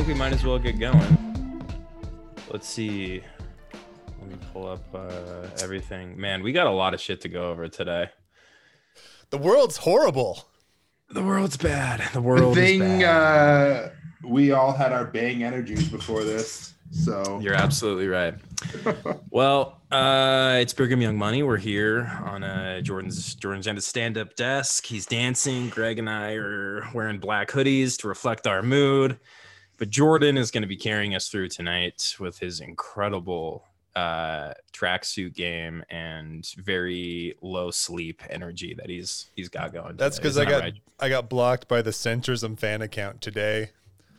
[0.00, 1.62] think we might as well get going.
[2.50, 3.22] Let's see.
[4.18, 6.18] Let me pull up uh, everything.
[6.18, 8.08] Man, we got a lot of shit to go over today.
[9.28, 10.48] The world's horrible.
[11.10, 12.00] The world's bad.
[12.00, 13.84] The The world thing, is bad.
[13.84, 13.88] uh,
[14.26, 18.36] we all had our bang energies before this, so You're absolutely right.
[19.30, 21.42] well, uh, it's Brigham Young Money.
[21.42, 24.86] We're here on uh, Jordan's Jordan's end stand-up desk.
[24.86, 25.68] He's dancing.
[25.68, 29.18] Greg and I are wearing black hoodies to reflect our mood.
[29.80, 33.64] But Jordan is going to be carrying us through tonight with his incredible
[33.96, 39.96] uh tracksuit game and very low sleep energy that he's he's got going.
[39.96, 40.74] That's because I got right?
[41.00, 43.70] I got blocked by the Centrism fan account today.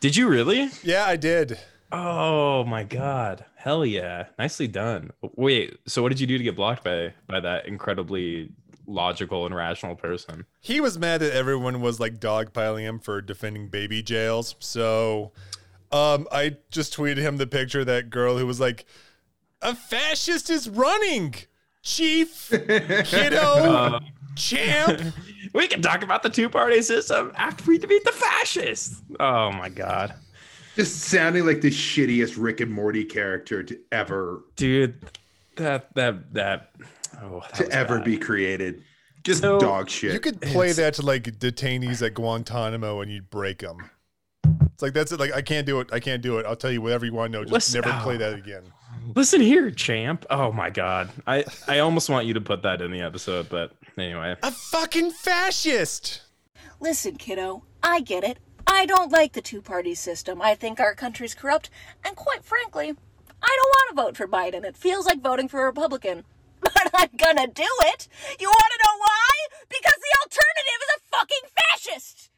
[0.02, 0.70] Did you really?
[0.84, 1.60] Yeah, I did.
[1.92, 3.46] Oh my god.
[3.56, 4.26] Hell yeah.
[4.40, 5.12] Nicely done.
[5.36, 8.50] Wait, so what did you do to get blocked by by that incredibly
[8.88, 10.46] logical and rational person?
[10.60, 14.56] He was mad that everyone was like dogpiling him for defending baby jails.
[14.60, 15.32] So
[15.92, 18.86] um, I just tweeted him the picture of that girl who was like,
[19.62, 21.36] "A fascist is running,
[21.84, 24.00] chief, kiddo, Uh,
[24.36, 25.02] champ."
[25.54, 29.02] we can talk about the two-party system after we defeat the fascists.
[29.20, 30.14] Oh my god.
[30.76, 34.96] just sounding like the shittiest Rick and Morty character to ever Dude,
[35.58, 36.72] that that that
[37.22, 38.06] oh that to ever bad.
[38.06, 38.84] be created.
[39.24, 40.14] Just So, dog shit.
[40.14, 43.78] You could play It's- that to like detainees at Guantanamo and you'd break them.
[44.82, 45.20] It's like that's it.
[45.20, 45.90] Like I can't do it.
[45.94, 46.46] I can't do it.
[46.48, 47.44] I'll tell you whatever you want to know.
[47.44, 48.18] Just Listen- never play oh.
[48.18, 48.64] that again.
[49.16, 50.26] Listen here, champ.
[50.32, 51.12] Oh my god.
[51.28, 54.36] I I almost want you to put that in the episode, but anyway.
[54.42, 56.24] A fucking fascist.
[56.80, 58.40] Listen, kiddo, I get it.
[58.66, 60.42] I don't like the two party system.
[60.42, 61.70] I think our country's corrupt,
[62.04, 62.96] and quite frankly,
[63.44, 64.66] I don't want to vote for Biden.
[64.66, 66.24] It feels like voting for a Republican.
[66.62, 68.08] But I'm gonna do it!
[68.40, 69.32] You wanna know why?
[69.70, 72.30] Because the alternative is a fucking fascist!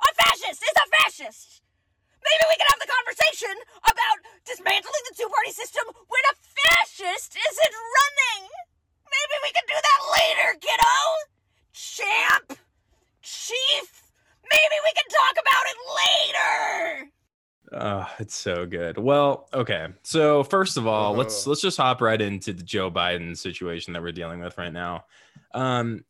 [0.00, 1.59] A fascist is a fascist!
[2.20, 3.54] Maybe we can have the conversation
[3.84, 8.42] about dismantling the two party system when a fascist isn't running!
[9.08, 10.96] Maybe we can do that later, kiddo!
[11.72, 12.60] Champ!
[13.22, 13.88] Chief,
[14.48, 17.10] maybe we can talk about it later.
[17.72, 18.98] Oh, it's so good.
[18.98, 19.88] Well, okay.
[20.02, 24.02] So first of all, let's let's just hop right into the Joe Biden situation that
[24.02, 25.04] we're dealing with right now.
[25.54, 26.04] Um,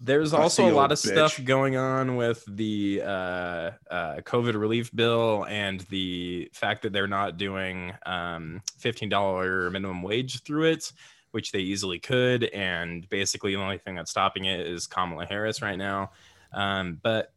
[0.00, 5.46] there's also a lot of stuff going on with the uh, uh, COVID relief bill
[5.48, 10.92] and the fact that they're not doing um, $15 minimum wage through it,
[11.30, 12.44] which they easily could.
[12.44, 16.10] And basically, the only thing that's stopping it is Kamala Harris right now.
[16.52, 17.32] Um, but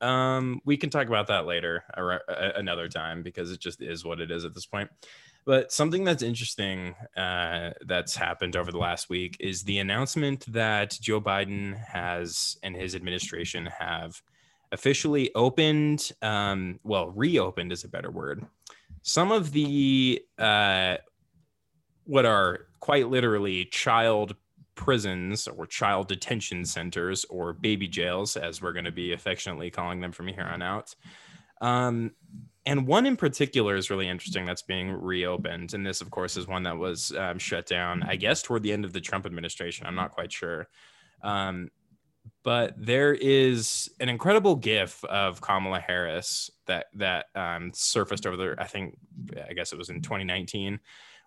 [0.00, 4.04] um, we can talk about that later, ar- a- another time, because it just is
[4.04, 4.90] what it is at this point.
[5.44, 10.98] But something that's interesting uh, that's happened over the last week is the announcement that
[11.00, 14.20] Joe Biden has and his administration have
[14.72, 18.44] officially opened, um, well, reopened is a better word,
[19.02, 20.96] some of the uh,
[22.04, 24.36] what are quite literally child
[24.74, 30.00] prisons or child detention centers or baby jails, as we're going to be affectionately calling
[30.00, 30.94] them from here on out.
[31.60, 32.12] Um,
[32.66, 35.72] and one in particular is really interesting that's being reopened.
[35.72, 38.72] And this, of course, is one that was um, shut down, I guess, toward the
[38.72, 39.86] end of the Trump administration.
[39.86, 40.68] I'm not quite sure.
[41.22, 41.70] Um,
[42.42, 48.60] but there is an incredible gif of Kamala Harris that that um, surfaced over there.
[48.60, 48.96] I think,
[49.48, 50.80] I guess it was in 2019,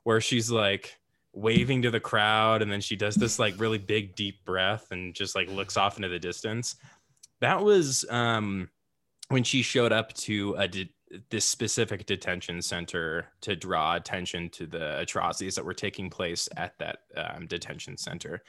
[0.03, 0.97] where she's like
[1.33, 5.15] waving to the crowd, and then she does this like really big deep breath and
[5.15, 6.75] just like looks off into the distance.
[7.41, 8.69] That was um,
[9.29, 10.67] when she showed up to a
[11.29, 16.77] this specific detention center to draw attention to the atrocities that were taking place at
[16.79, 18.43] that um, detention center.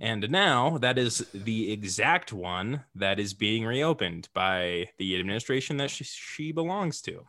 [0.00, 5.90] And now that is the exact one that is being reopened by the administration that
[5.90, 7.26] she, she belongs to.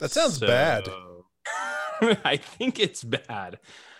[0.00, 0.88] That sounds So- bad.
[2.24, 3.58] I think it's bad.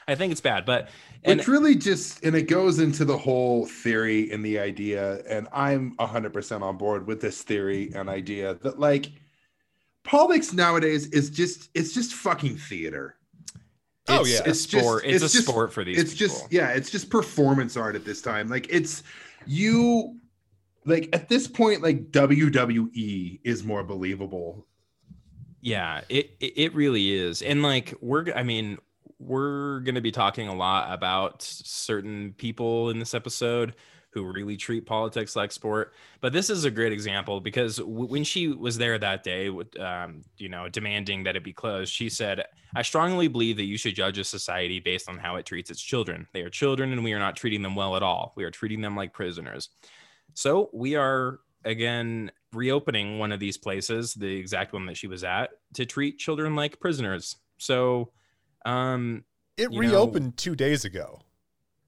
[0.08, 0.88] I think it's bad, but
[1.24, 5.48] and Which really just and it goes into the whole theory and the idea, and
[5.52, 9.10] I'm 100% on board with this theory and idea that like
[10.06, 13.16] politics nowadays is just it's just fucking theater.
[14.08, 14.40] Oh, it's yeah.
[14.46, 15.04] a It's just- sport.
[15.04, 15.98] It's, it's a just- sport for these.
[15.98, 16.28] it's people.
[16.28, 18.48] just yeah, it's just performance art at this time.
[18.48, 19.02] Like it's
[19.46, 20.16] you
[20.84, 24.66] like at this point, like WWE is more believable.
[25.60, 27.42] Yeah, it it it really is.
[27.42, 28.78] And like we're I mean,
[29.18, 33.74] we're going to be talking a lot about certain people in this episode
[34.16, 35.92] who really treat politics like sport.
[36.22, 39.78] But this is a great example because w- when she was there that day, with,
[39.78, 42.42] um, you know, demanding that it be closed, she said,
[42.74, 45.82] "I strongly believe that you should judge a society based on how it treats its
[45.82, 46.26] children.
[46.32, 48.32] They are children, and we are not treating them well at all.
[48.36, 49.68] We are treating them like prisoners."
[50.32, 55.24] So we are again reopening one of these places, the exact one that she was
[55.24, 57.36] at, to treat children like prisoners.
[57.58, 58.12] So,
[58.64, 59.24] um,
[59.58, 61.20] It You know- reopened two days ago.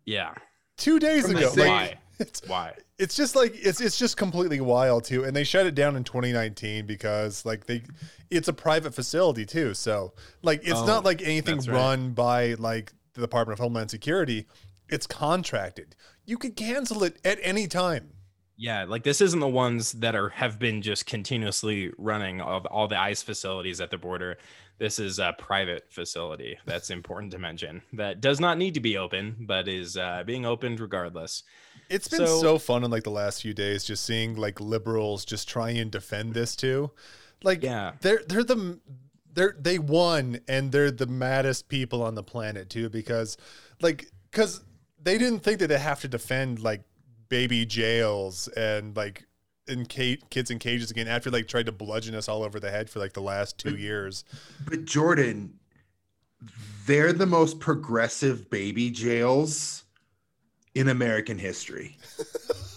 [0.04, 0.34] yeah,
[0.78, 1.48] Two days From the ago.
[1.50, 1.98] same- Like, why?
[2.20, 2.75] it's, Why?
[2.99, 5.25] it's just like it's it's just completely wild too.
[5.25, 7.82] And they shut it down in 2019 because like they
[8.31, 9.75] it's a private facility too.
[9.75, 10.12] So
[10.43, 11.69] like it's Oh, not like anything right.
[11.69, 14.47] run by like the Department of Homeland Security.
[14.88, 15.94] It's contracted.
[16.25, 18.11] You could cancel it at any time.
[18.56, 22.88] Yeah, like this isn't the ones that are have been just continuously running of all
[22.88, 24.37] the ICE facilities at the border.
[24.78, 26.56] This is a private facility.
[26.64, 27.82] That's important to mention.
[27.92, 31.42] That does not need to be open, but is uh, being opened regardless.
[31.90, 35.25] It's been so, So- fun in like the last few days just seeing like liberals
[35.25, 36.90] just try and defend this too.
[37.42, 37.92] Like Yeah.
[38.00, 38.78] they're they're the
[39.32, 43.36] they're they won and they're the maddest people on the planet too because
[43.81, 44.60] like cuz
[45.00, 46.82] they didn't think that they have to defend like
[47.28, 49.27] baby jails and like
[49.69, 52.70] in ca- kids in cages again after like tried to bludgeon us all over the
[52.70, 54.25] head for like the last 2 years.
[54.65, 55.59] But Jordan,
[56.87, 59.85] they're the most progressive baby jails
[60.75, 61.97] in American history.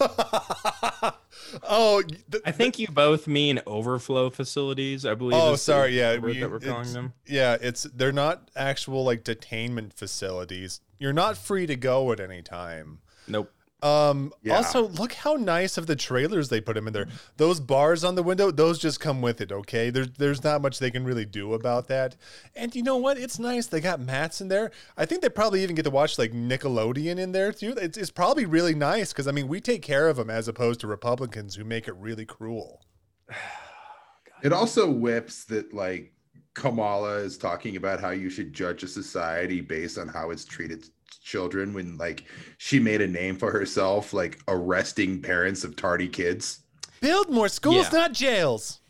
[1.62, 5.06] oh, th- I think you both mean overflow facilities.
[5.06, 5.40] I believe.
[5.40, 5.98] Oh, is the sorry.
[5.98, 7.12] Yeah, word we, that we're calling them.
[7.26, 10.80] Yeah, it's they're not actual like detainment facilities.
[10.98, 12.98] You're not free to go at any time.
[13.28, 13.52] Nope.
[13.82, 14.32] Um.
[14.42, 14.56] Yeah.
[14.56, 17.08] Also, look how nice of the trailers they put them in there.
[17.36, 19.50] Those bars on the window, those just come with it.
[19.50, 22.14] Okay, there's there's not much they can really do about that.
[22.54, 23.18] And you know what?
[23.18, 23.66] It's nice.
[23.66, 24.70] They got mats in there.
[24.96, 27.74] I think they probably even get to watch like Nickelodeon in there too.
[27.76, 30.80] It's, it's probably really nice because I mean we take care of them as opposed
[30.80, 32.86] to Republicans who make it really cruel.
[34.42, 36.12] It also whips that like
[36.54, 40.84] Kamala is talking about how you should judge a society based on how it's treated
[41.18, 42.24] children when like
[42.58, 46.60] she made a name for herself like arresting parents of tardy kids.
[47.00, 47.98] Build more schools, Yeah.
[47.98, 48.80] not jails.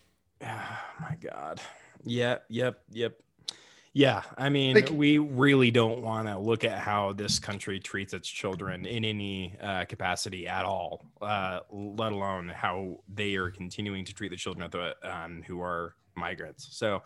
[0.44, 0.46] Oh
[1.00, 1.60] my god.
[2.04, 3.18] Yep, yep, yep.
[3.94, 8.14] Yeah, I mean, Like- we really don't want to look at how this country treats
[8.14, 14.06] its children in any uh, capacity at all, uh, let alone how they are continuing
[14.06, 16.68] to treat the children of the um, who are migrants.
[16.70, 17.02] So,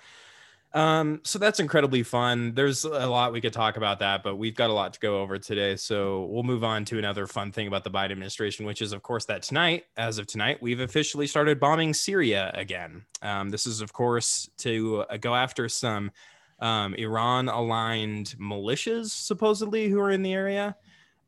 [0.73, 2.55] um, so that's incredibly fun.
[2.55, 5.21] There's a lot we could talk about that, but we've got a lot to go
[5.21, 5.77] over today.
[5.77, 9.03] So we'll move on to another fun thing about the Biden administration, which is, of
[9.03, 13.05] course, that tonight, as of tonight, we've officially started bombing Syria again.
[13.23, 16.11] Um, this is, of course, to uh, go after some
[16.59, 20.77] um, Iran aligned militias, supposedly, who are in the area.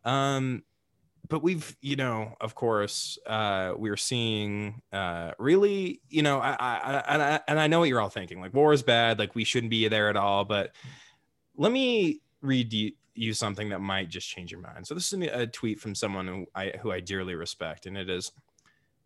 [0.04, 0.62] Um,
[1.28, 7.04] but we've, you know, of course, uh, we're seeing uh, really, you know, I, I,
[7.08, 8.40] and I, and I know what you're all thinking.
[8.40, 9.18] Like, war is bad.
[9.18, 10.44] Like, we shouldn't be there at all.
[10.44, 10.74] But
[11.56, 14.86] let me read you, you something that might just change your mind.
[14.86, 18.08] So this is a tweet from someone who I, who I dearly respect, and it
[18.08, 18.32] is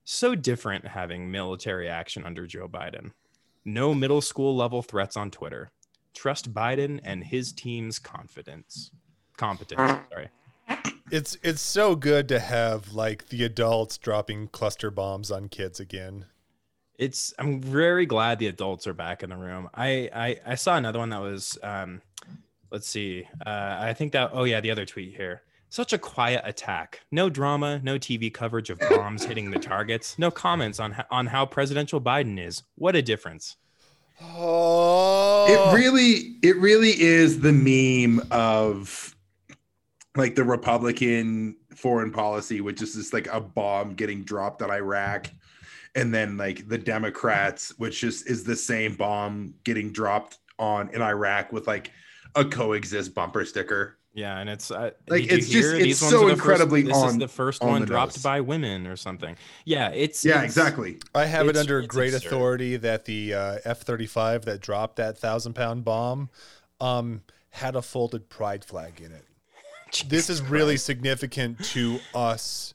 [0.04, 3.12] so different having military action under Joe Biden.
[3.64, 5.70] No middle school level threats on Twitter.
[6.14, 8.90] Trust Biden and his team's confidence.
[9.36, 10.00] Competence.
[10.10, 10.28] Sorry.
[11.11, 16.25] It's it's so good to have like the adults dropping cluster bombs on kids again.
[16.99, 17.35] It's.
[17.38, 19.69] I'm very glad the adults are back in the room.
[19.75, 21.59] I I, I saw another one that was.
[21.62, 22.00] Um,
[22.71, 23.28] let's see.
[23.45, 24.31] Uh, I think that.
[24.33, 25.42] Oh yeah, the other tweet here.
[25.69, 27.00] Such a quiet attack.
[27.11, 27.81] No drama.
[27.83, 30.19] No TV coverage of bombs hitting the targets.
[30.19, 32.62] No comments on on how presidential Biden is.
[32.76, 33.57] What a difference.
[34.23, 39.14] Oh, It really it really is the meme of
[40.14, 45.28] like the Republican foreign policy, which is just like a bomb getting dropped on Iraq.
[45.95, 51.02] And then like the Democrats, which just is the same bomb getting dropped on in
[51.02, 51.90] Iraq with like
[52.35, 53.99] a coexist bumper sticker.
[54.14, 55.75] Yeah, and it's uh, Like, it's just- hear?
[55.87, 58.16] it's ones so are the first- incredibly this is the first on one the dropped
[58.16, 58.23] nose.
[58.23, 59.37] by women or something.
[59.64, 60.99] Yeah, it's Yeah, it's- exactly.
[61.14, 62.26] I have it under great absurd.
[62.26, 66.28] authority that the uh, F thirty five that dropped that thousand pound bomb
[66.81, 69.25] um, had a folded pride flag in it.
[70.08, 72.75] This is really significant to us,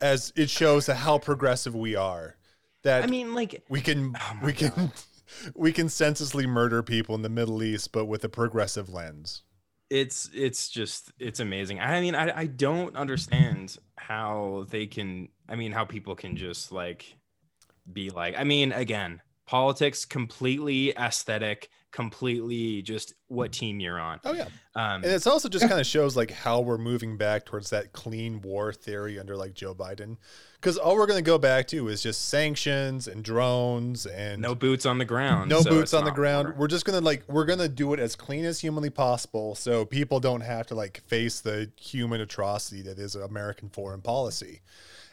[0.00, 2.36] as it shows how progressive we are.
[2.82, 4.92] That I mean, like we can Oh my we can
[5.54, 9.42] we can senselessly murder people in the Middle East, but with a progressive lens.
[9.90, 15.56] it's it's just it's amazing i mean I, I don't understand how they can i
[15.56, 17.16] mean how people can just like
[17.92, 24.32] be like i mean again politics completely aesthetic completely just what team you're on Oh
[24.32, 27.70] yeah, um and it's also just kind of shows like how we're moving back towards
[27.70, 30.16] that clean war theory under like Joe Biden,
[30.60, 34.56] because all we're going to go back to is just sanctions and drones and no
[34.56, 36.54] boots on the ground no so boots on the ground.
[36.56, 40.18] We're just gonna like we're gonna do it as clean as humanly possible, so people
[40.18, 44.62] don't have to like face the human atrocity that is American foreign policy.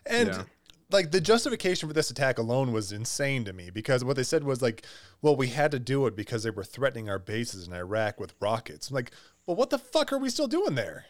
[0.07, 0.43] And Yeah.
[0.91, 4.43] Like the justification for this attack alone was insane to me because what they said
[4.43, 4.85] was like,
[5.21, 8.33] well, we had to do it because they were threatening our bases in Iraq with
[8.39, 8.89] rockets.
[8.89, 9.11] I'm like,
[9.45, 11.05] well, what the fuck are we still doing there?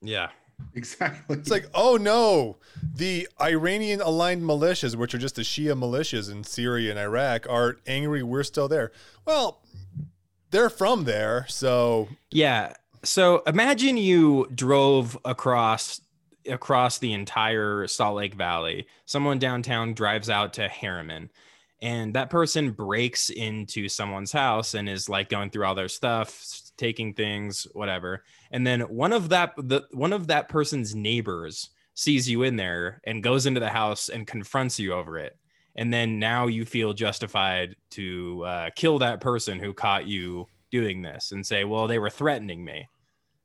[0.00, 0.28] Yeah.
[0.74, 1.36] Exactly.
[1.36, 6.44] It's like, oh no, the Iranian aligned militias, which are just the Shia militias in
[6.44, 8.90] Syria and Iraq, are angry we're still there.
[9.26, 9.62] Well,
[10.50, 12.74] they're from there, so Yeah.
[13.02, 16.00] So imagine you drove across
[16.48, 18.86] across the entire Salt Lake Valley.
[19.04, 21.28] Someone downtown drives out to Herriman
[21.82, 26.42] and that person breaks into someone's house and is like going through all their stuff,
[26.76, 28.24] taking things, whatever.
[28.50, 33.00] And then one of that the one of that person's neighbors sees you in there
[33.04, 35.36] and goes into the house and confronts you over it.
[35.74, 41.02] And then now you feel justified to uh, kill that person who caught you doing
[41.02, 42.88] this and say, "Well, they were threatening me."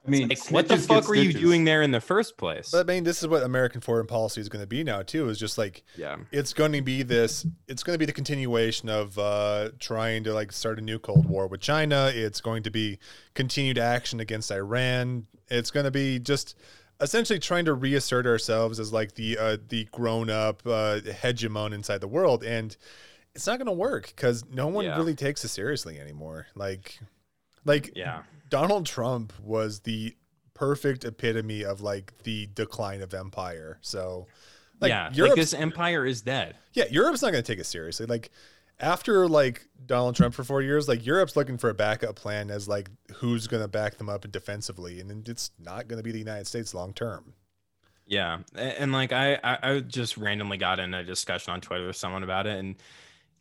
[0.05, 2.71] I mean, Like, what the fuck were you doing there in the first place?
[2.71, 5.29] but I mean, this is what American foreign policy is going to be now too.
[5.29, 7.45] Is just like yeah, it's going to be this.
[7.67, 11.27] It's going to be the continuation of uh, trying to like start a new Cold
[11.27, 12.11] War with China.
[12.13, 12.97] It's going to be
[13.35, 15.27] continued action against Iran.
[15.49, 16.57] It's going to be just
[16.99, 22.01] essentially trying to reassert ourselves as like the uh, the grown up uh, hegemon inside
[22.01, 22.75] the world, and
[23.35, 24.97] it's not going to work because no one Yeah.
[24.97, 26.47] really takes it seriously anymore.
[26.55, 26.99] Like,
[27.65, 30.15] like yeah, Donald Trump was the
[30.53, 33.79] perfect epitome of like the decline of empire.
[33.81, 34.27] So,
[34.79, 35.07] like, yeah.
[35.07, 36.55] Like Europe's- this empire is dead.
[36.73, 38.05] yeah, Europe's not going to take it seriously.
[38.05, 38.29] Like
[38.79, 42.67] after like Donald Trump for four years, like Europe's looking for a backup plan as
[42.67, 46.11] like who's going to back them up defensively, and then it's not going to be
[46.11, 47.33] the United States long term.
[48.07, 51.87] Yeah, A- and like I, I, I just randomly got in a discussion on Twitter
[51.87, 52.75] with someone about it, and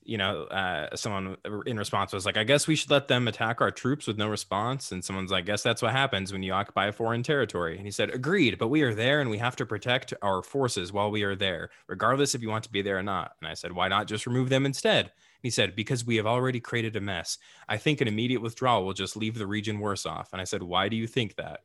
[0.02, 3.60] you know, uh, someone in response was like, "I guess we should let them attack
[3.60, 6.86] our troops with no response." And someone's like, "Guess that's what happens when you occupy
[6.86, 9.66] a foreign territory." And he said, "Agreed, but we are there, and we have to
[9.66, 13.02] protect our forces while we are there, regardless if you want to be there or
[13.02, 16.16] not." And I said, "Why not just remove them instead?" And he said, "Because we
[16.16, 17.38] have already created a mess.
[17.68, 20.62] I think an immediate withdrawal will just leave the region worse off." And I said,
[20.62, 21.60] "Why do you think that?"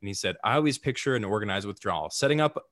[0.00, 2.10] And he said, I always picture an organized withdrawal.
[2.10, 2.70] Setting up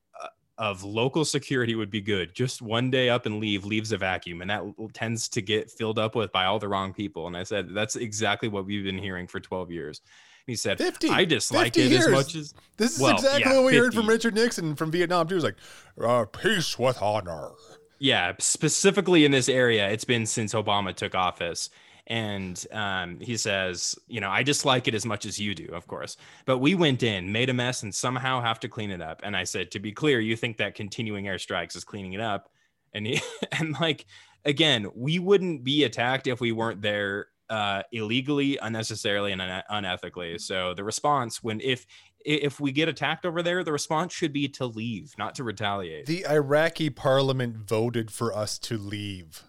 [0.59, 2.35] of local security would be good.
[2.35, 4.63] Just one day up and leave leaves a vacuum, and that
[4.95, 7.27] tends to get filled up with by all the wrong people.
[7.27, 10.01] And I said, that's exactly what we've been hearing for 12 years.
[10.47, 12.07] And he said, 50, I dislike 50 it years.
[12.07, 14.91] as much as This is Well, exactly yeah, what we heard from Richard Nixon from
[14.91, 15.35] Vietnam too.
[15.35, 15.57] was like,
[16.03, 17.51] uh, "Peace with honor."
[17.99, 21.71] yeah, specifically in this area, it's been since Obama took office.
[22.09, 25.87] And um, he says, you know, I dislike it as much as you do, of
[25.89, 26.17] course.
[26.45, 29.21] But we went in, made a mess, and somehow have to clean it up.
[29.25, 32.49] And I said, to be clear, you think that continuing airstrikes is cleaning it up?
[32.93, 33.21] And he,
[33.59, 34.07] and like
[34.47, 40.41] again, we wouldn't be attacked if we weren't there uh, illegally, unnecessarily, and un- unethically.
[40.41, 41.87] So the response, when if
[42.25, 46.07] if we get attacked over there, the response should be to leave, not to retaliate.
[46.07, 49.45] The Iraqi parliament voted for us to leave.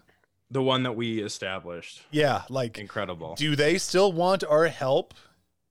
[0.50, 2.02] The one that we established.
[2.10, 3.34] Yeah, like Incredible.
[3.36, 5.14] Do they still want our help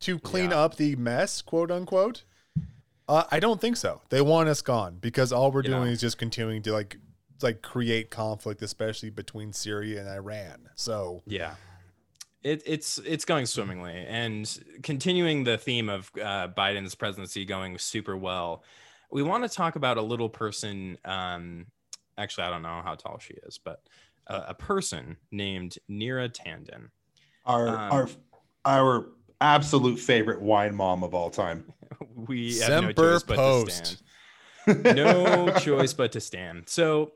[0.01, 0.60] to clean Yeah.
[0.60, 2.24] up the mess, quote unquote?
[3.10, 4.01] Uh, I don't think so.
[4.10, 5.72] They want us gone because all we're Yeah.
[5.72, 6.98] doing is just continuing to like
[7.43, 10.69] like create conflict, especially between Syria and Iran.
[10.75, 11.55] So Yeah.
[12.43, 18.15] It, it's it's going swimmingly and continuing the theme of uh, Biden's presidency going super
[18.17, 18.63] well.
[19.12, 20.98] We want to talk about a little person.
[21.05, 21.67] Um,
[22.17, 23.81] actually, I don't know how tall she is, but
[24.29, 26.89] uh, a person named Neera Tanden.
[27.46, 28.10] Our Um, our
[28.65, 29.05] our
[29.41, 31.65] absolute favorite wine mom of all time.
[32.15, 34.96] We have no Semper choice but to stand.
[34.96, 36.63] no choice but to stand.
[36.67, 37.12] So,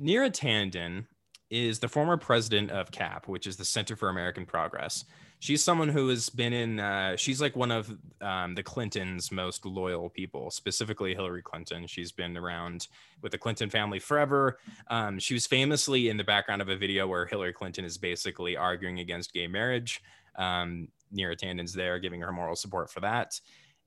[0.00, 1.06] Neera Tanden
[1.50, 5.04] is the former president of CAP, which is the Center for American Progress.
[5.38, 9.66] She's someone who has been in, uh, she's like one of um, the Clintons' most
[9.66, 11.86] loyal people, specifically Hillary Clinton.
[11.86, 12.88] She's been around
[13.22, 14.58] with the Clinton family forever.
[14.88, 18.56] Um, she was famously in the background of a video where Hillary Clinton is basically
[18.56, 20.02] arguing against gay marriage.
[20.36, 23.40] Um, Neera Tanden's there giving her moral support for that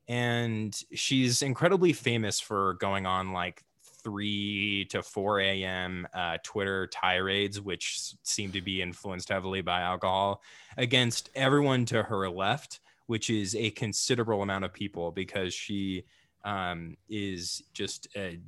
[0.10, 3.64] and she's incredibly famous for going on like
[4.04, 6.08] 3 to 4 a.m.
[6.14, 10.42] Uh, Twitter tirades, which seem to be influenced heavily by alcohol,
[10.78, 16.04] against everyone to her left, which is a considerable amount of people because she
[16.46, 18.40] um, is just a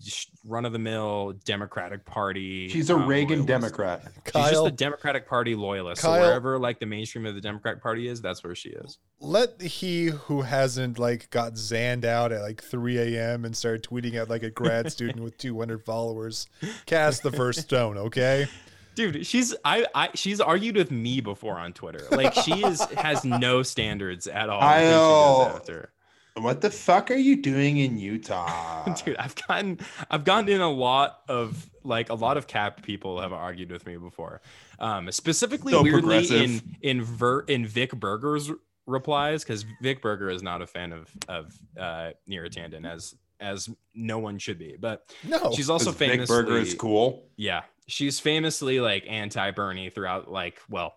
[0.46, 2.70] run of the mill Democratic Party.
[2.70, 3.48] She's a um, Reagan loyalist.
[3.48, 4.02] Democrat.
[4.26, 6.02] She's just a Democratic Party loyalist.
[6.02, 8.98] Kyle- so wherever like the mainstream of the Democratic Party is, that's where she is.
[9.20, 13.46] let he who hasn't like got zanned out at like 3 a.m.
[13.46, 16.48] and started tweeting at like a grad student with 200 followers
[16.86, 18.48] cast the first stone, okay?
[18.94, 23.24] dude she's I, I she's argued with me before on twitter like she is has
[23.24, 25.86] no standards at all I who she goes know.
[26.36, 28.86] What the fuck are you doing in Utah?
[29.06, 33.20] Dude, I've gotten I've gotten in a lot of like a lot of cap people
[33.20, 34.42] have argued with me before.
[34.80, 38.50] Um, specifically So weirdly in in Ver, in Vic Berger's
[38.88, 43.70] replies because Vic Berger is not a fan of of uh Neera Tanden as as
[43.94, 45.52] no one should be, but No.
[45.54, 47.26] she's also famously Berger is cool.
[47.36, 50.96] yeah, she's famously like anti Bernie throughout like well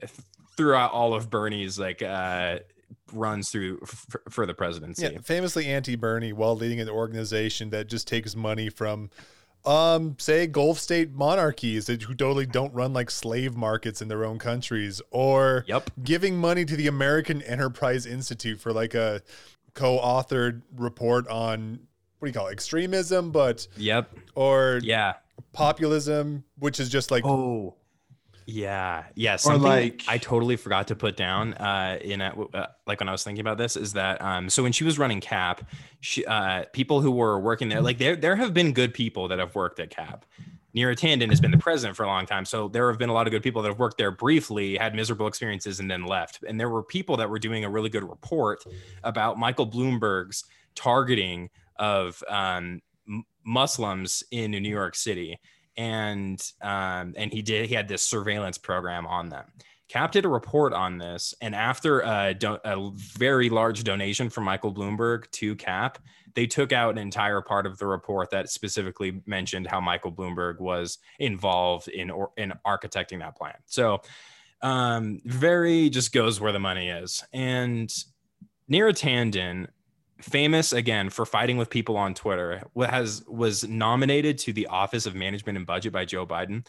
[0.00, 0.12] th-
[0.56, 2.58] throughout all of Bernie's like uh
[3.14, 5.02] runs through f- for the presidency.
[5.06, 9.10] Yeah, famously anti-Bernie while leading an organization that just takes money from
[9.64, 14.22] um say Gulf state monarchies that who totally don't run like slave markets in their
[14.24, 15.90] own countries or Yep.
[16.02, 19.22] giving money to the American Enterprise Institute for like a
[19.72, 21.80] co-authored report on
[22.18, 24.10] what do you call it extremism but Yep.
[24.34, 25.14] or Yeah.
[25.52, 27.74] populism which is just like Oh,
[28.46, 29.36] yeah, yeah.
[29.36, 33.12] Something like- I totally forgot to put down uh, in a, uh, like when I
[33.12, 35.68] was thinking about this is that um, so when she was running Cap,
[36.00, 39.38] she, uh, people who were working there, like there there have been good people that
[39.38, 40.24] have worked at Cap.
[40.76, 43.12] Neera Tanden has been the president for a long time, so there have been a
[43.12, 46.42] lot of good people that have worked there briefly, had miserable experiences, and then left.
[46.48, 48.64] And there were people that were doing a really good report
[49.04, 52.82] about Michael Bloomberg's targeting of um,
[53.44, 55.38] Muslims in New York City
[55.76, 59.44] and um, and he did he had this surveillance program on them.
[59.88, 64.72] Cap did a report on this, and after a, a very large donation from Michael
[64.72, 65.98] Bloomberg to Cap,
[66.34, 70.58] they took out an entire part of the report that specifically mentioned how Michael Bloomberg
[70.58, 73.54] was involved in or in architecting that plan.
[73.66, 74.00] So,
[74.62, 77.22] um, very just goes where the money is.
[77.32, 77.88] And
[78.70, 79.68] Neera Tanden,
[80.20, 85.14] famous again for fighting with people on Twitter, has was nominated to the Office of
[85.14, 86.66] Management and Budget by Joe Biden,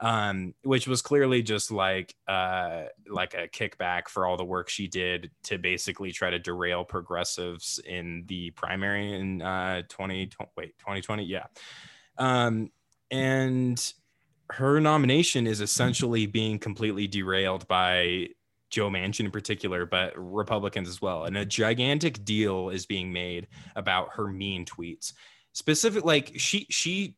[0.00, 4.88] um, which was clearly just like uh, like a kickback for all the work she
[4.88, 11.24] did to basically try to derail progressives in the primary in uh, 20 wait 2020
[11.24, 11.46] yeah,
[12.18, 12.70] um,
[13.10, 13.92] and
[14.50, 18.28] her nomination is essentially being completely derailed by
[18.70, 21.24] Joe Manchin in particular, but Republicans as well.
[21.24, 25.12] And a gigantic deal is being made about her mean tweets.
[25.52, 27.16] Specific, like she she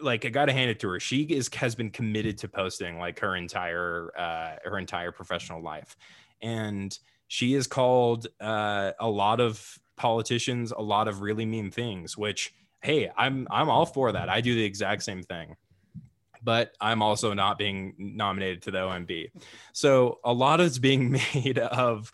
[0.00, 1.00] like I gotta hand it to her.
[1.00, 5.96] She is has been committed to posting like her entire uh her entire professional life.
[6.40, 6.96] And
[7.28, 12.54] she has called uh a lot of politicians a lot of really mean things, which
[12.80, 14.28] hey, I'm I'm all for that.
[14.28, 15.56] I do the exact same thing
[16.42, 19.30] but I'm also not being nominated to the OMB.
[19.72, 22.12] So a lot is being made of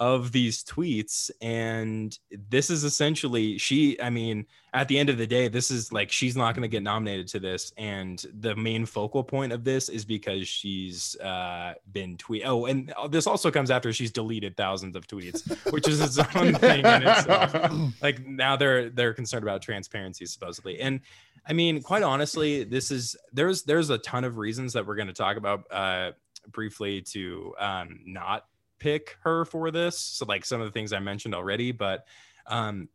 [0.00, 5.26] of these tweets and this is essentially she I mean at the end of the
[5.26, 8.86] day this is like she's not going to get nominated to this and the main
[8.86, 13.70] focal point of this is because she's uh been tweet oh and this also comes
[13.70, 17.54] after she's deleted thousands of tweets which is its own thing in itself
[18.02, 21.00] like now they're they're concerned about transparency supposedly and
[21.46, 25.08] i mean quite honestly this is there's there's a ton of reasons that we're going
[25.08, 26.10] to talk about uh
[26.48, 28.44] briefly to um not
[28.78, 29.98] pick her for this.
[29.98, 32.06] So like some of the things i mentioned already but
[32.46, 32.88] um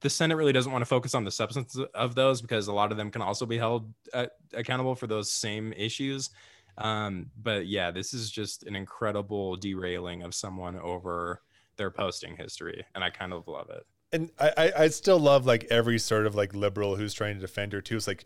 [0.00, 2.90] the senate really doesn't want to focus on the substance of those because a lot
[2.90, 6.30] of them can also be held uh, accountable for those same issues.
[6.76, 11.40] Um but yeah this is just an incredible derailing of someone over
[11.76, 15.44] their posting history and i kind of love it and I, I I still love
[15.44, 17.96] like every sort of like liberal who's trying to defend her too.
[17.96, 18.24] It's like,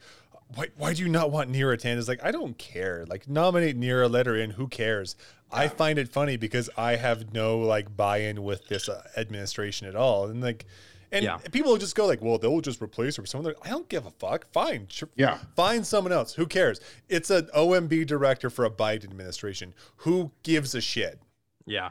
[0.54, 1.98] why why do you not want Neera Tanden?
[1.98, 3.04] It's like I don't care.
[3.08, 4.50] Like nominate Neera, let her in.
[4.50, 5.16] Who cares?
[5.50, 9.96] I find it funny because I have no like buy-in with this uh, administration at
[9.96, 10.64] all, and like.
[11.10, 11.38] And Yeah.
[11.38, 13.54] people will just go like, well, they'll just replace her with someone.
[13.62, 14.46] I don't give a fuck.
[14.52, 15.08] Fine, sure.
[15.16, 15.38] Yeah.
[15.56, 16.34] Find someone else.
[16.34, 16.80] Who cares?
[17.08, 19.72] It's an OMB director for a Biden administration.
[20.04, 21.18] Who gives a shit?
[21.64, 21.88] yeah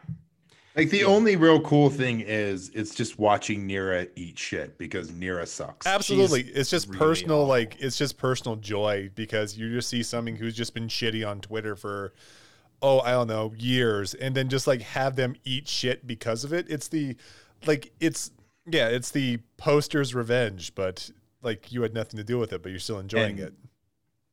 [0.78, 5.48] Like the only real cool thing is it's just watching Neera eat shit because Neera
[5.48, 5.88] sucks.
[5.88, 6.42] Absolutely.
[6.44, 7.48] It's just really personal, awful.
[7.48, 11.42] like it's just personal joy because you just see something who's just been shitty on
[11.42, 12.14] Twitter for
[12.84, 16.54] oh, I don't know, years, and then just like have them eat shit because of
[16.54, 16.68] it.
[16.70, 17.16] It's the
[17.66, 18.30] like it's
[18.70, 21.10] yeah, it's the poster's revenge, but
[21.42, 23.54] like you had nothing to do with it, but you're still enjoying And- it.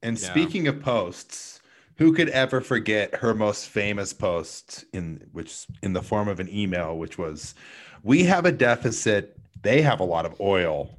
[0.02, 0.30] And Yeah.
[0.30, 1.60] speaking of posts,
[1.96, 6.48] who could ever forget her most famous post in which in the form of an
[6.48, 7.54] email, which was,
[8.02, 9.36] "We have a deficit.
[9.62, 10.98] They have a lot of oil,"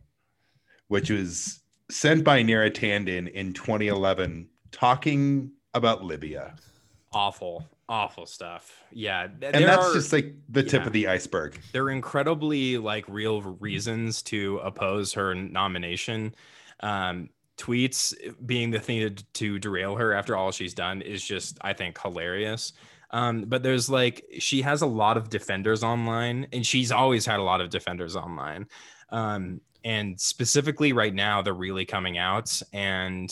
[0.88, 6.56] which was sent by Neera Tanden in 2011, talking about Libya,
[7.16, 10.88] awful awful stuff yeah th- and that's are, just like the tip yeah.
[10.88, 11.58] of the iceberg.
[11.72, 16.34] there are incredibly like real reasons to oppose her nomination
[16.82, 18.14] um tweets
[18.46, 22.00] being the thing to, to derail her after all she's done is just i think
[22.02, 22.74] hilarious
[23.12, 27.40] Um, but there's like she has a lot of defenders online, and she's always had
[27.40, 28.68] a lot of defenders online.
[29.10, 33.30] Um, and specifically right now, they're really coming out, and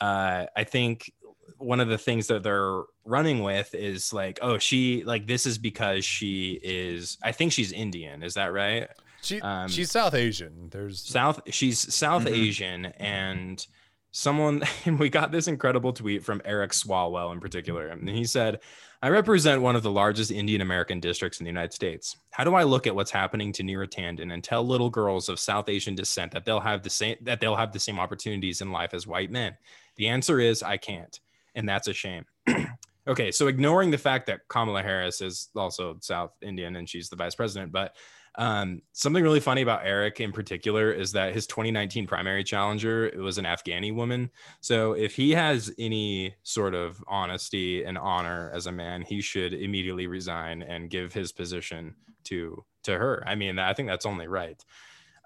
[0.00, 1.12] uh, I think
[1.58, 5.58] one of the things that they're running with is like, oh, she like this is
[5.58, 7.18] because she is.
[7.22, 8.22] I think she's Indian.
[8.22, 8.88] Is that right?
[9.22, 10.68] She Um, she's South Asian.
[10.70, 11.40] There's South.
[11.52, 12.32] She's South Mhm.
[12.32, 13.66] Asian, and
[14.10, 14.62] someone.
[14.86, 18.60] And we got this incredible tweet from Eric Swalwell in particular, and he said,
[19.02, 22.16] "I represent one of the largest Indian American districts in the United States.
[22.30, 25.38] How do I look at what's happening to Neera Tandon and tell little girls of
[25.38, 28.72] South Asian descent that they'll have the same that they'll have the same opportunities in
[28.72, 29.56] life as white men?
[29.96, 31.18] The answer is I can't,
[31.54, 32.24] and that's a shame."
[33.08, 37.16] okay, so ignoring the fact that Kamala Harris is also South Indian and she's the
[37.16, 37.94] vice president, but
[38.38, 43.36] um, something really funny about Eric in particular is that his 2019 primary challenger was
[43.36, 44.30] an Afghani woman.
[44.60, 49.52] So if he has any sort of honesty and honor as a man, he should
[49.52, 53.24] immediately resign and give his position to to her.
[53.26, 54.64] I mean, I think that's only right.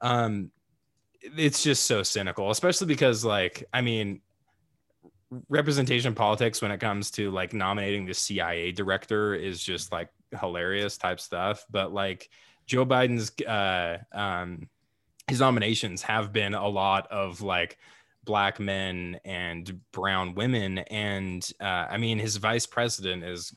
[0.00, 0.50] Um,
[1.20, 4.22] it's just so cynical, especially because, like, I mean,
[5.50, 10.08] representation politics when it comes to like nominating the CIA director is just like
[10.40, 11.64] hilarious type stuff.
[11.70, 12.30] But like
[12.66, 14.68] Joe Biden's uh um
[15.28, 17.78] his nominations have been a lot of like
[18.24, 20.78] black men and brown women.
[20.78, 23.54] And uh, i mean his vice president is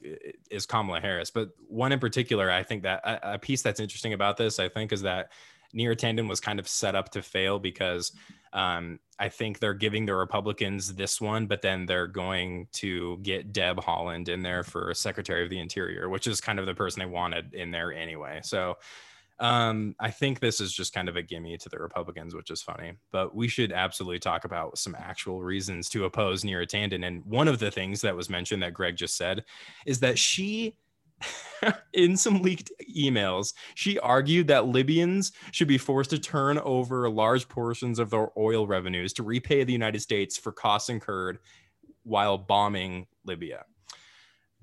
[0.50, 1.32] is kamala harris.
[1.32, 4.70] But one in particular i think that a, a piece that's interesting about this i
[4.70, 5.32] think is that
[5.76, 8.14] Neera Tandon was kind of set up to fail because
[8.56, 13.52] um, I think they're giving the Republicans this one, but then they're going to get
[13.52, 17.02] Deb Haaland in there for Secretary of the Interior, which is kind of the person
[17.02, 18.40] they wanted in there anyway.
[18.44, 18.78] So
[19.40, 22.62] um, I think this is just kind of a gimme to the Republicans, which is
[22.62, 22.94] funny.
[23.12, 27.06] But we should absolutely talk about some actual reasons to oppose Neera Tandon.
[27.06, 29.44] And one of the things that was mentioned that Greg just said
[29.86, 30.78] is that she
[31.94, 37.48] in some leaked emails, she argued that Libyans should be forced to turn over large
[37.48, 41.40] portions of their oil revenues to repay the United States for costs incurred
[42.04, 43.66] while bombing Libya.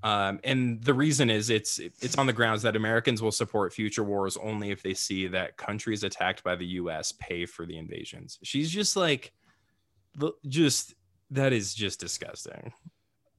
[0.05, 4.03] Um, and the reason is it's it's on the grounds that Americans will support future
[4.03, 7.13] wars only if they see that countries attacked by the U.S.
[7.13, 8.39] pay for the invasions.
[8.43, 9.33] She's just like,
[10.49, 10.95] just
[11.31, 12.73] that is just disgusting.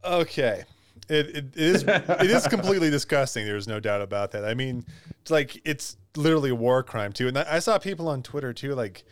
[0.06, 0.63] Okay.
[1.10, 3.45] It, it is it is completely disgusting.
[3.45, 4.45] There's no doubt about that.
[4.45, 4.86] I mean,
[5.21, 7.27] it's like it's literally a war crime too.
[7.27, 9.03] And I saw people on Twitter too, like,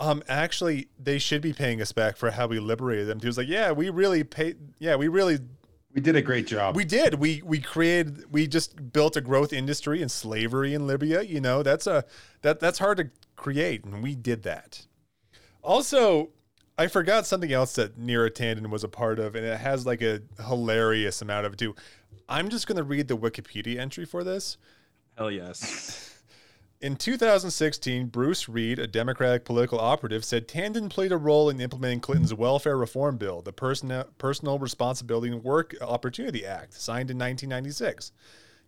[0.00, 3.20] um, actually they should be paying us back for how we liberated them.
[3.20, 4.56] He was like, yeah, we really paid.
[4.80, 5.38] Yeah, we really
[5.94, 6.74] We did a great job.
[6.74, 7.14] we did.
[7.14, 8.24] We we created.
[8.32, 11.22] We just built a growth industry in slavery in Libya.
[11.22, 12.04] You know, that's a
[12.42, 14.86] that that's hard to create, and we did that.
[15.62, 16.30] Also,
[16.76, 20.02] I forgot something else that Neera Tanden was a part of, and it has like
[20.02, 21.74] a hilarious amount of it too.
[22.28, 24.56] I'm just going to read the Wikipedia entry for this.
[25.16, 26.10] Hell yes.
[26.80, 32.00] In 2016, Bruce Reed, a Democratic political operative, said Tanden played a role in implementing
[32.00, 38.12] Clinton's welfare reform bill, the Person- Personal Responsibility and Work Opportunity Act, signed in 1996.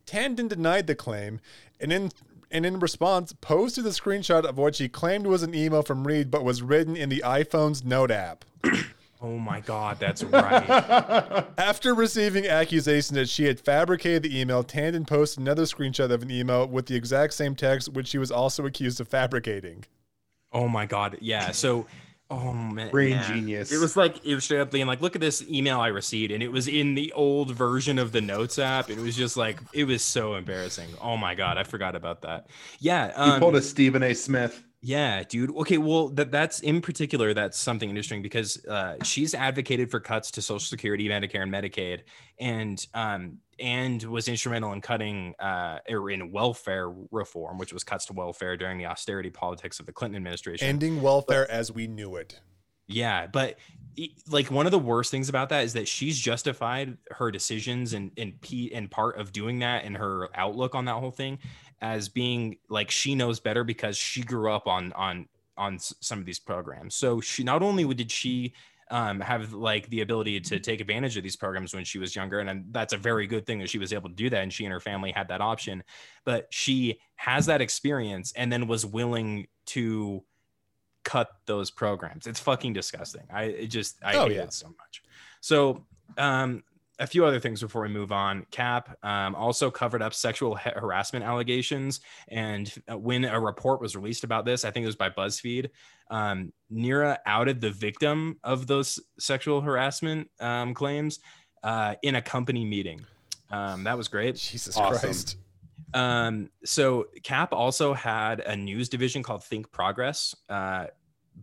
[0.06, 1.40] Tandon denied the claim
[1.78, 2.10] and in
[2.50, 6.30] and in response posted a screenshot of what she claimed was an email from Reed
[6.30, 8.44] but was written in the iPhone's note app.
[9.22, 10.68] Oh my God, that's right.
[11.58, 16.30] After receiving accusations that she had fabricated the email, Tanden posted another screenshot of an
[16.30, 19.84] email with the exact same text, which she was also accused of fabricating.
[20.52, 21.50] Oh my god, yeah.
[21.52, 21.86] So,
[22.30, 23.32] oh man, Brain yeah.
[23.32, 23.72] genius.
[23.72, 26.32] It was like it was straight up being like, look at this email I received,
[26.32, 28.90] and it was in the old version of the Notes app.
[28.90, 30.88] It was just like it was so embarrassing.
[31.00, 32.48] Oh my god, I forgot about that.
[32.80, 34.14] Yeah, you um, pulled a Stephen A.
[34.14, 34.62] Smith.
[34.82, 35.54] yeah, dude.
[35.56, 40.30] Okay, well, that that's in particular that's something interesting because uh, she's advocated for cuts
[40.32, 42.00] to Social Security, Medicare, and Medicaid,
[42.38, 48.06] and um, and was instrumental in cutting uh, or in welfare reform, which was cuts
[48.06, 50.66] to welfare during the austerity politics of the Clinton administration.
[50.66, 52.40] Ending welfare as we knew it.
[52.88, 53.58] Yeah, but
[54.28, 58.12] like one of the worst things about that is that she's justified her decisions and
[58.16, 61.38] and p and part of doing that and her outlook on that whole thing
[61.80, 66.26] as being like she knows better because she grew up on on on some of
[66.26, 66.94] these programs.
[66.94, 68.52] So she not only did she
[68.90, 72.38] um, have like the ability to take advantage of these programs when she was younger,
[72.40, 74.52] and then that's a very good thing that she was able to do that, and
[74.52, 75.82] she and her family had that option.
[76.24, 80.22] But she has that experience and then was willing to
[81.04, 82.26] cut those programs.
[82.26, 83.22] It's fucking disgusting.
[83.32, 84.42] I it just I Oh, hate yeah.
[84.42, 85.02] it so much.
[85.40, 85.84] So
[86.18, 86.62] um
[86.98, 88.46] a few other things before we move on.
[88.50, 93.94] Cap um, also covered up sexual ha- harassment allegations, and uh, when a report was
[93.94, 95.70] released about this, I think it was by BuzzFeed.
[96.10, 101.20] Um, Neera outed the victim of those sexual harassment um, claims
[101.62, 103.04] uh, in a company meeting.
[103.50, 104.36] Um, that was great.
[104.36, 105.00] Jesus Awesome.
[105.00, 105.36] Christ.
[105.94, 110.34] Um, so Cap also had a news division called Think Progress.
[110.48, 110.86] Uh,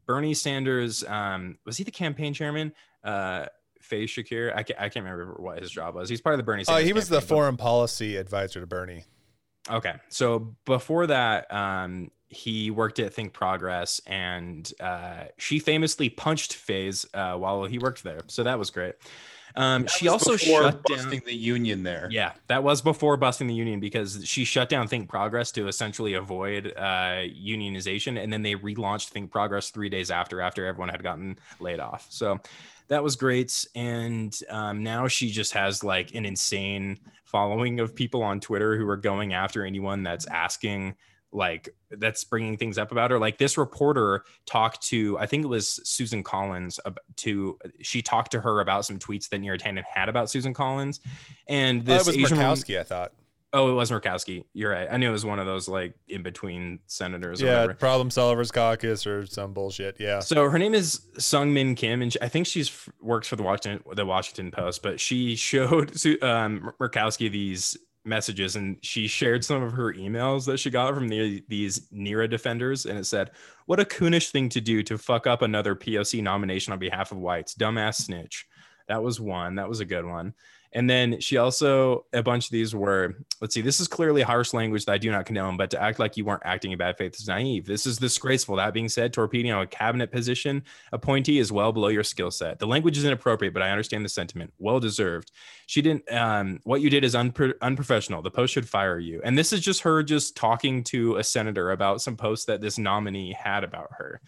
[0.06, 2.74] Bernie Sanders, um, was he the campaign chairman?
[3.04, 3.46] Uh,
[3.90, 6.10] Faiz Shakir, I can't, I can't remember what his job was.
[6.10, 6.86] He's part of the Bernie Oh, Sanders.
[6.86, 9.06] he was the campaign, but- foreign policy advisor to Bernie.
[9.70, 9.94] Okay.
[10.10, 17.06] So before that, um, he worked at Think Progress and uh, she famously punched Faiz
[17.14, 18.20] uh, while he worked there.
[18.28, 18.96] So that was great.
[19.56, 21.22] Um, That she was also shut busting down.
[21.28, 22.08] the union there.
[22.12, 26.16] Yeah, that was before busting the union because she shut down Think Progress to essentially
[26.16, 31.04] avoid uh, unionization, and then they relaunched Think Progress three days after, after everyone had
[31.04, 32.08] gotten laid off.
[32.10, 32.40] So
[32.94, 38.22] that was great, and um, now she just has like an insane following of people
[38.22, 40.96] on Twitter who are going after anyone that's asking
[41.32, 45.48] like that's bringing things up about her like this reporter talked to i think it
[45.48, 46.80] was susan collins
[47.16, 51.00] to she talked to her about some tweets that Neera Tanden had about susan collins
[51.48, 53.14] and Oh, this was asian woman- I thought.
[53.56, 56.24] Oh it was murkowski you're right i knew it was one of those like in
[56.24, 59.98] between senators or Yeah, whatever Problem Solvers Caucus or some bullshit.
[60.00, 60.20] Yeah.
[60.20, 63.44] so her name is Seung Min Kim, and she, I think she's works for the
[63.44, 64.82] Washington the Washington Post.
[64.82, 65.92] But she showed
[66.24, 71.08] um, Murkowski these messages, and she shared some of her emails that she got from
[71.08, 73.32] the, these Neera defenders, and it said,
[73.68, 77.18] "What a coonish thing to do to fuck up another POC nomination on behalf of
[77.20, 78.48] whites, dumbass snitch."
[78.88, 79.56] That was one.
[79.56, 80.34] That was a good one.
[80.74, 84.54] And then she also a bunch of these were let's see, this is clearly harsh
[84.54, 86.98] language that I do not condone, but to act like you weren't acting in bad
[86.98, 87.66] faith is naive.
[87.66, 88.56] This is disgraceful.
[88.56, 92.60] That being said, torpedoing a cabinet position appointee is well below your skill set.
[92.60, 94.54] The language is inappropriate, but I understand the sentiment.
[94.60, 95.32] Well deserved.
[95.68, 96.12] She didn't.
[96.12, 98.22] Um, what you did is unpro- unprofessional.
[98.22, 99.22] The post should fire you.
[99.24, 102.78] And this is just her just talking to a senator about some posts that this
[102.78, 104.22] nominee had about her.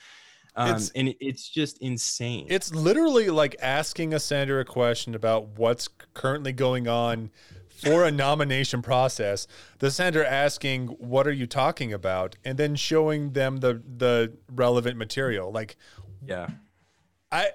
[0.58, 2.48] Um, It's- and it's just insane.
[2.50, 7.30] It's literally like asking a senator a question about what's currently going on
[7.70, 9.48] for a nomination process.
[9.80, 14.98] The senator asking, "What are you talking about?" and then showing them the the relevant
[14.98, 15.52] material.
[15.52, 15.76] Like
[16.26, 16.48] yeah.
[17.32, 17.50] I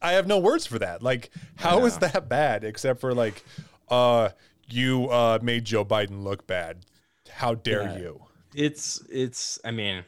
[0.00, 1.02] I- have no words for that.
[1.02, 2.08] Like how is Yeah.
[2.10, 3.44] that bad except for like
[3.88, 4.28] uh
[4.68, 6.86] you uh made Joe Biden look bad.
[7.28, 7.98] How dare Yeah.
[7.98, 8.20] you?
[8.56, 10.04] it's it's i mean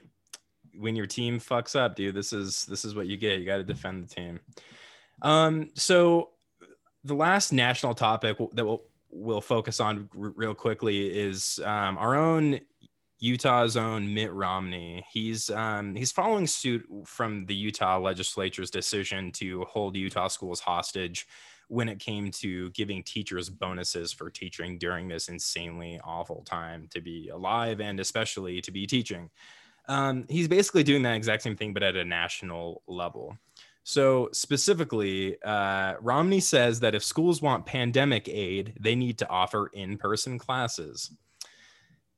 [0.79, 3.57] when your team fucks up dude this is this is what you get you got
[3.57, 4.41] to defend the team
[5.23, 6.31] um so
[7.05, 12.15] the last national topic that we'll we'll focus on r- real quickly is um, our
[12.17, 12.61] own
[13.19, 15.05] Utah's own Mitt Romney.
[15.11, 21.27] He's um, he's following suit from the Utah legislature's decision to hold Utah schools hostage
[21.69, 27.01] when it came to giving teachers bonuses for teaching during this insanely awful time to
[27.01, 29.31] be alive and especially to be teaching.
[29.89, 33.39] Um, he's basically doing that exact same thing, but at a national level.
[33.85, 39.69] So, specifically, uh, Romney says that if schools want pandemic aid, they need to offer
[39.69, 41.13] in person classes.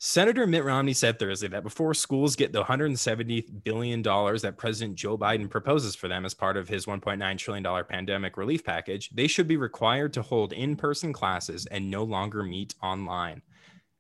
[0.01, 5.19] Senator Mitt Romney said Thursday that before schools get the $170 billion that President Joe
[5.19, 9.49] Biden proposes for them as part of his $1.9 trillion pandemic relief package, they should
[9.49, 13.43] be required to hold in person classes and no longer meet online.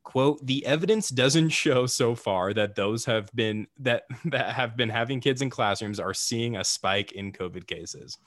[0.04, 4.88] Quote, the evidence doesn't show so far that those have been that that have been
[4.88, 8.18] having kids in classrooms are seeing a spike in COVID cases.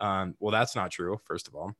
[0.00, 1.74] Um, well, that's not true, first of all.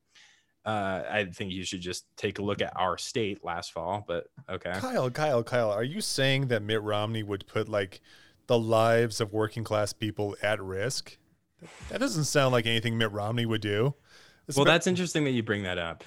[0.64, 4.28] Uh, I think you should just take a look at our state last fall, but
[4.48, 4.72] okay.
[4.78, 8.00] Kyle, Kyle, Kyle, are you saying that Mitt Romney would put like
[8.46, 11.18] the lives of working class people at risk?
[11.90, 13.94] That doesn't sound like anything Mitt Romney would do.
[14.56, 16.02] Well, that's interesting that you bring that up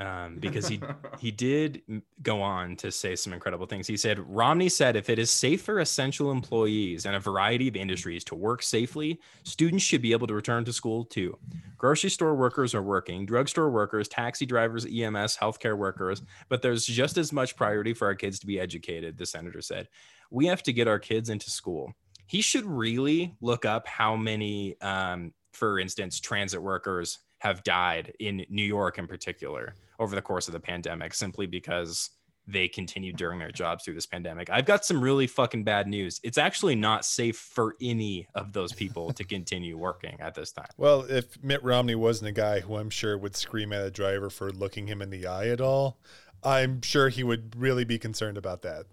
[0.00, 0.80] um, because he
[1.18, 1.82] he did
[2.22, 3.86] go on to say some incredible things.
[3.86, 7.76] He said Romney said if it is safe for essential employees and a variety of
[7.76, 11.38] industries to work safely, students should be able to return to school too.
[11.76, 17.18] Grocery store workers are working, drugstore workers, taxi drivers, EMS, healthcare workers, but there's just
[17.18, 19.18] as much priority for our kids to be educated.
[19.18, 19.88] The senator said,
[20.30, 21.92] "We have to get our kids into school."
[22.26, 28.46] He should really look up how many, um, for instance, transit workers have died in
[28.48, 32.10] New York in particular over the course of the pandemic simply because
[32.46, 34.50] they continued during their jobs through this pandemic.
[34.50, 36.20] I've got some really fucking bad news.
[36.24, 40.66] It's actually not safe for any of those people to continue working at this time.
[40.76, 44.30] Well, if Mitt Romney wasn't a guy who I'm sure would scream at a driver
[44.30, 46.00] for looking him in the eye at all,
[46.42, 48.86] I'm sure he would really be concerned about that.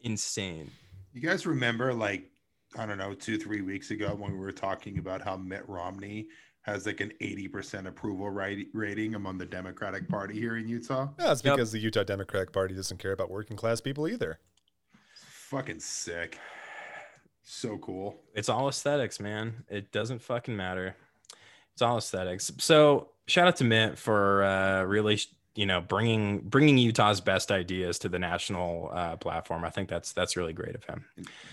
[0.00, 0.70] Insane.
[1.14, 2.28] You guys remember, like,
[2.76, 6.26] I don't know, two, three weeks ago when we were talking about how Mitt Romney
[6.68, 11.08] has like an 80% approval rate, rating among the Democratic Party here in Utah?
[11.18, 11.56] Yeah, it's Yep.
[11.56, 14.38] because the Utah Democratic Party doesn't care about working class people either.
[15.14, 16.38] Fucking sick.
[17.42, 18.20] So cool.
[18.34, 19.64] It's all aesthetics, man.
[19.68, 20.94] It doesn't fucking matter.
[21.72, 22.52] It's all aesthetics.
[22.58, 25.18] So shout out to Mitt for uh, really
[25.54, 29.64] you know bringing bringing Utah's best ideas to the national uh, platform.
[29.64, 31.04] I think that's that's really great of him.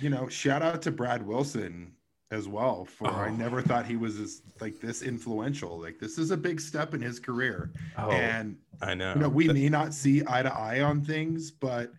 [0.02, 1.94] You know, shout out to Brad Wilson
[2.32, 3.36] as well for I Oh.
[3.36, 5.80] never thought he was as, like this influential.
[5.80, 7.72] Like this is a big step in his career.
[7.98, 9.14] Oh, And I know.
[9.14, 11.92] you know, we may not see eye to eye on things, but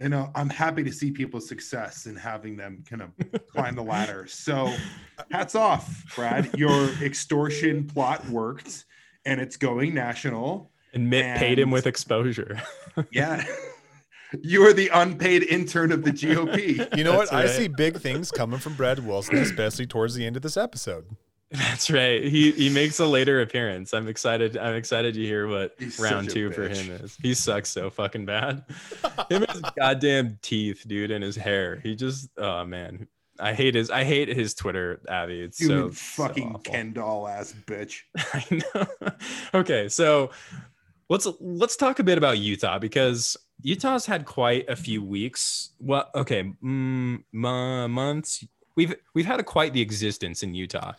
[0.00, 3.10] you know, I'm happy to see people's success and having them kind of
[3.48, 4.26] climb the ladder.
[4.28, 4.72] So
[5.30, 6.50] hats off, Brad.
[6.56, 8.84] Your extortion plot worked
[9.24, 10.70] and it's going national.
[10.94, 12.60] and Mitt paid him with exposure.
[13.10, 13.44] Yeah.
[14.42, 16.76] You are the unpaid intern of the GOP.
[16.96, 17.30] You know what?
[17.30, 20.56] That's I see big things coming from Brad Wilson, especially towards the end of this
[20.56, 21.04] episode.
[21.50, 22.24] That's right.
[22.24, 23.94] He he makes a later appearance.
[23.94, 24.56] I'm excited.
[24.56, 27.16] I'm excited to hear what He's round such a two for him is.
[27.22, 28.64] He sucks so fucking bad.
[29.30, 31.76] Him and his goddamn teeth, dude, and his hair.
[31.76, 33.06] He just oh man.
[33.38, 35.40] I hate his I hate his Twitter, Abby.
[35.40, 36.58] It's Human so fucking so.
[36.58, 38.00] Ken doll ass bitch.
[38.16, 39.10] I know.
[39.54, 40.30] okay, so
[41.08, 45.70] let's let's talk a bit about Utah because Utah's had quite a few weeks.
[45.80, 48.44] Well, okay, mm, months.
[48.76, 50.92] We've we've had a quite the existence in Utah,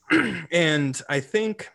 [0.50, 1.70] and I think.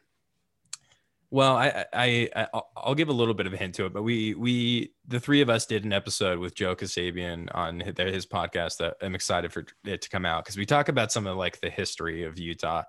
[1.29, 4.03] Well, I, I, I, I'll- give a little bit of a hint to it, but
[4.03, 8.25] we, we, the three of us did an episode with Joe Kasabian on his, his
[8.25, 11.37] podcast that I'm excited for it to come out because we talk about some of
[11.37, 12.83] like the history of Utah.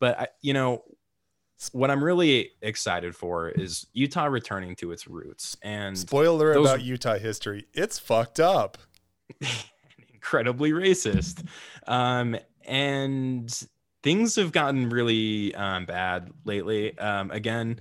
[0.00, 0.82] But I, you know,
[1.72, 6.82] what I'm really excited for is Utah returning to its roots and Spoiler those- about
[6.82, 7.66] Utah history.
[7.72, 8.78] It's fucked up.
[10.24, 11.46] incredibly racist.
[11.86, 13.52] Um, and
[14.02, 17.78] things have gotten really um, bad lately um, again.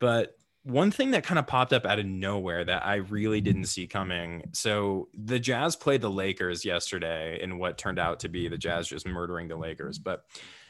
[0.00, 3.66] But one thing that kind of popped up out of nowhere that I really didn't
[3.66, 4.50] see coming.
[4.52, 8.88] So the Jazz played the Lakers yesterday in what turned out to be the Jazz
[8.88, 9.98] just murdering the Lakers.
[9.98, 10.24] But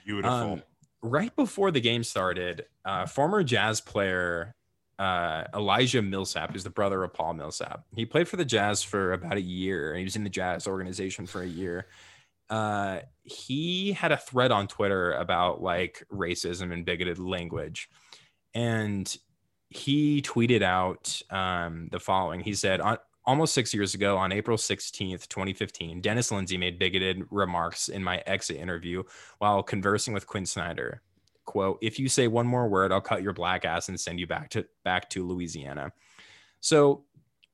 [0.05, 0.31] Beautiful.
[0.31, 0.62] Um,
[1.02, 4.54] right before the game started, uh, former Jazz player
[4.98, 9.12] uh, Elijah Millsap, who's the brother of Paul Millsap, he played for the Jazz for
[9.12, 9.94] about a year.
[9.94, 11.87] He was in the Jazz organization for a year.
[12.48, 17.90] Uh, he had a thread on Twitter about like racism and bigoted language,
[18.54, 19.16] and
[19.68, 22.40] he tweeted out um, the following.
[22.40, 22.80] He said,
[23.26, 28.22] almost six years ago, on April 16th, 2015, Dennis Lindsey made bigoted remarks in my
[28.26, 29.02] exit interview
[29.38, 31.02] while conversing with Quin Snyder.
[31.44, 34.26] Quote, if you say one more word, I'll cut your black ass and send you
[34.26, 35.92] back to back to Louisiana.
[36.60, 37.04] So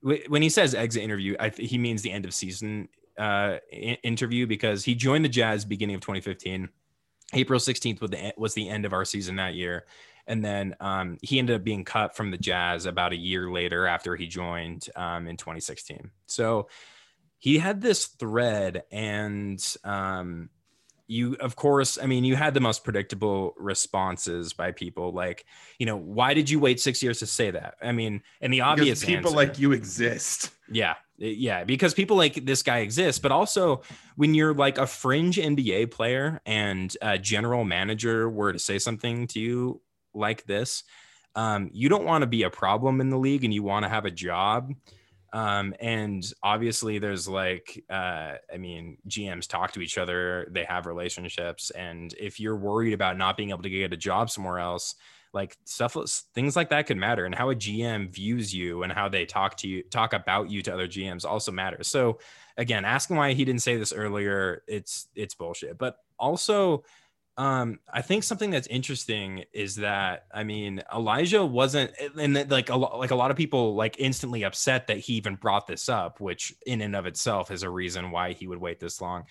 [0.01, 4.47] wh- when he says exit interview, th- he means the end of season uh, interview
[4.47, 6.69] because he joined the Jazz beginning of 2015.
[7.35, 9.85] April 16th was the, was the end of our season that year.
[10.27, 13.87] And then um, he ended up being cut from the Jazz about a year later
[13.87, 16.11] after he joined um, in 2016.
[16.27, 16.69] So
[17.39, 20.49] he had this thread, and um,
[21.09, 25.45] you, of course, I mean, you had the most predictable responses by people like,
[25.79, 27.75] you know, why did you wait six years to say that?
[27.83, 30.51] I mean, and the because obvious people answer- like you exist.
[30.71, 33.83] yeah, yeah, because people like this guy exists, but also
[34.17, 39.27] when you're like a fringe NBA player and a general manager were to say something
[39.29, 39.81] to you
[40.15, 40.85] like this,
[41.35, 43.89] um, you don't want to be a problem in the league and you want to
[43.89, 44.73] have a job.
[45.33, 50.85] Um, and obviously, there's like, uh, I mean, GMs talk to each other, they have
[50.85, 54.95] relationships, and if you're worried about not being able to get a job somewhere else,
[55.33, 55.97] like stuff
[56.35, 59.57] things like that could matter and how a gm views you and how they talk
[59.57, 62.19] to you talk about you to other gms also matters so
[62.59, 66.85] again asking why he didn't say this earlier it's it's bullshit but also
[67.39, 72.77] um i think something that's interesting is that i mean elijah wasn't and like a
[72.77, 76.21] lot like a lot of people like instantly upset that he even brought this up
[76.21, 79.25] which in and of itself is a reason why he would wait this long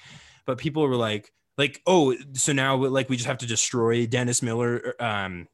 [0.45, 4.41] but people were like like oh so now like we just have to destroy dennis
[4.41, 5.47] miller um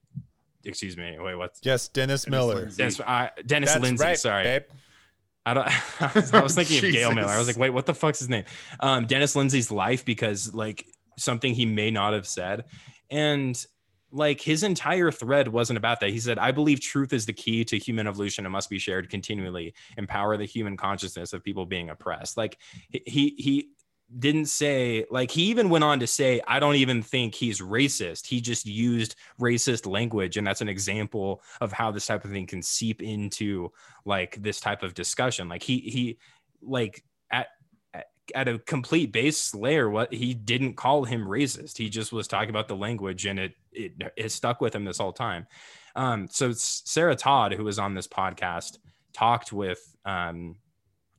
[0.68, 1.18] excuse me.
[1.20, 2.56] Wait, what's Yes, Dennis Dennis Miller.
[2.56, 2.78] Lindsey.
[2.78, 3.00] Dennis?
[3.00, 4.04] Uh, Dennis That's Lindsey.
[4.04, 4.64] right, sorry, babe.
[5.46, 6.02] I don't.
[6.02, 7.30] I was, I was thinking of Gail Miller.
[7.30, 8.44] I was like, wait, what the fuck's his name?
[8.80, 10.86] Um, Dennis Lindsey's life because like
[11.18, 12.66] something he may not have said,
[13.10, 13.66] and
[14.12, 16.12] like his entire thread wasn't about that.
[16.12, 19.10] He said, "I believe truth is the key to human evolution and must be shared
[19.10, 19.74] continually.
[19.98, 22.58] Empower the human consciousness of people being oppressed." Like
[22.90, 23.70] he he.
[24.20, 28.26] didn't say like he even went on to say i don't even think he's racist
[28.26, 32.48] he just used racist language and that's an example of how this type of thing
[32.48, 33.70] can seep into
[34.06, 36.18] like this type of discussion like he he
[36.62, 37.04] like
[38.36, 41.78] at a complete base layer what he didn't call him racist.
[41.78, 44.98] He just was talking about the language and it it, it stuck with him this
[44.98, 45.48] whole time.
[45.96, 48.78] Um so sarah todd who was on this podcast
[49.14, 50.58] talked with um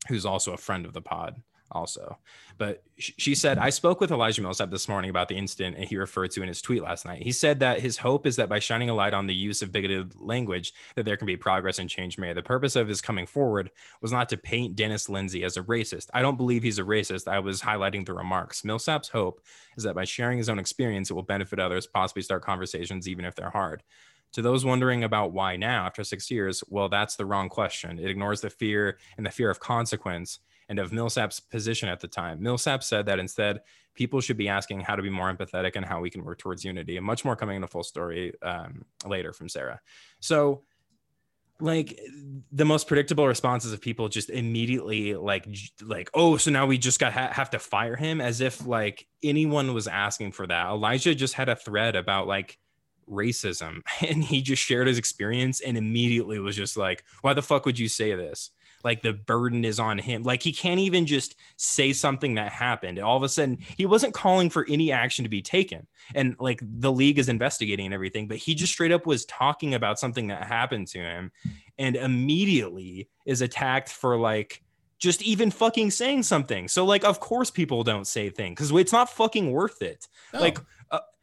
[0.09, 2.19] who's also a friend of the pod also.
[2.57, 5.97] But she said, I spoke with Elijah Millsap this morning about the incident and he
[5.97, 7.23] referred to in his tweet last night.
[7.23, 9.71] He said that his hope is that by shining a light on the use of
[9.71, 12.37] bigoted language, that there can be progress and change made.
[12.37, 16.09] The purpose of his coming forward was not to paint Dennis Lindsey as a racist.
[16.13, 17.29] I don't believe he's a racist.
[17.29, 18.65] I was highlighting the remarks.
[18.65, 19.41] Millsap's hope
[19.77, 23.25] is that by sharing his own experience, it will benefit others, possibly start conversations, even
[23.25, 23.83] if they're hard.
[24.33, 27.99] To those wondering about why now after six years, well, that's the wrong question.
[27.99, 32.09] It ignores the fear and the fear of consequence and of Millsap's position at the
[32.09, 32.43] time.
[32.43, 33.61] Millsap said that instead,
[33.95, 36.65] people should be asking how to be more empathetic and how we can work towards
[36.65, 36.97] unity.
[36.97, 39.81] And much more coming in a full story um, later from Sarah.
[40.21, 40.63] So,
[41.61, 41.99] like
[42.53, 45.45] the most predictable responses of people just immediately like
[45.83, 49.09] like oh so now we just got ha- have to fire him as if like
[49.25, 52.59] anyone was asking for that elijah just had a thread about like
[53.11, 57.67] racism and he just shared his experience and immediately was just like why the fuck
[57.67, 58.51] would you say this
[58.85, 60.23] like the burden is on him.
[60.23, 62.99] Like he can't even just say something that happened.
[62.99, 65.87] All of a sudden, he wasn't calling for any action to be taken.
[66.15, 69.99] And like the league is investigating everything, but he just straight up was talking about
[69.99, 71.33] something that happened to him
[71.79, 74.63] and immediately is attacked for like
[74.99, 76.69] just even fucking saying something.
[76.69, 80.09] So like of course people don't say things cuz it's not fucking worth it.
[80.33, 80.41] No.
[80.41, 80.59] Like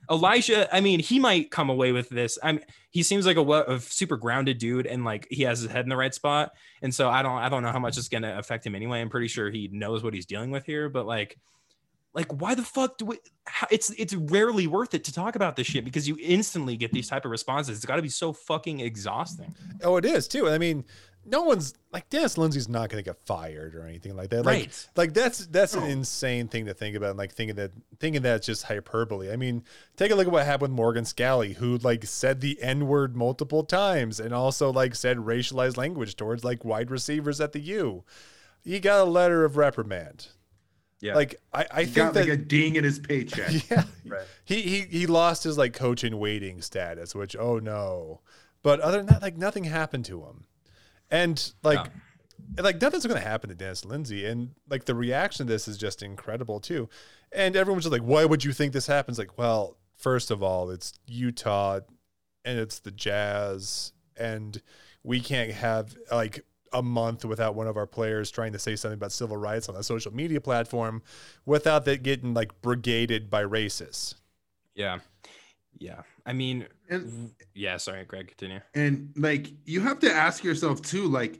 [0.09, 2.37] Elijah, I mean, he might come away with this.
[2.43, 5.71] I mean, he seems like a, a, super grounded dude, and like he has his
[5.71, 6.53] head in the right spot.
[6.81, 9.01] And so I don't, I don't know how much it's gonna affect him anyway.
[9.01, 11.37] I'm pretty sure he knows what he's dealing with here, but like,
[12.13, 13.17] like why the fuck do we?
[13.45, 16.93] How, it's it's rarely worth it to talk about this shit because you instantly get
[16.93, 17.75] these type of responses.
[17.75, 19.53] It's got to be so fucking exhausting.
[19.83, 20.49] Oh, it is too.
[20.49, 20.85] I mean,
[21.26, 24.45] no one's like Dennis Lindsey's not going to get fired or anything like that.
[24.45, 24.89] Like, right.
[24.95, 27.11] like that's that's an insane thing to think about.
[27.11, 29.32] And like thinking that thinking that's just hyperbole.
[29.32, 29.63] I mean,
[29.97, 33.15] take a look at what happened with Morgan Scalley, who like said the N word
[33.15, 38.03] multiple times and also like said racialized language towards like wide receivers at the U.
[38.63, 40.28] He got a letter of reprimand.
[41.01, 41.15] Yeah.
[41.15, 43.51] Like I, I he think got that, like a ding in his paycheck.
[43.69, 43.84] Yeah.
[44.07, 44.21] Right.
[44.43, 48.21] He he he lost his like coach in waiting status, which oh no.
[48.61, 50.45] But other than that, like nothing happened to him.
[51.11, 51.87] And like
[52.55, 52.61] yeah.
[52.63, 54.25] like nothing's gonna happen to Dennis Lindsey.
[54.25, 56.89] And like the reaction to this is just incredible too.
[57.31, 59.17] And everyone's just like, why would you think this happens?
[59.17, 61.81] Like, well, first of all, it's Utah
[62.43, 64.61] and it's the Jazz, and
[65.03, 68.97] we can't have like a month without one of our players trying to say something
[68.97, 71.01] about civil rights on a social media platform
[71.45, 74.15] without that getting like brigaded by racists.
[74.75, 74.99] Yeah.
[75.78, 76.01] Yeah.
[76.26, 78.61] I mean, and, yeah, sorry, Greg, continue.
[78.73, 81.39] And like you have to ask yourself too, like,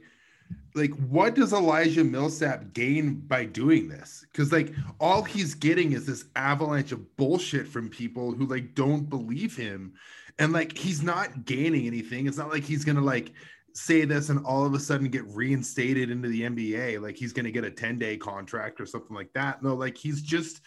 [0.74, 4.24] like what does Elijah Millsap gain by doing this?
[4.30, 9.08] Because like all he's getting is this avalanche of bullshit from people who like don't
[9.08, 9.94] believe him.
[10.38, 12.26] And like he's not gaining anything.
[12.26, 13.32] It's not like he's gonna like
[13.72, 17.00] say this and all of a sudden get reinstated into the NBA.
[17.00, 19.62] Like he's gonna get a 10-day contract or something like that.
[19.62, 20.60] No, like he's just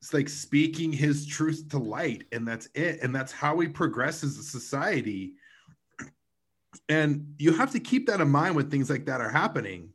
[0.00, 4.24] it's like speaking his truth to light and that's it and that's how we progress
[4.24, 5.34] as a society.
[6.88, 9.90] And you have to keep that in mind when things like that are happening.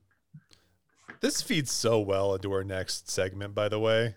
[1.22, 4.16] This feeds so well into our next segment by the way.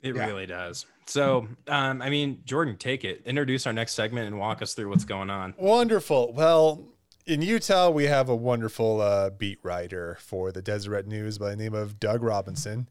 [0.00, 0.26] It yeah.
[0.26, 0.86] really does.
[1.04, 3.22] So um, i mean jordan take it.
[3.26, 5.54] Introduce our next segment and walk us through what's going on.
[5.58, 6.32] Wonderful.
[6.32, 6.88] Well
[7.26, 11.56] in Utah, we have a wonderful uh, beat writer for the Deseret News by the
[11.56, 12.88] name of Doug Robinson,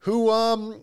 [0.00, 0.82] who um,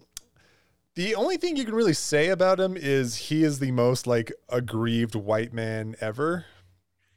[0.95, 4.31] the only thing you can really say about him is he is the most like
[4.49, 6.45] aggrieved white man ever.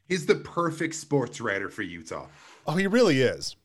[0.09, 2.29] He's the perfect sports writer for Utah.
[2.67, 3.57] Oh, he really is.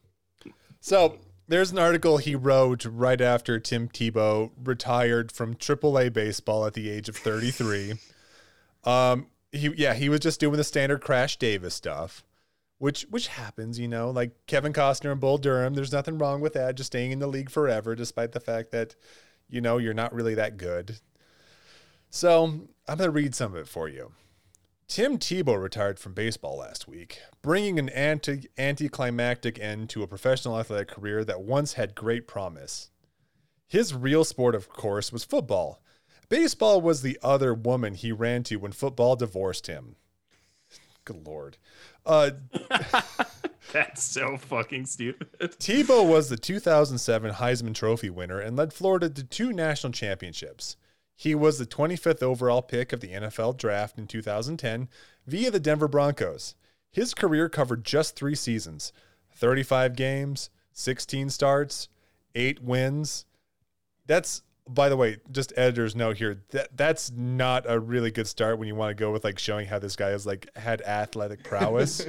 [0.79, 6.73] So there's an article he wrote right after Tim Tebow retired from AAA baseball at
[6.73, 7.93] the age of 33.
[8.83, 12.23] um, he yeah, he was just doing the standard Crash Davis stuff,
[12.79, 15.73] which which happens, you know, like Kevin Costner and Bull Durham.
[15.73, 18.95] There's nothing wrong with that, just staying in the league forever, despite the fact that
[19.51, 20.99] you know you're not really that good.
[22.09, 24.13] So I'm going to read some of it for you.
[24.87, 30.59] Tim Tebow retired from baseball last week, bringing an anti anticlimactic end to a professional
[30.59, 32.89] athletic career that once had great promise.
[33.67, 35.81] His real sport, of course, was football.
[36.27, 39.95] Baseball was the other woman he ran to when football divorced him.
[41.05, 41.57] Good lord.
[42.05, 42.31] Uh,
[43.73, 45.29] That's so fucking stupid.
[45.39, 50.75] Tebow was the 2007 Heisman Trophy winner and led Florida to two national championships.
[51.15, 54.89] He was the 25th overall pick of the NFL draft in 2010
[55.25, 56.55] via the Denver Broncos.
[56.91, 58.91] His career covered just three seasons
[59.33, 61.87] 35 games, 16 starts,
[62.35, 63.25] eight wins.
[64.05, 64.43] That's
[64.73, 66.41] by the way, just editor's note here.
[66.51, 69.67] That that's not a really good start when you want to go with like showing
[69.67, 72.05] how this guy has like had athletic prowess.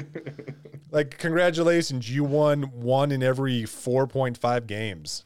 [0.91, 5.25] like, congratulations, you won one in every four point five games.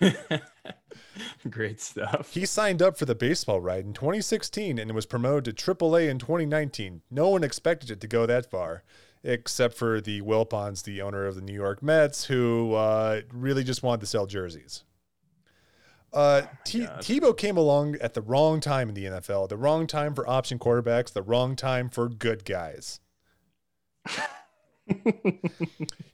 [1.50, 2.32] Great stuff.
[2.32, 6.18] He signed up for the baseball ride in 2016 and was promoted to AAA in
[6.18, 7.02] 2019.
[7.10, 8.82] No one expected it to go that far,
[9.22, 13.82] except for the Wilpons, the owner of the New York Mets, who uh, really just
[13.82, 14.84] wanted to sell jerseys.
[16.14, 20.14] Uh, T- Tebow came along at the wrong time in the NFL, the wrong time
[20.14, 23.00] for option quarterbacks, the wrong time for good guys.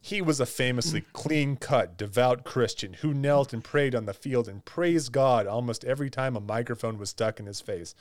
[0.00, 4.48] he was a famously clean cut, devout Christian who knelt and prayed on the field
[4.48, 7.94] and praised God almost every time a microphone was stuck in his face.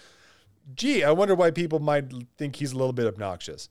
[0.76, 2.06] Gee, I wonder why people might
[2.38, 3.68] think he's a little bit obnoxious.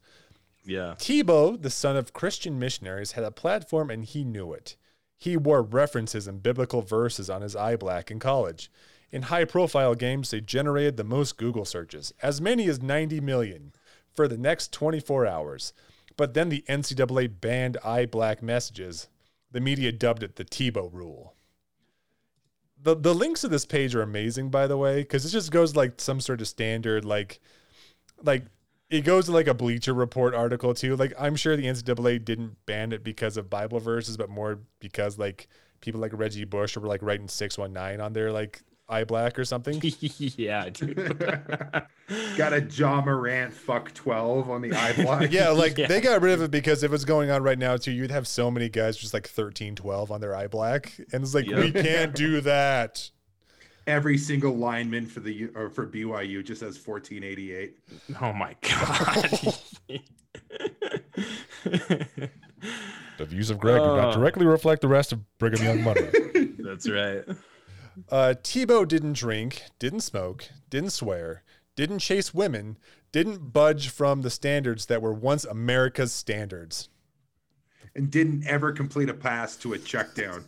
[0.64, 0.96] Yeah.
[0.98, 4.76] Tebow, the son of Christian missionaries, had a platform and he knew it.
[5.18, 8.70] He wore references and biblical verses on his eye black in college.
[9.10, 13.72] In high profile games, they generated the most Google searches, as many as 90 million,
[14.12, 15.72] for the next 24 hours.
[16.16, 19.08] But then the NCAA banned eye black messages.
[19.50, 21.34] The media dubbed it the Tebow rule.
[22.80, 25.74] The, the links to this page are amazing, by the way, because it just goes
[25.74, 27.40] like some sort of standard, like,
[28.22, 28.44] like
[28.90, 30.96] it goes to like a Bleacher Report article too.
[30.96, 35.18] Like I'm sure the NCAA didn't ban it because of Bible verses, but more because
[35.18, 35.48] like
[35.80, 39.38] people like Reggie Bush were like writing six one nine on their like eye black
[39.38, 39.80] or something.
[40.00, 40.96] yeah, dude.
[42.38, 45.30] Got a John Morant fuck 12 on the eye black.
[45.30, 45.88] yeah, like Yeah.
[45.88, 48.26] they got rid of it because if it's going on right now too, you'd have
[48.26, 51.58] so many guys just like 13, 12 on their eye black, and it's like Yep.
[51.58, 53.10] we can't do that.
[53.88, 57.78] Every single lineman for the or for BYU just has 1488.
[58.20, 59.54] oh my god.
[63.18, 66.02] The views of Greg do not directly reflect the rest of Brigham Young Money.
[66.60, 67.24] That's right.
[68.10, 71.42] Uh, Tebow didn't drink, didn't smoke, didn't swear,
[71.74, 72.78] didn't chase women,
[73.10, 76.90] didn't budge from the standards that were once America's standards.
[77.96, 80.44] and didn't ever complete a pass to a check down.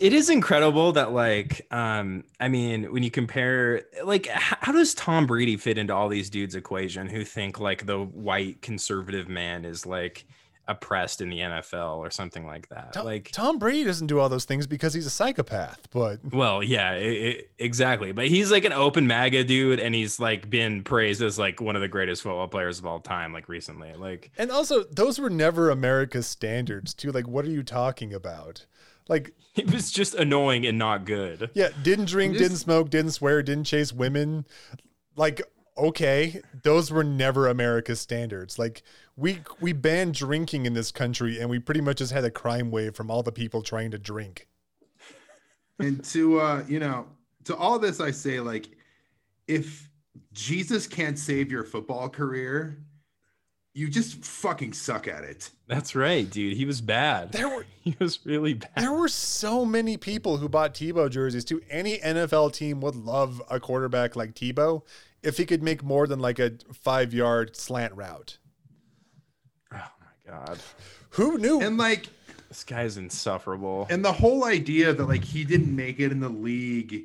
[0.00, 5.26] It is incredible that like um I mean when you compare like how does Tom
[5.26, 9.84] Brady fit into all these dudes equation who think like the white conservative man is
[9.84, 10.24] like
[10.70, 12.92] oppressed in the NFL or something like that.
[12.92, 16.62] Tom, like Tom Brady doesn't do all those things because he's a psychopath, but Well,
[16.62, 18.12] yeah, i i exactly.
[18.12, 21.76] But he's like an open MAGA dude, and he's like been praised as like one
[21.76, 23.92] of the greatest football players of all time, like recently.
[23.94, 27.10] Like, and also those were never America's standards too.
[27.10, 28.64] Like, what are you talking about?
[29.08, 31.50] Like, he was just annoying and not good.
[31.54, 34.46] yeah, didn't drink, Just- didn't smoke, didn't swear, didn't chase women.
[35.16, 35.42] Like,
[35.76, 38.58] okay, those were never America's standards.
[38.58, 38.82] Like,
[39.16, 42.70] we we banned drinking in this country, and we pretty much just had a crime
[42.70, 44.46] wave from all the people trying to drink.
[45.78, 47.06] and to uh, you know,
[47.44, 48.68] to all this I say like
[49.48, 49.88] if
[50.32, 52.78] Jesus can't save your football career,
[53.80, 55.50] you just fucking suck at it.
[55.66, 56.56] That's right, dude.
[56.56, 57.32] He was bad.
[57.32, 58.70] There were He was really bad.
[58.76, 61.62] There were so many people who bought Tebow jerseys too.
[61.70, 64.82] Any NFL team would love a quarterback like Tebow
[65.22, 68.36] if he could make more than like a five yard slant route.
[69.72, 70.58] Oh my god,
[71.10, 71.60] Who knew?
[71.62, 72.06] And like
[72.48, 73.86] this guy's insufferable.
[73.90, 77.04] and the whole idea that like he didn't make it in the league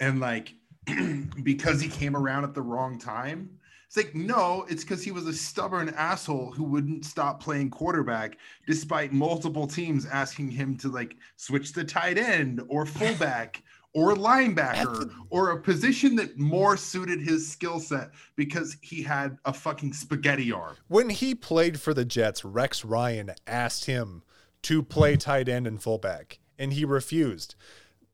[0.00, 0.54] and like
[1.42, 3.57] because he came around at the wrong time
[3.88, 8.36] it's like no it's because he was a stubborn asshole who wouldn't stop playing quarterback
[8.66, 13.62] despite multiple teams asking him to like switch to tight end or fullback
[13.94, 19.52] or linebacker or a position that more suited his skill set because he had a
[19.52, 24.22] fucking spaghetti arm when he played for the Jets, Rex Ryan asked him
[24.62, 27.54] to play tight end and fullback, and he refused.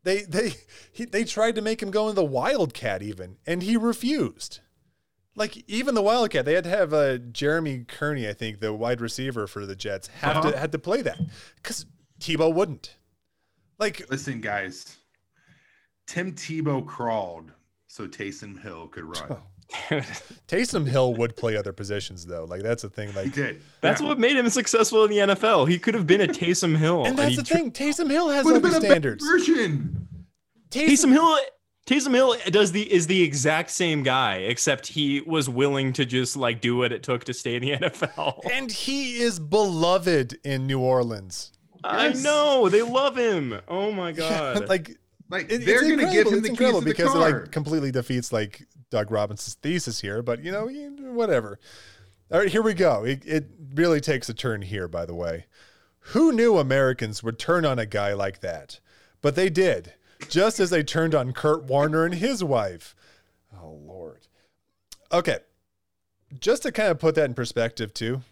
[0.03, 0.55] They they
[0.93, 4.61] he, they tried to make him go in the Wildcat even, and he refused.
[5.37, 9.01] Like even the Wildcat, they had to have uh, Jeremy Kerley, I think, the wide
[9.01, 10.53] receiver for the Jets, have Uh-huh.
[10.53, 11.19] to had to play that
[11.57, 11.87] because
[12.21, 12.95] Tebow wouldn't.
[13.79, 14.97] Like listen guys
[16.07, 17.51] tim tebow crawled
[17.89, 19.37] so taysom hill could run
[20.47, 22.45] Taysom Hill would play other positions though.
[22.45, 23.09] Like that's the thing.
[23.11, 24.09] he Like, did That's Yeah.
[24.09, 25.67] what made him successful in the NFL.
[25.69, 27.07] He could have been a Taysom Hill.
[27.07, 27.73] and that's he the tr- thing.
[27.73, 29.27] Taysom Hill has would other been a better standards.
[29.27, 30.07] version
[30.71, 31.39] Taysom Hill
[31.87, 36.37] Taysom Hill does the is the exact same guy, except he was willing to just
[36.37, 38.41] like do what it took to stay in the NFL.
[38.51, 41.53] and he is beloved in New Orleans.
[41.83, 42.23] I Yes.
[42.25, 43.61] know they love him.
[43.69, 44.69] Oh my god!
[44.69, 44.97] like
[45.29, 46.33] like it- they're gonna give incredible.
[46.33, 49.11] him It's the keys incredible to the because car it like completely defeats like Doug
[49.11, 50.23] Robinson's thesis here.
[50.23, 50.67] But you know,
[51.13, 51.59] whatever.
[52.33, 53.05] All right, here we go.
[53.05, 55.45] It, it really takes a turn here, by the way.
[56.09, 58.81] Who knew Americans would turn on a guy like that?
[59.21, 59.93] But they did,
[60.29, 62.95] just as they turned on Kurt Warner and his wife.
[63.61, 64.27] Oh Lord.
[65.13, 65.39] Okay,
[66.41, 68.23] just to kind of put that in perspective, too.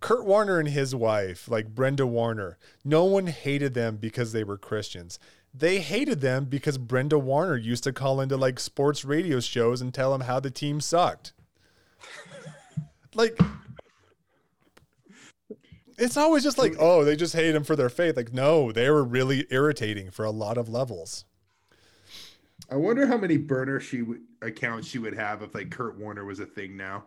[0.00, 4.58] Kurt Warner and his wife, like Brenda Warner, no one hated them because they were
[4.58, 5.18] Christians.
[5.54, 9.92] they hated them because Brenda Warner used to call into like sports radio shows and
[9.92, 11.32] tell them how the team sucked.
[13.14, 13.38] like,
[15.96, 18.16] it's always just like, oh, they just hate him for their faith.
[18.16, 21.24] Like, no, they were really irritating for a lot of levels.
[22.70, 26.24] I wonder how many burner she would accounts she would have if like Kurt Warner
[26.24, 27.04] was a thing now.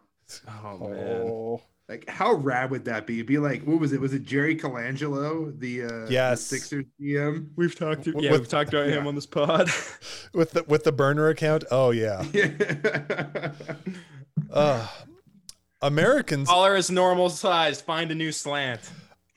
[0.64, 1.22] Oh man.
[1.28, 3.16] Oh, Like how rad would that be?
[3.16, 4.00] It'd be like what was it?
[4.00, 7.50] Was it Jerry Colangelo, the uh the Sixers GM?
[7.56, 8.06] We've talked.
[8.06, 9.70] With- yeah, we've talked about him on this pod.
[10.34, 11.64] with the with the burner account.
[11.72, 12.24] Oh yeah.
[12.34, 13.52] Yeah.
[14.52, 14.88] Uh,
[15.82, 17.82] Americans All are as normal size.
[17.82, 18.90] Find a new slant.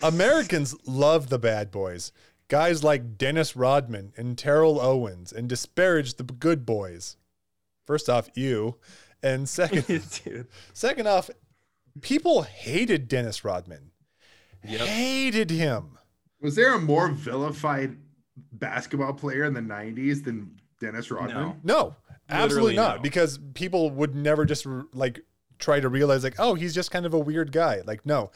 [0.02, 2.12] Americans love the bad boys.
[2.52, 7.16] Guys like Dennis Rodman and Terrell Owens and disparage the good boys.
[7.86, 8.76] First off, you.
[9.22, 11.30] And second second off,
[12.02, 13.92] people hated Dennis Rodman.
[14.68, 14.80] Yep.
[14.80, 15.96] Hated him.
[16.42, 17.96] was there a more vilified
[18.52, 21.34] basketball player in the '90s than Dennis Rodman?
[21.34, 21.56] No.
[21.64, 21.96] No,
[22.28, 22.96] absolutely Literally not.
[22.96, 23.02] no.
[23.02, 25.22] Because people would never just like
[25.62, 27.80] try to realize like, oh, he's just kind of a weird guy.
[27.86, 28.30] Like, no,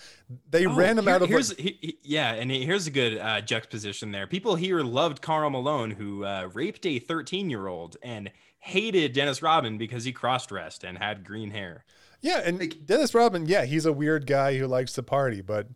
[0.50, 1.28] they Oh, ran him here- out of.
[1.28, 4.26] Here's Like, he- he- yeah, and here's a good uh, juxtaposition there.
[4.26, 9.42] People here loved Karl Malone, who uh, raped a 13 year old, and hated Dennis
[9.42, 11.84] Rodman because he cross dressed and had green hair.
[12.22, 15.40] yeah, and like- Dennis Rodman, yeah, he's a weird guy who likes to party.
[15.42, 15.66] But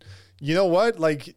[0.40, 0.98] you know what?
[0.98, 1.36] Like,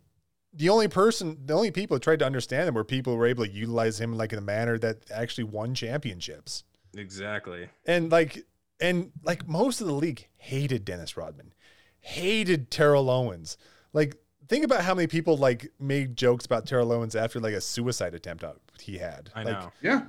[0.55, 3.25] the only person, the only people who tried to understand him were people who were
[3.27, 6.63] able to utilize him like in a manner that actually won championships.
[6.95, 7.69] Exactly.
[7.85, 8.45] And like,
[8.83, 11.53] and like most of the league hated Dennis Rodman,
[12.01, 13.57] hated Terrell Owens.
[13.93, 14.17] Like,
[14.47, 18.13] think about how many people like made jokes about Terrell Owens after like a suicide
[18.13, 18.43] attempt
[18.81, 19.29] he had.
[19.33, 19.71] I Like, know.
[19.81, 20.01] Yeah.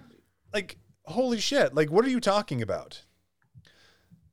[0.53, 3.03] like holy shit like what are you talking about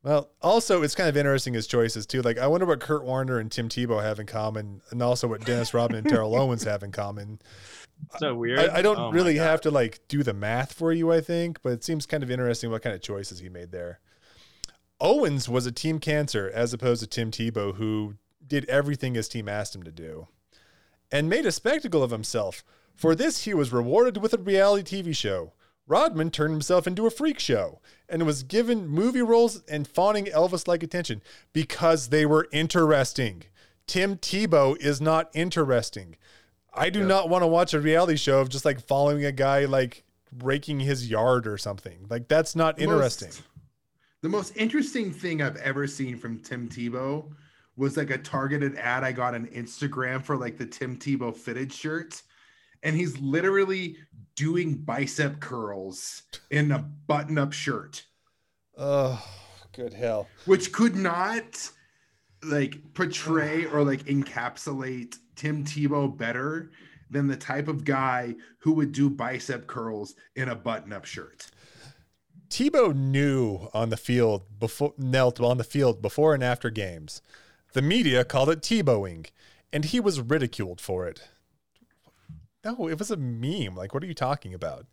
[0.03, 3.39] well also it's kind of interesting his choices too like i wonder what kurt warner
[3.39, 6.81] and tim tebow have in common and also what dennis rodman and terrell owens have
[6.81, 7.39] in common
[8.19, 8.59] So weird.
[8.59, 11.61] i, I don't Oh really have to like do the math for you i think
[11.61, 13.99] but it seems kind of interesting what kind of choices he made there
[15.01, 18.15] owens was a team cancer as opposed to tim tebow who
[18.47, 20.27] did everything his team asked him to do
[21.11, 22.63] and made a spectacle of himself.
[22.95, 25.53] For this, he was rewarded with a reality TV show.
[25.87, 30.67] Rodman turned himself into a freak show and was given movie roles and fawning Elvis
[30.67, 31.21] like attention
[31.51, 33.43] because they were interesting.
[33.87, 36.15] Tim Tebow is not interesting.
[36.73, 39.65] I do not want to watch a reality show of just like following a guy
[39.65, 40.03] like
[40.41, 42.05] raking his yard or something.
[42.09, 43.29] Like that's not interesting.
[43.29, 43.41] most-
[44.21, 47.31] the most interesting thing I've ever seen from Tim Tebow
[47.77, 51.71] was like a targeted ad I got on Instagram for like the Tim Tebow fitted
[51.71, 52.21] shirt.
[52.83, 53.97] And he's literally
[54.35, 58.03] doing bicep curls in a button up shirt,
[58.77, 59.23] Oh,
[59.71, 60.27] good hell.
[60.45, 61.69] which could not
[62.43, 66.71] like portray or like encapsulate Tim Tebow better
[67.11, 71.50] than the type of guy who would do bicep curls in a button up shirt.
[72.51, 77.21] Tebow knew on the field before knelt on the field before and after games.
[77.73, 79.27] The media called it Tebowing,
[79.71, 81.29] and he was ridiculed for it.
[82.65, 83.75] No, it was a meme.
[83.75, 84.85] Like, what are you talking about?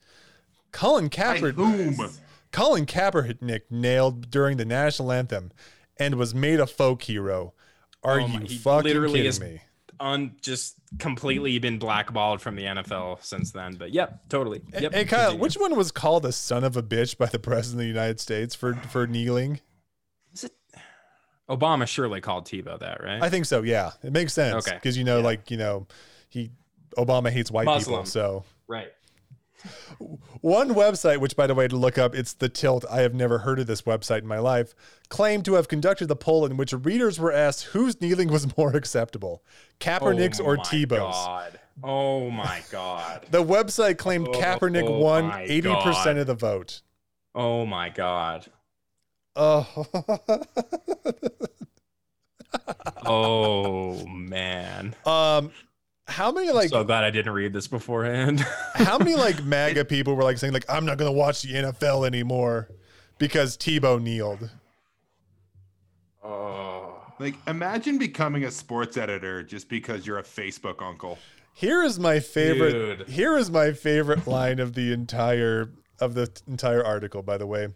[0.70, 2.10] Colin Kaepernick, whom?
[2.52, 5.50] Colin Kaepernick nailed during the national anthem
[5.98, 7.52] and was made a folk hero.
[8.04, 9.60] Are Oh you my- he fucking kidding is- me?
[10.00, 13.74] On just completely been blackballed from the NFL since then.
[13.74, 14.62] But yep, totally.
[14.78, 14.94] Yep.
[14.94, 15.42] hey Kyle, continue.
[15.42, 18.20] which one was called a son of a bitch by the president of the United
[18.20, 19.60] States for for kneeling?
[20.32, 20.52] Is it?
[21.50, 23.22] Obama surely called Tebow that, right?
[23.22, 23.62] I think so.
[23.62, 24.76] Yeah, it makes sense Okay.
[24.76, 25.24] because you know, Yeah.
[25.24, 25.86] like you know,
[26.28, 26.50] he
[26.96, 28.04] Obama hates white people.
[28.04, 28.88] So right.
[30.40, 32.84] One website, which by the way to look up, it's the Tilt.
[32.90, 34.74] I have never heard of this website in my life.
[35.08, 38.74] Claimed to have conducted the poll in which readers were asked whose kneeling was more
[38.76, 39.42] acceptable,
[39.80, 41.26] Kaepernick's oh or Tebow's.
[41.26, 41.58] God.
[41.82, 43.26] Oh my god.
[43.30, 46.16] The website claimed Oh, Kaepernick oh won eighty percent God.
[46.18, 46.82] of the vote.
[47.34, 48.46] Oh my god.
[49.36, 49.86] Oh,
[53.04, 54.94] Oh man.
[55.06, 55.50] um,
[56.08, 58.40] how many like so glad I didn't read this beforehand.
[58.74, 62.06] How many like MAGA people were like saying like I'm not gonna watch the NFL
[62.06, 62.68] anymore
[63.18, 64.50] because Tebow kneeled?
[66.24, 66.94] oh.
[67.20, 71.18] Like, imagine becoming a sports editor just because you're a Facebook uncle.
[71.52, 72.98] Here is my favorite.
[72.98, 73.08] Dude.
[73.08, 77.22] Here is my favorite line of the entire of the entire article.
[77.22, 77.68] By the way,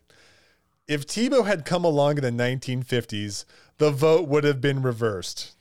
[0.87, 3.45] if Tebow had come along in the 1950s,
[3.79, 5.57] the vote would have been reversed.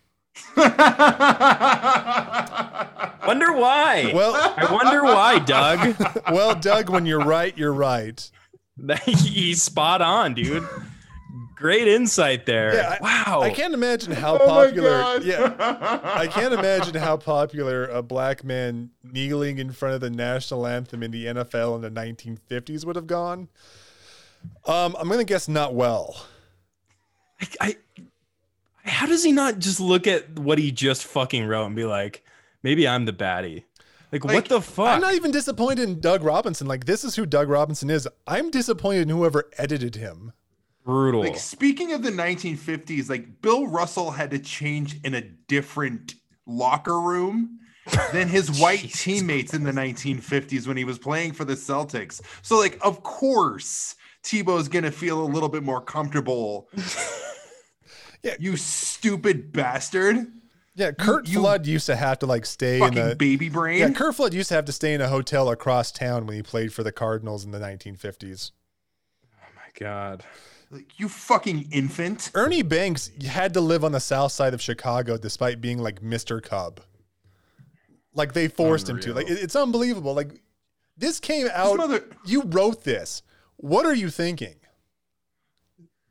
[3.28, 4.12] Wonder why.
[4.14, 5.96] Well, I wonder why, Doug.
[6.32, 8.30] well, Doug, when you're right, you're right.
[9.06, 10.68] He's spot on, dude.
[11.56, 12.74] Great insight there.
[12.74, 13.42] Yeah, wow.
[13.44, 14.90] I can't imagine how Oh my popular.
[14.90, 15.24] God.
[15.24, 20.66] Yeah, I can't imagine how popular a black man kneeling in front of the national
[20.66, 23.48] anthem in the NFL in the 1950s would have gone.
[24.66, 26.26] Um, I'm gonna guess not well.
[27.40, 27.76] I, I
[28.92, 32.24] how does he not just look at what he just fucking wrote and be like,
[32.62, 33.64] maybe I'm the baddie?
[34.12, 34.88] Like, Like, what the fuck?
[34.88, 36.68] I'm not even disappointed in Doug Robinson.
[36.68, 38.08] Like this is who Doug Robinson is.
[38.28, 40.34] I'm disappointed in whoever edited him.
[40.84, 41.22] Brutal.
[41.22, 46.16] Like speaking of the 1950s, like Bill Russell had to change in a different
[46.46, 47.60] locker room
[48.12, 52.20] than his white Jesus teammates in the 1950s when he was playing for the Celtics.
[52.42, 56.70] So like of course Tebow's going to feel a little bit more comfortable.
[58.24, 58.36] Yeah.
[58.40, 60.28] You stupid bastard.
[60.74, 63.16] Yeah, Kurt you Flood used to have to like stay in the.
[63.18, 63.80] baby brain.
[63.80, 66.42] Yeah, Curt Flood used to have to stay in a hotel across town when he
[66.44, 68.52] played for the Cardinals in the 1950s.
[69.36, 70.24] oh my god.
[70.70, 72.32] Like, you fucking infant.
[72.34, 76.42] Ernie Banks had to live on the south side of Chicago despite being like Mr.
[76.42, 76.80] Cub.
[78.14, 79.14] Like they forced him to.
[79.14, 80.14] Like it- it's unbelievable.
[80.14, 80.42] Like
[80.96, 81.76] this came This, out.
[81.76, 83.24] mother, you wrote this.
[83.58, 84.56] What are you thinking?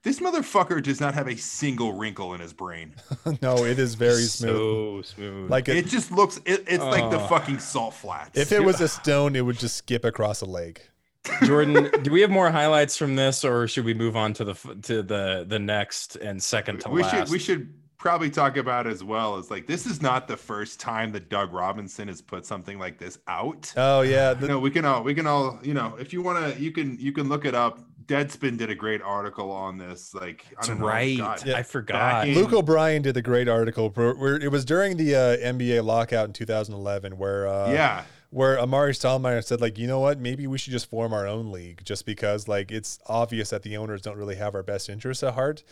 [0.02, 2.94] This motherfucker does not have a single wrinkle in his brain.
[3.42, 5.04] no, it is very smooth.
[5.04, 5.50] So smooth.
[5.50, 7.26] Like It it, just looks it, it's like the Oh.
[7.28, 8.38] fucking salt flats.
[8.38, 10.88] if it was a stone, it would just skip across a lake.
[11.44, 14.54] Jordan, do we have more highlights from this, or should we move on to the
[14.84, 17.14] to the the next and second to we last?
[17.14, 20.80] should we should probably talk about as well as like this is not the first
[20.80, 23.70] time that Doug Robinson has put something like this out.
[23.76, 26.54] Oh yeah, the- no, we can all we can all you know if you want
[26.54, 27.80] to you can you can look it up.
[28.10, 30.12] Deadspin did a great article on this.
[30.12, 31.16] Like I don't know, right.
[31.16, 31.46] God.
[31.46, 31.56] Yeah.
[31.56, 32.26] I forgot.
[32.26, 33.90] in- Luke O'Brien did a great article.
[33.90, 38.56] Where, where it was during the uh, NBA lockout in 2011, where uh, yeah, where
[38.56, 41.82] Amar'e Stoudemire said, like, you know what, maybe we should just form our own league,
[41.84, 45.34] just because like it's obvious that the owners don't really have our best interests at
[45.34, 45.62] heart.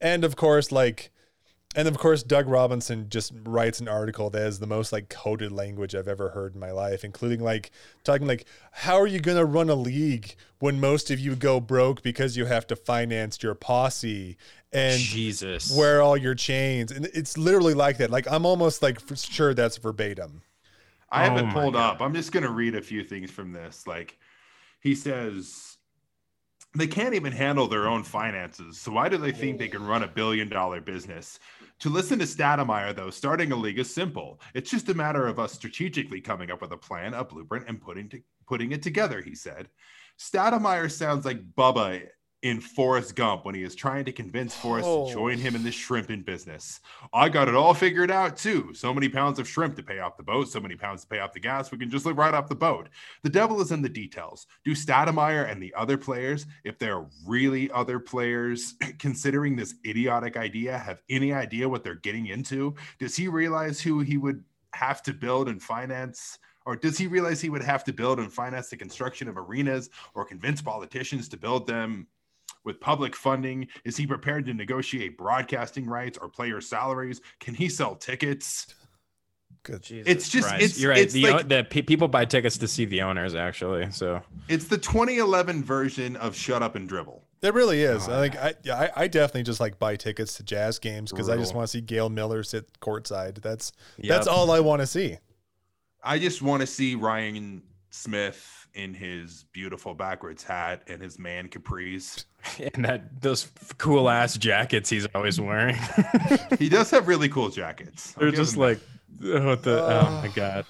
[0.00, 1.10] And of course, like,
[1.76, 5.52] and of course, Doug Robinson just writes an article that is the most like coded
[5.52, 7.70] language I've ever heard in my life, including like
[8.04, 12.02] talking like, how are you gonna run a league when most of you go broke
[12.02, 14.36] because you have to finance your posse
[14.72, 15.70] and Jesus.
[15.76, 16.90] wear all your chains?
[16.90, 18.10] And it's literally like that.
[18.10, 20.40] Like I'm almost like for sure that's verbatim.
[21.10, 21.94] I have Oh pulled God.
[21.96, 22.00] up.
[22.00, 23.86] I'm just gonna read a few things from this.
[23.86, 24.18] Like
[24.80, 25.76] he says
[26.74, 28.78] they can't even handle their own finances.
[28.78, 31.38] So why do they think they can run a billion dollar business?
[31.80, 34.40] To listen to Stoudemire, though, starting a league is simple.
[34.52, 37.80] It's just a matter of us strategically coming up with a plan, a blueprint, and
[37.80, 39.68] putting to, putting it together, he said.
[40.18, 42.02] Stoudemire sounds like Bubba
[42.42, 45.06] in Forrest Gump when he is trying to convince Forrest Oh.
[45.08, 45.72] to join him in the oh.
[45.72, 46.80] shrimping business.
[47.12, 48.72] I got it all figured out too.
[48.74, 51.18] So many pounds of shrimp to pay off the boat, so many pounds to pay
[51.18, 51.72] off the gas.
[51.72, 52.88] We can just live right off the boat.
[53.22, 54.46] The devil is in the details.
[54.64, 60.36] Do Stoudemire and the other players, if there are really other players considering this idiotic
[60.36, 62.74] idea, have any idea what they're getting into?
[63.00, 66.38] Does he realize who he would have to build and finance?
[66.66, 69.88] Or does he realize he would have to build and finance the construction of arenas
[70.14, 72.06] or convince politicians to build them
[72.68, 73.66] with public funding?
[73.84, 77.20] Is he prepared to negotiate broadcasting rights or player salaries?
[77.40, 78.68] Can he sell tickets?
[79.64, 79.82] Good.
[79.82, 80.62] Jesus It's just- Christ.
[80.64, 81.00] it's- you're right.
[81.00, 83.90] it's the, like- the pe- people buy tickets to see the owners actually.
[83.90, 87.24] So It's the 2011 version of Shut Up and Dribble.
[87.40, 88.06] It really oh, is.
[88.06, 88.12] God.
[88.14, 91.28] I Like I, yeah, I, I definitely just like buy tickets to jazz games because
[91.28, 93.40] I just want to see Gail Miller sit courtside.
[93.42, 94.08] That's Yep.
[94.08, 95.16] that's all I want to see.
[96.02, 101.48] I just want to see Ryan Smith in his beautiful backwards hat and his man
[101.48, 102.24] capris.
[102.74, 105.76] and that those cool ass jackets he's always wearing.
[106.58, 108.14] He does have really cool jackets.
[108.16, 108.80] I'll They're just like
[109.24, 110.66] oh, the, oh my god.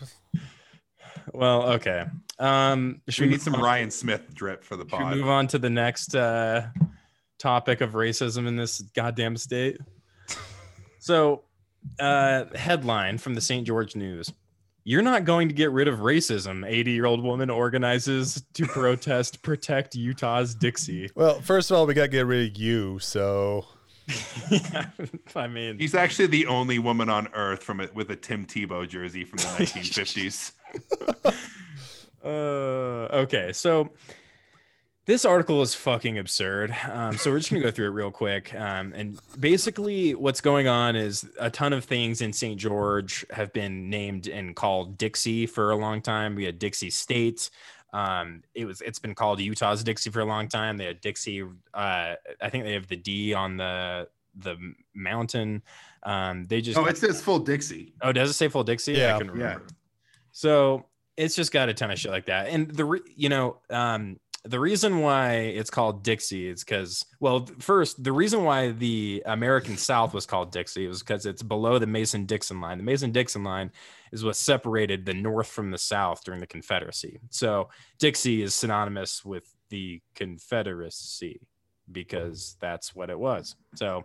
[1.32, 2.06] Well, okay.
[2.38, 5.16] Um, should we we need some Ryan Smith drip for the Should we pod.
[5.16, 6.68] move on to the next uh,
[7.38, 9.78] topic of racism in this goddamn state?
[11.00, 11.44] So,
[12.00, 13.64] uh, headline from the St.
[13.64, 14.32] George News.
[14.84, 16.66] You're not going to get rid of racism.
[16.66, 21.10] 80 year old woman organizes to protest protect Utah's Dixie.
[21.14, 22.98] Well, first of all, we got to get rid of you.
[22.98, 23.66] So
[24.50, 24.86] yeah,
[25.36, 28.88] I mean, He's actually the only woman on earth from it with a Tim Tebow
[28.88, 30.52] jersey from the 1950s.
[32.24, 32.28] Uh,
[33.14, 33.90] okay, so
[35.08, 36.70] this article is fucking absurd.
[36.92, 38.54] Um, so we're just gonna go through it real quick.
[38.54, 42.60] Um, and basically, what's going on is a ton of things in St.
[42.60, 46.34] George have been named and called Dixie for a long time.
[46.34, 47.48] We had Dixie State.
[47.94, 50.76] Um, it was it's been called Utah's Dixie for a long time.
[50.76, 51.42] They had Dixie.
[51.42, 54.56] Uh, I think they have the D on the the
[54.94, 55.62] mountain.
[56.02, 57.94] Um, they just Oh, it says full Dixie.
[58.02, 58.92] Oh, does it say full Dixie?
[58.92, 59.16] Yeah.
[59.16, 59.32] I can Yeah.
[59.32, 59.66] remember.
[60.32, 60.84] So
[61.16, 62.48] it's just got a ton of shit like that.
[62.48, 67.48] And the, re- you know, um, the reason why it's called Dixie is because, well,
[67.58, 71.86] first, the reason why the American South was called Dixie was because it's below the
[71.86, 72.78] Mason Dixon line.
[72.78, 73.72] The Mason Dixon line
[74.12, 77.18] is what separated the North from the South during the Confederacy.
[77.30, 77.68] So
[77.98, 81.40] Dixie is synonymous with the Confederacy
[81.90, 83.56] because that's what it was.
[83.74, 84.04] So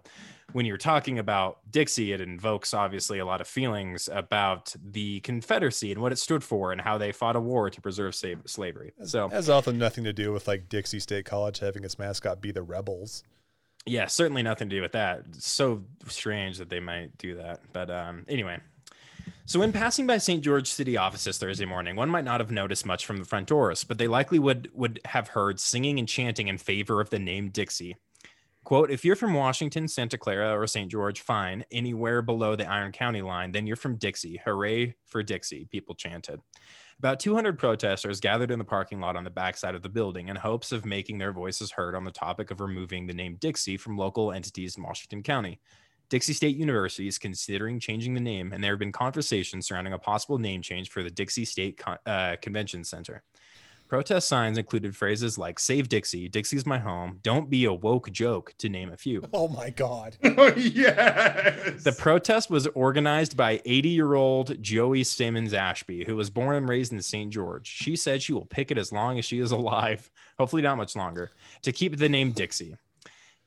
[0.54, 5.92] when you're talking about Dixie, it invokes obviously a lot of feelings about the Confederacy
[5.92, 8.94] and what it stood for and how they fought a war to preserve slavery.
[9.04, 12.42] So it has often nothing to do with like Dixie State College having its mascot
[12.42, 13.24] be the Rebels.
[13.86, 15.24] Yeah, certainly nothing to do with that.
[15.30, 17.60] It's so strange that they might do that.
[17.74, 18.60] But um, anyway,
[19.46, 20.44] so, when passing by St.
[20.44, 23.84] George City offices Thursday morning, one might not have noticed much from the front doors,
[23.84, 27.50] but they likely would would have heard singing and chanting in favor of the name
[27.50, 27.96] Dixie.
[28.64, 30.90] Quote, if you're from Washington, Santa Clara, or St.
[30.90, 31.66] George, fine.
[31.70, 34.40] Anywhere below the Iron County line, then you're from Dixie.
[34.46, 36.40] Hooray for Dixie, people chanted.
[36.98, 40.38] About 200 protesters gathered in the parking lot on the backside of the building in
[40.38, 43.98] hopes of making their voices heard on the topic of removing the name Dixie from
[43.98, 45.60] local entities in Washington County.
[46.10, 50.00] Dixie State University is considering changing the name, and there have been conversations surrounding a
[50.00, 53.24] possible name change for the Dixie State Con- uh, Convention Center.
[53.94, 58.54] Protest signs included phrases like Save Dixie, Dixie's my home, Don't be a woke joke,
[58.58, 59.24] to name a few.
[59.32, 60.18] Oh my God.
[60.24, 61.84] oh, yes.
[61.84, 66.68] The protest was organized by 80 year old Joey Simmons Ashby, who was born and
[66.68, 67.32] raised in St.
[67.32, 67.68] George.
[67.68, 71.30] She said she will picket as long as she is alive, hopefully not much longer,
[71.62, 72.78] to keep the name Dixie.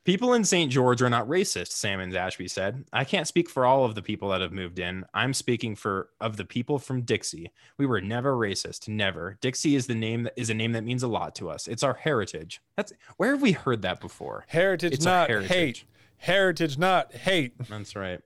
[0.07, 0.71] People in St.
[0.71, 2.85] George are not racist, Sammons Ashby said.
[2.93, 5.03] I can't speak for all of the people that have moved in.
[5.13, 7.51] I'm speaking for of the people from Dixie.
[7.77, 9.37] We were never racist, never.
[9.41, 11.67] Dixie is the name that is a name that means a lot to us.
[11.67, 12.61] It's our heritage.
[12.77, 14.45] That's where have we heard that before?
[14.47, 15.51] Heritage It's not heritage.
[15.51, 15.83] hate.
[16.19, 17.55] Heritage not hate.
[17.67, 18.21] That's right.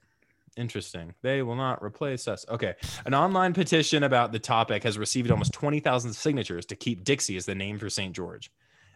[0.55, 1.15] Interesting.
[1.23, 2.45] They will not replace us.
[2.47, 2.75] Okay.
[3.07, 7.47] An online petition about the topic has received almost 20,000 signatures to keep Dixie as
[7.47, 8.15] the name for St.
[8.15, 8.51] George.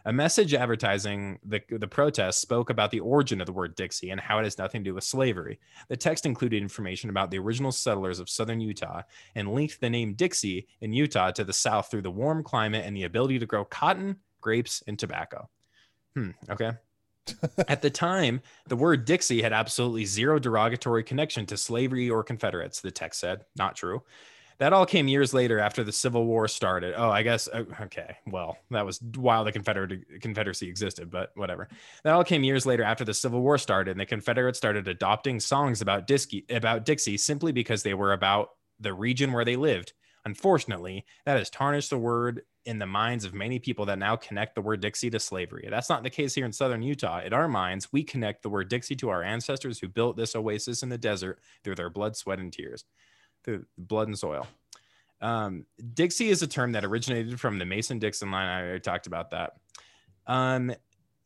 [0.06, 4.20] A message advertising the, the protest spoke about the origin of the word Dixie and
[4.20, 5.58] how it has nothing to do with slavery.
[5.88, 9.02] The text included information about the original settlers of southern Utah
[9.34, 12.96] and linked the name Dixie in Utah to the south through the warm climate and
[12.96, 15.48] the ability to grow cotton, grapes, and tobacco.
[16.14, 16.30] Hmm.
[16.48, 16.70] Okay.
[17.68, 22.80] At the time, the word Dixie had absolutely zero derogatory connection to slavery or Confederates,
[22.80, 23.44] the text said.
[23.56, 24.04] Not true.
[24.58, 26.94] That all came years later after the Civil War started.
[26.96, 28.16] Oh, I guess uh, okay.
[28.26, 31.68] Well, that was while the Confederate Confederacy existed, but whatever.
[32.04, 35.40] That all came years later after the Civil War started, and the Confederates started adopting
[35.40, 38.50] songs about Dixie, about Dixie simply because they were about
[38.80, 39.92] the region where they lived.
[40.24, 44.56] Unfortunately, that has tarnished the word in the minds of many people that now connect
[44.56, 45.68] the word Dixie to slavery.
[45.70, 47.20] That's not the case here in southern Utah.
[47.20, 50.82] In our minds, we connect the word Dixie to our ancestors who built this oasis
[50.82, 52.84] in the desert through their blood, sweat, and tears
[53.46, 54.46] through blood and soil.
[55.22, 58.46] Um, Dixie is a term that originated from the Mason Dixon line.
[58.46, 59.54] I already talked about that.
[60.26, 60.74] Um,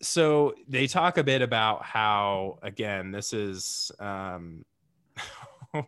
[0.02, 4.64] so they talk a bit about how, again, this is um,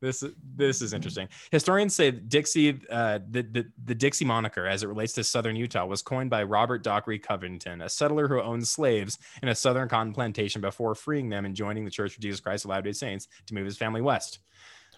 [0.00, 1.28] this this is interesting.
[1.50, 5.86] Historians say Dixie, uh, the, the the Dixie moniker, as it relates to southern Utah,
[5.86, 10.12] was coined by Robert Dockery Covington, a settler who owned slaves in a southern cotton
[10.12, 13.54] plantation before freeing them and joining the Church of Jesus Christ of Latter-day Saints to
[13.54, 14.38] move his family west.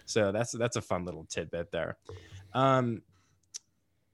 [0.05, 1.97] So that's that's a fun little tidbit there.
[2.53, 3.01] Um,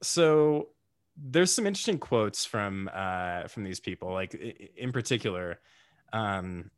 [0.01, 0.69] so
[1.17, 4.33] there's some interesting quotes from uh, from these people, like
[4.75, 5.59] in particular.
[6.13, 6.71] Um,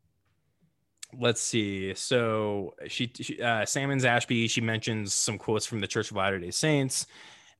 [1.18, 1.94] let's see.
[1.94, 6.38] So she, she uh, Salmons Ashby, she mentions some quotes from the Church of Latter
[6.38, 7.06] Day Saints.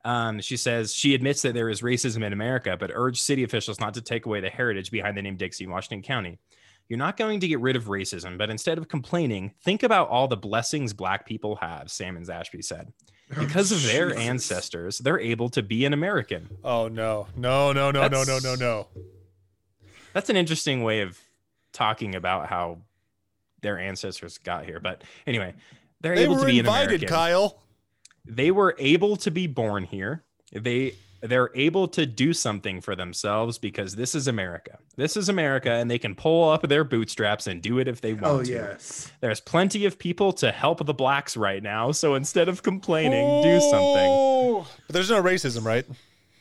[0.05, 3.81] Um, she says she admits that there is racism in America, but urged city officials
[3.81, 6.39] not to take away the heritage behind the name Dixie, Washington County.
[6.89, 10.29] You're not going to get rid of racism, but instead of complaining, think about all
[10.29, 12.93] the blessings Black people have, Salmons Ashby said.
[13.35, 14.23] Oh, because of their Jesus.
[14.23, 16.49] ancestors, they're able to be an American.
[16.63, 17.27] Oh no.
[17.35, 18.89] No, no, no, no, no, no, That's- no.
[20.13, 21.19] That's an interesting way of
[21.73, 22.79] talking about how
[23.63, 24.79] their ancestors got here.
[24.79, 25.55] But anyway,
[26.01, 27.09] they're They able were to be an invited, American.
[27.09, 27.59] Kyle.
[28.27, 30.23] they were able to be born here.
[30.53, 30.95] They
[31.25, 34.79] they're able to do something for themselves because this is America.
[34.97, 38.13] This is America, and they can pull up their bootstraps and do it if they
[38.15, 38.51] want Oh to.
[38.53, 39.11] yes.
[39.21, 41.93] There's plenty of people to help the blacks right now.
[41.93, 44.09] So instead of complaining, do something.
[44.11, 45.87] Oh, But there's no racism, right?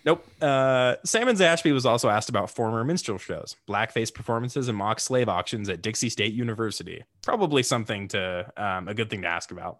[0.05, 0.27] Nope.
[0.41, 5.29] Uh, Salmons Ashby was also asked about former minstrel shows, blackface performances, and mock slave
[5.29, 7.05] auctions at Dixie State University.
[7.21, 9.77] Probably something to um, a good thing to ask about.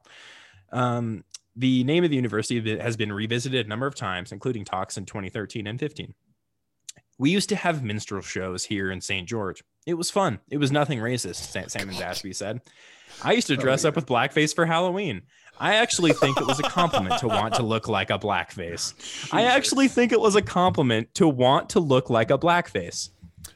[0.72, 1.26] Um,
[1.56, 5.06] the name of the university has been revisited a number of times, including talks in
[5.06, 6.14] 2013 and 15.
[7.20, 9.28] We used to have minstrel shows here in St.
[9.28, 9.64] George.
[9.86, 10.39] It was fun.
[10.49, 12.62] It was nothing racist, Sa- Sam Ashby said.
[13.24, 15.22] I used to oh, dress up with blackface for Halloween.
[15.60, 18.93] I actually think it was a compliment to want to look like a blackface.
[19.32, 23.10] I actually think it was a compliment to want to look like a blackface.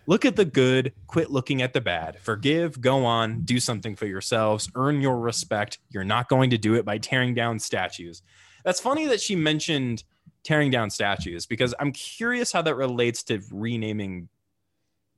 [0.08, 2.18] Look at the good, quit looking at the bad.
[2.20, 5.80] Forgive, go on, do something for yourselves, earn your respect.
[5.90, 8.24] You're not going to do it by tearing down statues.
[8.64, 10.04] That's funny that she mentioned
[10.44, 14.30] tearing down statues because I'm curious how that relates to renaming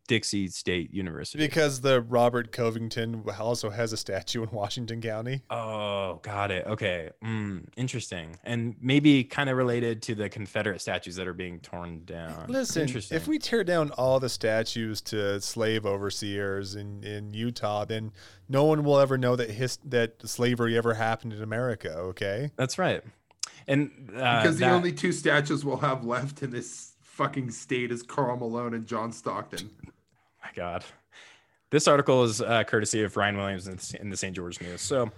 [0.09, 1.37] Dixie State University.
[1.37, 5.43] Because the Robert Covington also has a statue in Washington County.
[5.51, 6.65] Oh, got it.
[6.65, 7.11] Okay.
[7.23, 8.35] Mm, interesting.
[8.43, 12.47] And maybe kind of related to the Confederate statues that are being torn down.
[12.47, 13.15] Listen, interesting.
[13.17, 18.11] if we tear down all the statues to slave overseers in, in Utah, then
[18.49, 21.93] no one will ever know that his, that slavery ever happened in America.
[21.95, 22.49] Okay.
[22.55, 23.03] That's right.
[23.67, 27.91] And uh, because the that- only two statues we'll have left in this fucking state
[27.91, 29.69] is Karl Malone and John Stockton.
[30.55, 30.83] God.
[31.71, 34.35] This article is uh, courtesy of Ryan Williams in the, in the St.
[34.35, 34.81] George News.
[34.81, 35.11] So,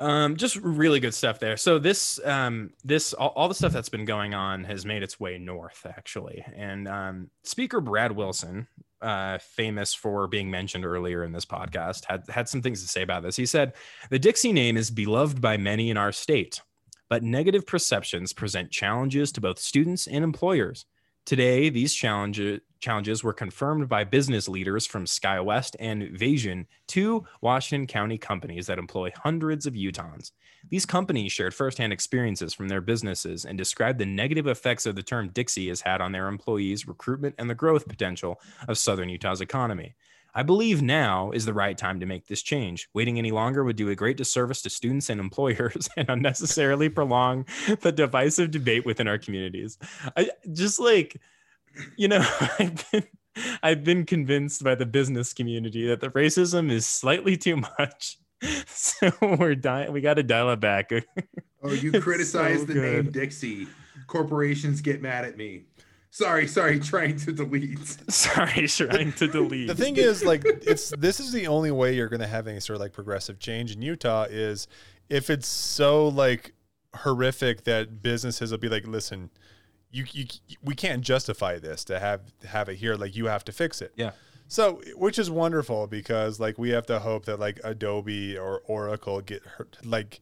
[0.00, 1.56] um, just really good stuff there.
[1.56, 5.20] So this, um, this, all, all the stuff that's been going on has made its
[5.20, 6.44] way north, actually.
[6.56, 8.66] And um, Speaker Brad Wilson,
[9.00, 13.02] uh, famous for being mentioned earlier in this podcast, had had some things to say
[13.02, 13.36] about this.
[13.36, 13.74] He said,
[14.10, 16.60] "The Dixie name is beloved by many in our state,
[17.08, 20.84] but negative perceptions present challenges to both students and employers."
[21.24, 27.86] Today, these challenges challenges were confirmed by business leaders from SkyWest and Vasion, two Washington
[27.86, 30.32] County companies that employ hundreds of Utahns.
[30.68, 35.02] These companies shared firsthand experiences from their businesses and described the negative effects of the
[35.02, 39.40] term Dixie has had on their employees, recruitment, and the growth potential of Southern Utah's
[39.40, 39.94] economy.
[40.34, 42.88] I believe now is the right time to make this change.
[42.94, 47.46] Waiting any longer would do a great disservice to students and employers and unnecessarily prolong
[47.80, 49.78] the divisive debate within our communities.
[50.16, 51.20] I just like,
[51.96, 52.26] you know,
[52.58, 53.04] I've been,
[53.62, 58.18] I've been convinced by the business community that the racism is slightly too much.
[58.66, 59.92] So we're dying.
[59.92, 60.90] We got to dial it back.
[61.62, 63.10] Oh, you criticize so the name.
[63.12, 63.68] Dixie.
[64.08, 65.66] Corporations get mad at me.
[66.12, 67.78] Sorry, sorry, trying to delete.
[68.12, 69.68] Sorry, trying to delete.
[69.68, 72.60] The thing is, like, it's this is the only way you're going to have any
[72.60, 74.68] sort of like progressive change in Utah is
[75.08, 76.52] if it's so like
[76.94, 79.30] horrific that businesses will be like, listen,
[79.90, 80.26] you, you
[80.62, 82.94] we can't justify this to have have it here.
[82.94, 83.94] Like, you have to fix it.
[83.96, 84.10] Yeah.
[84.48, 89.22] So, which is wonderful because like we have to hope that like Adobe or Oracle
[89.22, 90.20] get hurt, like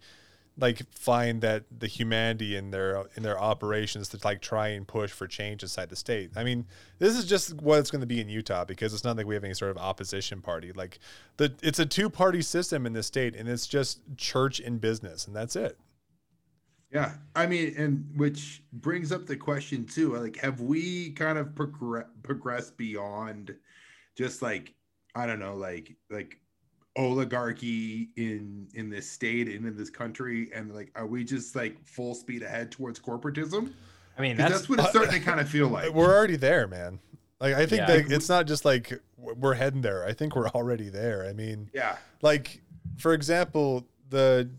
[0.59, 5.11] like find that the humanity in their in their operations to like try and push
[5.11, 6.31] for change inside the state.
[6.37, 6.67] I mean,
[6.99, 9.35] this is just what it's going to be in Utah because it's not like we
[9.35, 10.73] have any sort of opposition party.
[10.73, 10.99] Like
[11.37, 15.27] the it's a two party system in this state, and it's just church and business,
[15.27, 15.79] and that's it.
[16.93, 20.17] Yeah, I mean, and which brings up the question too.
[20.17, 23.55] Like, have we kind of progress progressed beyond
[24.17, 24.75] just like
[25.15, 26.39] I don't know, like like
[26.97, 31.77] oligarchy in in this state and in this country, and like, are we just like
[31.85, 33.73] full speed ahead towards corporatism?
[34.19, 35.93] I mean that's, That's, what it's starting uh, to kind of feel like.
[35.93, 36.99] We're already there, man.
[37.41, 37.97] Like I think Yeah.
[37.97, 40.05] that it's not just like we're heading there.
[40.05, 41.27] I think we're already there.
[41.27, 42.61] I mean, Yeah, like
[42.99, 44.51] for example, the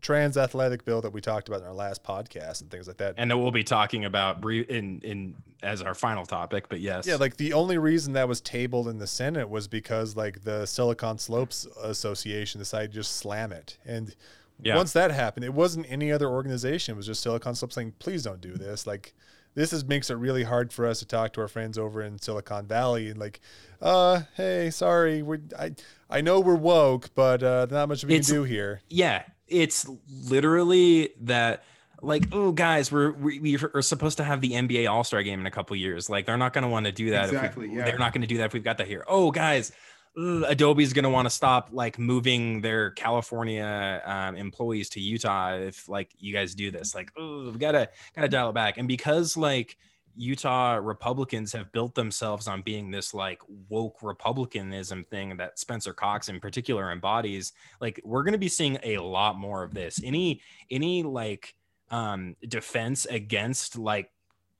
[0.00, 3.14] trans athletic bill that we talked about in our last podcast and things like that.
[3.16, 6.68] and that we'll be talking about in in as our final topic.
[6.68, 10.14] But yes, Yeah, like the only reason that was tabled in the Senate was because
[10.16, 13.78] like the Silicon Slopes Association decided to just slam it.
[13.86, 14.14] And
[14.62, 14.76] Yeah.
[14.76, 16.94] once that happened, it wasn't any other organization.
[16.94, 18.86] It was just Silicon Slopes saying, please don't do this.
[18.86, 19.14] Like
[19.54, 22.18] this is makes it really hard for us to talk to our friends over in
[22.18, 23.40] Silicon Valley and like,
[23.80, 25.72] uh, hey, sorry, we I
[26.10, 28.80] I know we're woke, but uh not much we It's- can do here.
[28.90, 31.64] yeah, it's literally that.
[32.02, 35.40] Like, oh, guys, we're we, we are supposed to have the NBA All Star game
[35.40, 36.10] in a couple years.
[36.10, 37.30] Like, they're not going to want to do that.
[37.30, 37.86] Exactly, If we, yeah.
[37.86, 39.06] They're not going to do that if we've got that here.
[39.08, 39.72] Oh, guys,
[40.18, 45.54] ugh, Adobe's going to want to stop like moving their California um, employees to Utah
[45.54, 46.94] if like you guys do this.
[46.94, 48.78] Like, oh, we gotta gotta dial it back.
[48.78, 49.76] And because like
[50.16, 56.28] Utah Republicans have built themselves on being this like woke Republicanism thing that Spencer Cox
[56.28, 60.00] in particular embodies, like we're gonna be seeing a lot more of this.
[60.04, 60.40] Any
[60.70, 61.54] any like
[61.90, 64.10] um defense against like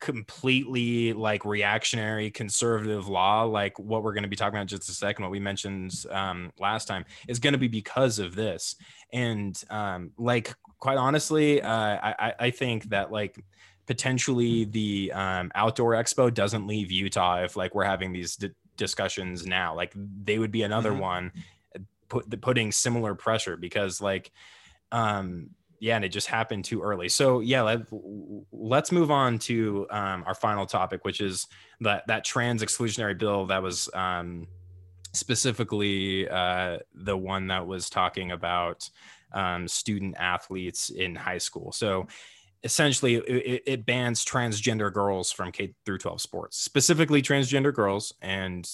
[0.00, 4.92] completely like reactionary conservative law like what we're going to be talking about just a
[4.92, 8.76] second what we mentioned um last time is going to be because of this
[9.14, 11.68] and um like quite honestly uh
[12.02, 13.42] I- i think that like
[13.86, 19.46] potentially the um outdoor expo doesn't leave utah if like we're having these d- discussions
[19.46, 19.92] now like
[20.24, 20.98] they would be another Mhm.
[21.00, 21.32] one
[22.08, 24.30] put putting similar pressure because like
[24.92, 27.10] um yeah, and it just happened too early.
[27.10, 27.80] So yeah, let,
[28.52, 31.46] let's move on to um, our final topic, which is
[31.80, 34.46] that that trans exclusionary bill that was um,
[35.12, 38.88] specifically uh, the one that was talking about
[39.32, 41.70] um, student athletes in high school.
[41.72, 42.06] So
[42.64, 48.68] essentially, it, it, bans transgender girls from K through 12 sports, specifically transgender girls, and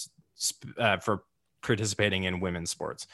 [0.79, 1.25] uh, for
[1.63, 3.07] participating in women's sports.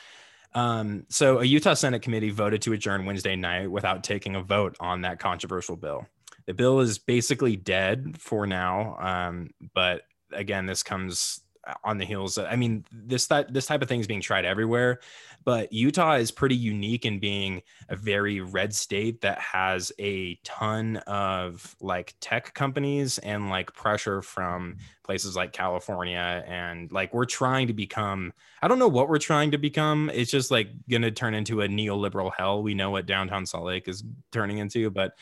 [0.55, 4.77] Um, so a Utah Senate committee voted to adjourn Wednesday night without taking a vote
[4.79, 6.07] on that controversial bill.
[6.47, 10.03] The bill is basically dead for now, um, but
[10.33, 11.41] again, this comes
[11.85, 12.39] on the heels.
[12.39, 15.01] I mean, this that this type of thing is being tried everywhere,
[15.45, 20.99] but Utah is pretty unique in being a very red state that has a ton
[21.07, 27.67] of like tech companies and like pressure from places like California and like we're trying
[27.69, 28.33] to become.
[28.63, 30.11] I don't know what we're trying to become.
[30.13, 32.63] It's just like gonna turn into a neoliberal hell.
[32.63, 35.13] We know what downtown Salt Lake is turning into, but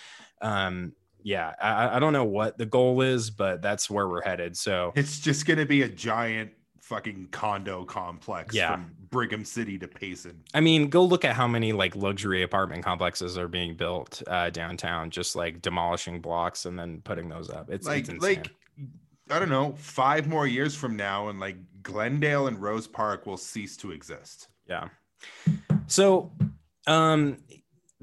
[0.41, 0.93] um
[1.25, 4.57] yeah, I, I don't know what the goal is, but that's where we're headed.
[4.57, 6.53] So it's just going to be a giant
[6.83, 8.73] fucking condo complex yeah.
[8.73, 10.43] from Brigham City to Payson.
[10.53, 14.51] I mean, go look at how many like luxury apartment complexes are being built uh,
[14.51, 17.71] downtown, just like demolishing blocks and then putting those up.
[17.71, 18.51] It's like it's like
[19.31, 23.39] I don't know, five more years from now, and like Glendale and Rose Park will
[23.39, 24.49] cease to exist.
[24.69, 24.89] Yeah.
[25.87, 26.33] So,
[26.87, 27.39] um,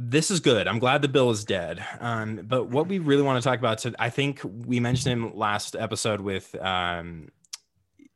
[0.10, 0.68] this is good.
[0.68, 1.86] I'm glad the bill is dead.
[1.99, 5.38] Um, but what we really want to talk about, to, I think we mentioned him
[5.38, 7.30] last episode with um,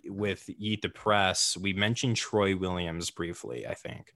[0.06, 1.56] with Eat the Press.
[1.56, 4.14] We mentioned Troy Williams briefly, I think,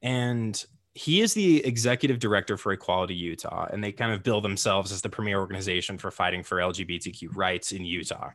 [0.00, 4.92] and he is the executive director for Equality Utah, and they kind of bill themselves
[4.92, 8.30] as the premier organization for fighting for LGBTQ rights in Utah.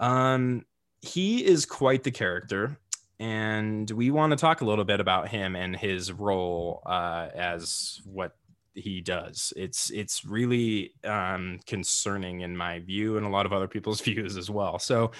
[0.00, 0.64] Um,
[1.02, 2.78] he is quite the character
[3.18, 8.00] and we want to talk a little bit about him and his role uh, as
[8.04, 8.36] what
[8.74, 9.52] he does.
[9.56, 14.36] It's it's really um, concerning in my view and a lot of other people's views
[14.36, 14.78] as well.
[14.78, 15.12] So,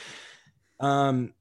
[0.80, 1.32] um,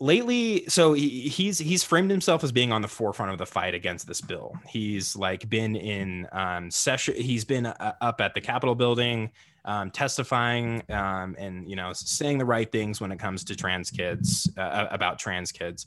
[0.00, 3.74] lately, so he, he's he's framed himself as being on the forefront of the fight
[3.74, 4.54] against this bill.
[4.66, 7.14] He's like been in um, session.
[7.16, 9.30] He's been uh, up at the Capitol building
[9.64, 13.90] um, testifying um, and you know saying the right things when it comes to trans
[13.90, 15.86] kids uh, about trans kids.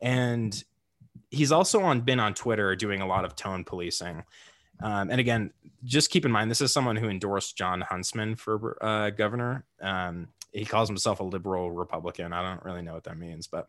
[0.00, 0.62] And
[1.30, 4.24] he's also on been on twitter doing a lot of tone policing.
[4.82, 5.52] Um, and again
[5.84, 9.64] just keep in mind this is someone who endorsed jon huntsman for uh, governor.
[9.80, 12.32] Um, he calls himself a liberal republican.
[12.32, 13.68] I don't really know what that means but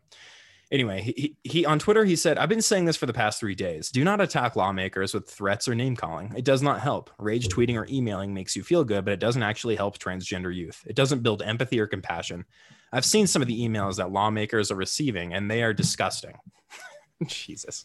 [0.72, 3.54] Anyway, he, he on Twitter he said, "I've been saying this for the past three
[3.54, 3.90] days.
[3.90, 6.32] Do not attack lawmakers with threats or name calling.
[6.36, 7.10] It does not help.
[7.18, 10.82] Rage tweeting or emailing makes you feel good, but it doesn't actually help transgender youth.
[10.86, 12.44] It doesn't build empathy or compassion.
[12.92, 16.34] I've seen some of the emails that lawmakers are receiving, and they are disgusting.
[17.26, 17.84] Jesus."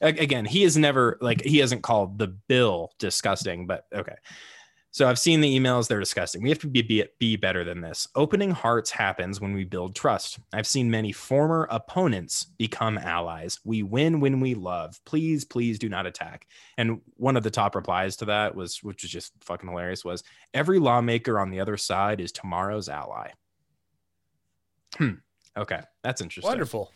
[0.00, 4.14] Again, he has never like he hasn't called the bill disgusting, but okay.
[4.98, 6.42] So I've seen the emails, they're disgusting.
[6.42, 8.08] We have to be, be, be better than this.
[8.16, 10.40] Opening hearts happens when we build trust.
[10.52, 13.60] I've seen many former opponents become allies.
[13.64, 14.98] We win when we love.
[15.04, 16.48] Please, please do not attack.
[16.78, 20.24] And one of the top replies to that was, which was just fucking hilarious, was
[20.52, 23.30] every lawmaker on the other side is tomorrow's ally.
[24.96, 25.12] Hmm.
[25.56, 25.80] Okay.
[26.02, 26.50] That's interesting.
[26.50, 26.92] Wonderful.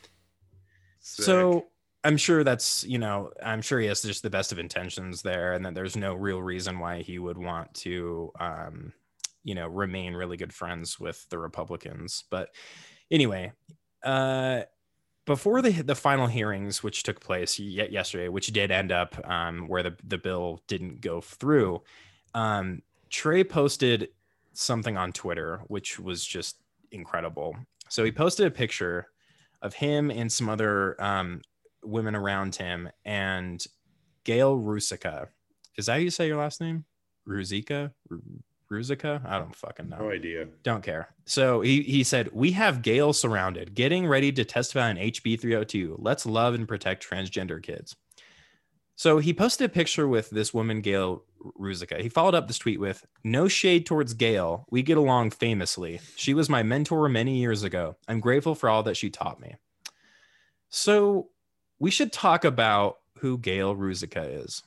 [0.98, 1.24] Sick.
[1.24, 1.66] So
[2.04, 5.52] I'm sure that's you know I'm sure he has just the best of intentions there,
[5.52, 8.92] and that there's no real reason why he would want to um,
[9.44, 12.24] you know remain really good friends with the Republicans.
[12.30, 12.50] But
[13.10, 13.52] anyway,
[14.02, 14.62] uh,
[15.26, 19.68] before the the final hearings, which took place yet yesterday, which did end up um,
[19.68, 21.82] where the the bill didn't go through,
[22.34, 24.08] um, Trey posted
[24.54, 26.56] something on Twitter, which was just
[26.90, 27.56] incredible.
[27.88, 29.06] So he posted a picture
[29.60, 31.40] of him and some other um,
[31.82, 33.64] women around him, and
[34.24, 35.28] Gayle Ruzicka.
[35.76, 36.84] Is that how you say your last name?
[37.28, 37.92] Ruzika?
[38.70, 39.24] Ruzika?
[39.26, 39.98] I don't fucking know.
[39.98, 40.46] No idea.
[40.62, 41.14] Don't care.
[41.26, 45.96] So he, he said, We have Gayle surrounded, getting ready to testify on HB 302.
[45.98, 47.96] Let's love and protect transgender kids.
[48.96, 51.24] So he posted a picture with this woman, Gayle
[51.58, 52.00] Ruzicka.
[52.00, 54.66] He followed up this tweet with, No shade towards Gayle.
[54.70, 56.00] We get along famously.
[56.16, 57.96] She was my mentor many years ago.
[58.08, 59.56] I'm grateful for all that she taught me.
[60.70, 61.28] So
[61.82, 64.62] we should talk about who Gayle Ruzicka is.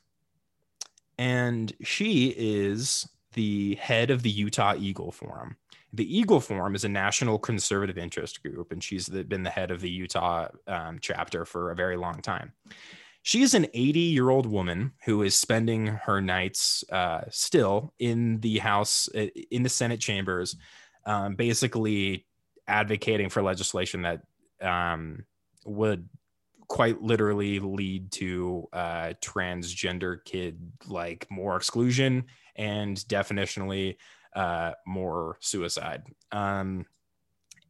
[1.18, 5.56] And she is the head of the Utah Eagle Forum.
[5.94, 9.80] The Eagle Forum is a national conservative interest group, and she's been the head of
[9.80, 12.52] the Utah um, chapter for a very long time.
[13.22, 18.42] She is an 80 year old woman who is spending her nights uh, still in
[18.42, 20.58] the House, uh, in the Senate chambers,
[21.06, 22.26] um, basically
[22.68, 24.22] advocating for legislation that
[24.62, 25.24] um,
[25.66, 26.10] would
[26.68, 32.26] quite literally lead to uh, transgender kid like more exclusion
[32.56, 33.98] and definitionally
[34.36, 36.04] uh, more suicide.
[36.32, 36.86] Um,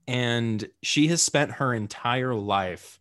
[0.08, 3.00] and she has spent her entire life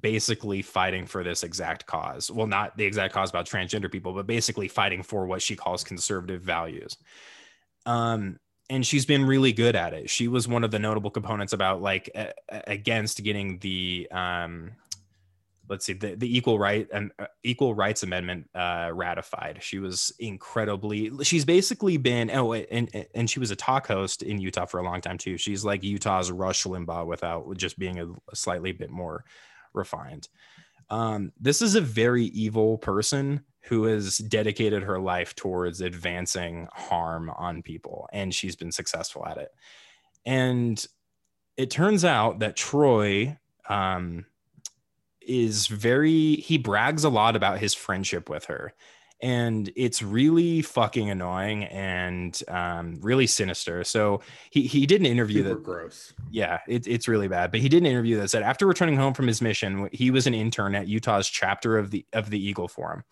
[0.00, 2.30] basically fighting for this exact cause.
[2.30, 5.84] Well, not the exact cause about transgender people, but basically fighting for what she calls
[5.84, 6.96] conservative values.
[7.86, 8.38] Um,
[8.70, 10.08] and she's been really good at it.
[10.08, 14.72] She was one of the notable components about like a- against getting the um,
[15.72, 19.58] let's see the, the equal right and uh, equal rights amendment uh, ratified.
[19.62, 24.38] She was incredibly she's basically been oh and and she was a talk host in
[24.38, 25.38] utah for a long time too.
[25.38, 29.24] She's like utah's rush limbaugh without just being a, a slightly bit more
[29.72, 30.28] refined.
[30.90, 37.30] Um, this is a very evil person who has dedicated her life towards advancing harm
[37.30, 39.48] on people and she's been successful at it.
[40.26, 40.84] And
[41.56, 43.38] it turns out that troy
[43.70, 44.26] um,
[45.26, 48.74] is very he brags a lot about his friendship with her
[49.22, 53.84] and it's really fucking annoying and um, really sinister.
[53.84, 54.20] So
[54.50, 56.12] he he did an interview Super that gross.
[56.30, 57.52] yeah, it, it's really bad.
[57.52, 60.26] But he did an interview that said after returning home from his mission, he was
[60.26, 63.04] an intern at Utah's chapter of the of the Eagle Forum.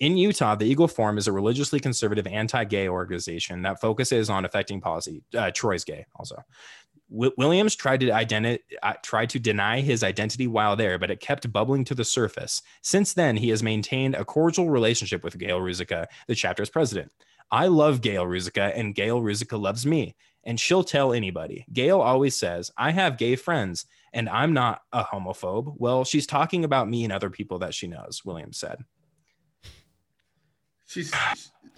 [0.00, 4.80] In Utah, the Eagle Forum is a religiously conservative anti-gay organization that focuses on affecting
[4.80, 5.22] policy.
[5.36, 6.44] Uh, Troy's gay also.
[7.12, 11.84] Williams tried to uh, tried to deny his identity while there, but it kept bubbling
[11.84, 12.62] to the surface.
[12.82, 17.12] Since then, he has maintained a cordial relationship with Gayle Ruzicka, the chapter's president.
[17.50, 21.66] I love Gayle Ruzicka, and Gayle Ruzicka loves me, and she'll tell anybody.
[21.72, 23.84] Gayle always says, "I have gay friends,
[24.14, 27.88] and I'm not a homophobe." Well, she's talking about me and other people that she
[27.88, 28.22] knows.
[28.24, 28.84] Williams said.
[30.86, 31.12] She's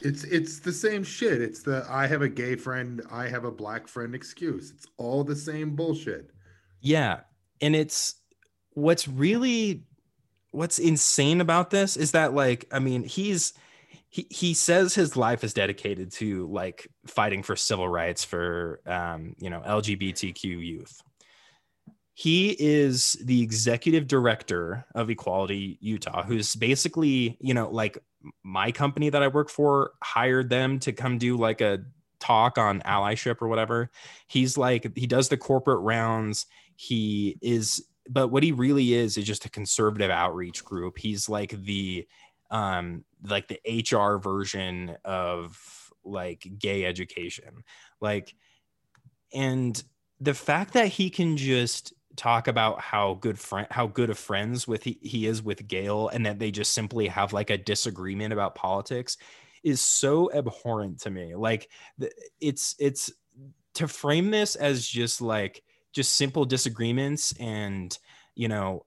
[0.00, 1.40] it's it's the same shit.
[1.40, 4.70] It's the I have a gay friend, I have a black friend excuse.
[4.70, 6.30] It's all the same bullshit.
[6.80, 7.20] Yeah.
[7.60, 8.16] And it's
[8.70, 9.84] what's really
[10.50, 13.54] what's insane about this is that like I mean he's
[14.08, 19.34] he he says his life is dedicated to like fighting for civil rights for um
[19.38, 21.00] you know LGBTQ youth.
[22.16, 27.98] He is the executive director of Equality Utah who's basically, you know, like
[28.42, 31.84] my company that I work for hired them to come do like a
[32.20, 33.90] talk on allyship or whatever.
[34.26, 36.46] He's like he does the corporate rounds.
[36.76, 40.98] He is but what he really is is just a conservative outreach group.
[40.98, 42.06] He's like the
[42.50, 45.58] um like the HR version of
[46.04, 47.64] like gay education.
[48.00, 48.34] Like
[49.32, 49.82] and
[50.20, 54.68] the fact that he can just talk about how good friend how good of friends
[54.68, 58.32] with he, he is with Gayle and that they just simply have like a disagreement
[58.32, 59.16] about politics
[59.64, 61.34] is so abhorrent to me.
[61.34, 61.70] Like
[62.40, 63.12] it's it's
[63.74, 65.62] to frame this as just like
[65.92, 67.98] just simple disagreements and
[68.34, 68.84] you know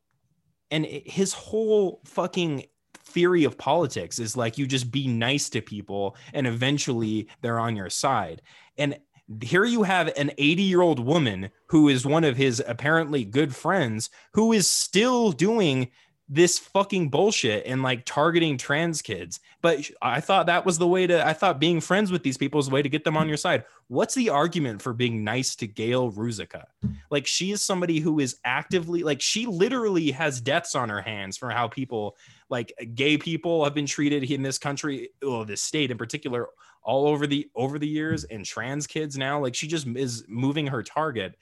[0.71, 6.15] and his whole fucking theory of politics is like you just be nice to people
[6.33, 8.41] and eventually they're on your side
[8.77, 8.97] and
[9.41, 13.55] here you have an 80 year old woman who is one of his apparently good
[13.55, 15.89] friends who is still doing
[16.29, 19.39] this fucking bullshit and like targeting trans kids.
[19.61, 22.59] But I thought that was the way to, I thought being friends with these people
[22.59, 23.63] is the way to get them on your side.
[23.87, 26.65] What's the argument for being nice to Gayle Ruzicka?
[27.09, 31.37] Like she is somebody who is actively, like she literally has deaths on her hands
[31.37, 32.17] for how people,
[32.49, 36.49] like gay people have been treated in this country, or this state in particular,
[36.87, 40.65] all over the over the years and trans kids now like she just is moving
[40.65, 41.35] her target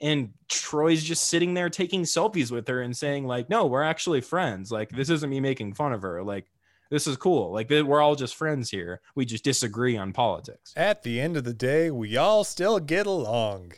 [0.00, 4.20] and troy's just sitting there taking selfies with her and saying like no we're actually
[4.20, 6.50] friends like this isn't me making fun of her like
[6.90, 11.02] this is cool like we're all just friends here we just disagree on politics At
[11.02, 13.72] the end of the day, we all still get along.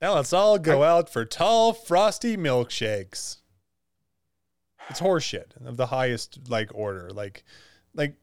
[0.00, 3.38] Now let's all go out for tall, frosty milkshakes.
[4.88, 7.10] It's horseshit of the highest like order.
[7.10, 7.44] Like,
[7.94, 8.16] like,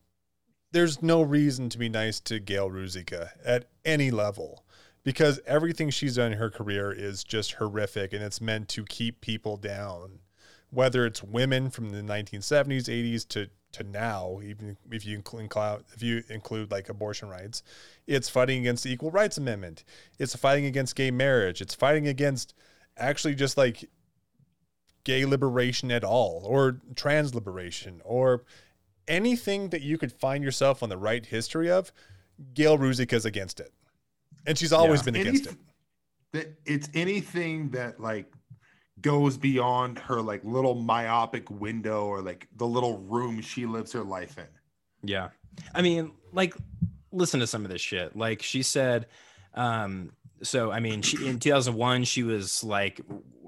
[0.72, 4.66] there's no reason to be nice to Gayle Ruzicka at any level
[5.04, 9.22] because everything she's done in her career is just horrific and it's meant to keep
[9.22, 10.20] people down.
[10.70, 15.52] Whether it's women from the 1970s, 80s to to now, even if you include
[15.94, 17.64] if you include like abortion rights,
[18.06, 19.84] it's fighting against the Equal Rights Amendment.
[20.20, 21.62] It's fighting against gay marriage.
[21.62, 22.54] It's fighting against
[22.98, 23.90] actually just like
[25.04, 28.44] gay liberation at all, or trans liberation, or
[29.08, 31.92] anything that you could find yourself on the right history of.
[32.54, 33.74] Gayle Ruzicka's against it,
[34.46, 35.06] and she's always Yeah.
[35.06, 35.58] been against it.
[36.34, 38.32] That it's anything that like
[39.02, 44.04] goes beyond her like little myopic window or like the little room she lives her
[44.04, 44.48] life in.
[45.04, 45.30] Yeah.
[45.74, 46.54] I mean, like,
[47.12, 48.16] listen to some of this shit.
[48.16, 49.08] Like, she said,
[49.58, 50.12] um,
[50.44, 53.02] so I mean, she in 2001, she was like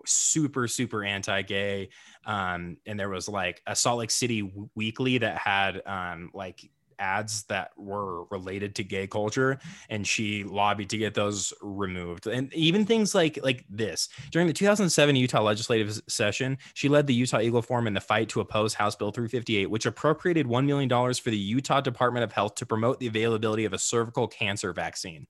[0.06, 1.90] super super anti-gay.
[2.26, 7.44] Um and there was like a salt lake city weekly that had um like ads
[7.44, 9.57] that were related to gay culture
[9.90, 12.27] and she lobbied to get those removed.
[12.27, 14.10] And even things like like this.
[14.31, 18.30] During the 2007 utah legislative session she led the utah eagle forum in the fight
[18.30, 22.56] to oppose house bill 358 which appropriated $1 million for the utah department of health
[22.56, 25.27] to promote the availability of a cervical cancer vaccine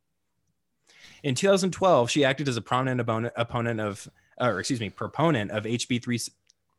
[1.24, 3.00] in 2012 she acted as a prominent
[3.36, 4.08] opponent of
[4.40, 6.20] or excuse me proponent of hb 3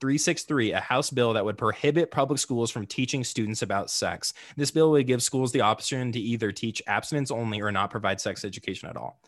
[0.01, 4.33] 363, a House bill that would prohibit public schools from teaching students about sex.
[4.57, 8.21] This bill would give schools the option to either teach abstinence only or not provide
[8.21, 9.21] sex education at all.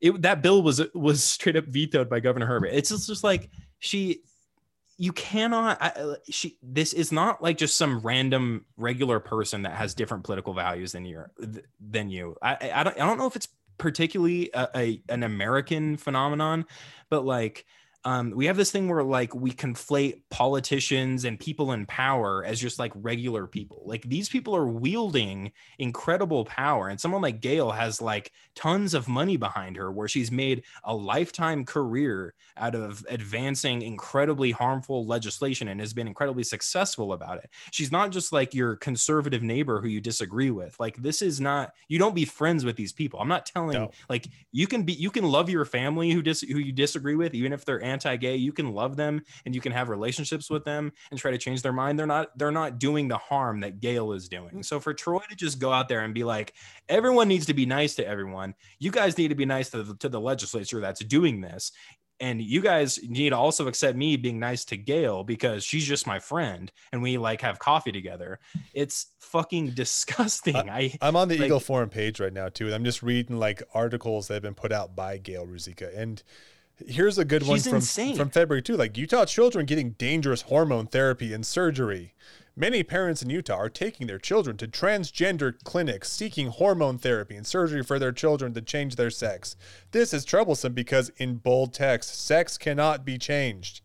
[0.00, 2.68] It, that bill was was straight up vetoed by Governor Herbert.
[2.68, 3.50] It's just, just like
[3.80, 4.22] she,
[4.96, 5.78] you cannot.
[5.80, 6.56] I, she.
[6.62, 11.04] This is not like just some random regular person that has different political values than
[11.04, 11.24] you
[11.80, 12.36] than you.
[12.40, 13.48] I I don't I don't know if it's
[13.78, 16.66] particularly a, a an American phenomenon,
[17.10, 17.64] but like
[18.04, 22.60] um, we have this thing where like we conflate politicians and people in power as
[22.60, 23.82] just like regular people.
[23.84, 29.08] Like these people are wielding incredible power, and someone like Gayle has like tons of
[29.08, 35.68] money behind her, where she's made a lifetime career out of advancing incredibly harmful legislation
[35.68, 37.50] and has been incredibly successful about it.
[37.72, 40.78] She's not just like your conservative neighbor who you disagree with.
[40.78, 43.18] Like this is not you don't be friends with these people.
[43.18, 43.90] I'm not telling no.
[44.08, 47.34] like you can be you can love your family who dis who you disagree with,
[47.34, 50.92] even if they're anti-gay you can love them and you can have relationships with them
[51.10, 51.98] and try to change their mind.
[51.98, 54.56] They're not they're not doing the harm that gayle is doing.
[54.56, 54.64] Mm.
[54.64, 56.54] So for troy to just go out there and be like
[56.88, 58.54] everyone needs to be nice to everyone.
[58.78, 61.72] You guys need to be nice to the, to the legislature that's doing this.
[62.20, 66.04] And you guys need to also accept me being nice to Gayle because she's just
[66.04, 68.40] my friend and we like have coffee together.
[68.74, 70.56] It's fucking disgusting.
[70.56, 73.04] I, I am on the like, Eagle Forum page right now too, and I'm just
[73.04, 76.20] reading like articles that have been put out by Gayle Ruzicka, and
[76.86, 78.76] Here's a good one from, from February too.
[78.76, 82.14] Like Utah children getting dangerous hormone therapy and surgery.
[82.54, 87.46] Many parents in Utah are taking their children to transgender clinics seeking hormone therapy and
[87.46, 89.56] surgery for their children to change their sex.
[89.92, 93.80] This is troublesome because in bold text, sex cannot be changed.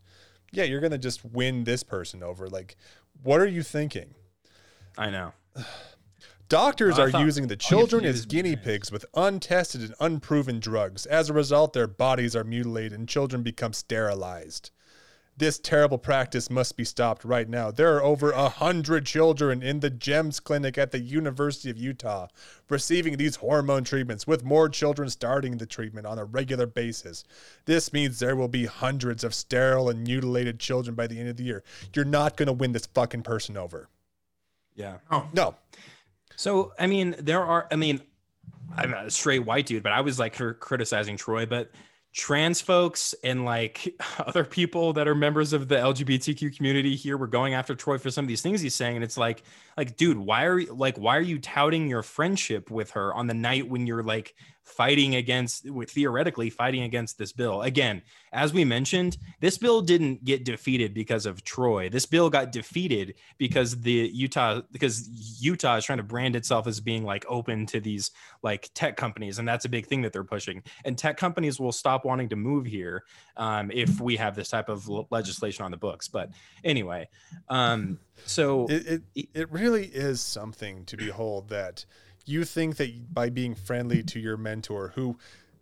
[0.51, 2.47] Yeah, you're going to just win this person over.
[2.47, 2.75] Like,
[3.21, 4.15] what are you thinking?
[4.97, 5.33] I know.
[6.53, 11.07] Doctors are using the children as guinea pigs with untested and unproven drugs.
[11.07, 14.69] As a result, their bodies are mutilated and children become sterilized.
[15.35, 17.71] This terrible practice must be stopped right now.
[17.71, 22.27] There are over a hundred children in the GEMS clinic at the University of Utah
[22.69, 27.23] receiving these hormone treatments, with more children starting the treatment on a regular basis.
[27.65, 31.37] This means there will be hundreds of sterile and mutilated children by the end of
[31.37, 31.63] the year.
[31.95, 33.89] You're not going to win this fucking person over.
[34.75, 34.97] Yeah.
[35.09, 35.27] Oh.
[35.33, 35.55] No.
[36.35, 38.01] So, I mean, there are, I mean,
[38.75, 41.71] I'm a straight white dude, but I was like criticizing Troy, but
[42.13, 47.27] trans folks and like other people that are members of the LGBTQ community here were
[47.27, 48.95] going after Troy for some of these things he's saying.
[48.95, 49.43] And it's like,
[49.77, 53.27] like, dude, why are you like, why are you touting your friendship with her on
[53.27, 57.61] the night when you're like fighting against with theoretically fighting against this bill.
[57.61, 61.89] Again as we mentioned this bill didn't get defeated because of troy.
[61.89, 65.07] This bill got defeated because the utah because
[65.41, 68.11] utah is trying to brand itself as being like open to these
[68.41, 70.63] like tech companies and that's a big thing that they're pushing.
[70.85, 73.03] And tech companies will stop wanting to move here
[73.37, 76.07] um, if we have this type of legislation on the books.
[76.07, 76.29] But
[76.63, 77.07] anyway
[77.49, 81.85] um, so it, it, it really is something to behold that
[82.25, 85.17] you think that by being friendly to your mentor who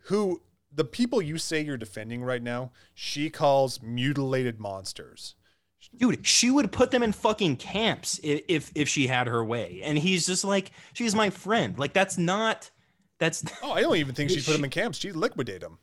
[0.05, 0.41] who
[0.73, 5.35] the people you say you're defending right now she calls mutilated monsters
[5.97, 9.81] dude she would put them in fucking camps if, if if she had her way
[9.83, 12.69] and he's just like she's my friend like that's not
[13.19, 15.77] that's oh i don't even think she put them in camps she liquidated them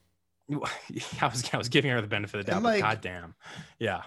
[1.20, 3.34] I was, I was giving her the benefit of the doubt, like, but goddamn,
[3.78, 4.02] yeah.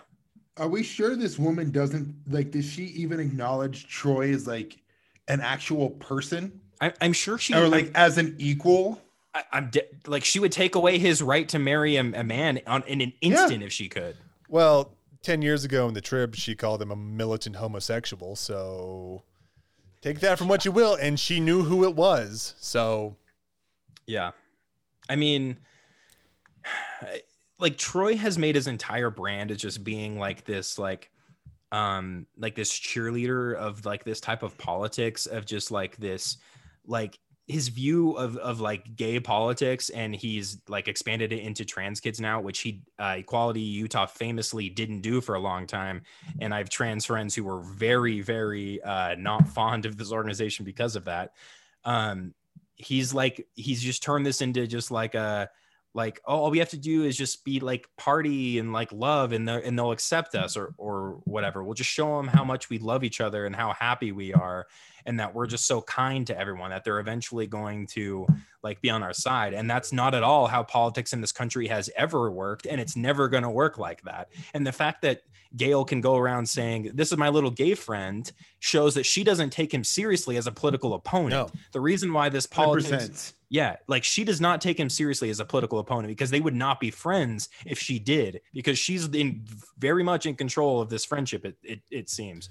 [0.58, 2.52] Are we sure this woman doesn't like?
[2.52, 4.78] Does she even acknowledge Troy as like
[5.28, 6.60] an actual person?
[6.82, 9.00] I, am sure she or like I, as an equal.
[9.34, 12.60] I, am de- like she would take away his right to marry a, a man
[12.68, 13.68] on in an instant yeah.
[13.68, 14.18] if she could.
[14.50, 14.92] Well,
[15.22, 18.36] ten years ago in the trib, she called him a militant homosexual.
[18.36, 19.24] So
[20.02, 22.56] take that from what you will, and she knew who it was.
[22.60, 23.16] So
[24.08, 24.32] yeah,
[25.08, 25.58] I mean,
[27.60, 31.12] like Troy has made his entire brand as just being like this, like
[31.72, 36.38] um like this cheerleader of like this type of politics of just like this
[36.86, 37.18] like
[37.48, 42.22] his view of of like gay politics and he's like expanded it into trans kids
[42.22, 46.02] now which he uh, equality utah famously didn't do for a long time.
[46.40, 50.66] And i have trans friends who were very very uh, not fond of this organization
[50.66, 51.34] because of that.
[51.84, 52.34] Um
[52.76, 55.50] he's like he's just turned this into just like a
[55.94, 59.34] like oh, all we have to do is just be like party and like love
[59.34, 61.64] and, and they'll accept us or or whatever.
[61.64, 64.68] We'll just show them how much we love each other and how happy we are
[65.06, 68.28] and that we're just so kind to everyone that they're eventually going to
[68.64, 69.54] like be on our side.
[69.54, 72.96] And that's not at all how politics in this country has ever worked and it's
[72.96, 74.30] never going to work like that.
[74.54, 75.22] And the fact that
[75.58, 79.50] gayle can go around saying this is my little gay friend shows that she doesn't
[79.52, 81.50] take him seriously as a political opponent No.
[81.74, 83.34] the reason why this politics 100%.
[83.50, 86.56] yeah, like she does not take him seriously as a political opponent because they would
[86.56, 89.46] not be friends if she did, because she's in
[89.78, 91.46] very much in control of this friendship.
[91.46, 92.50] It it, it seems.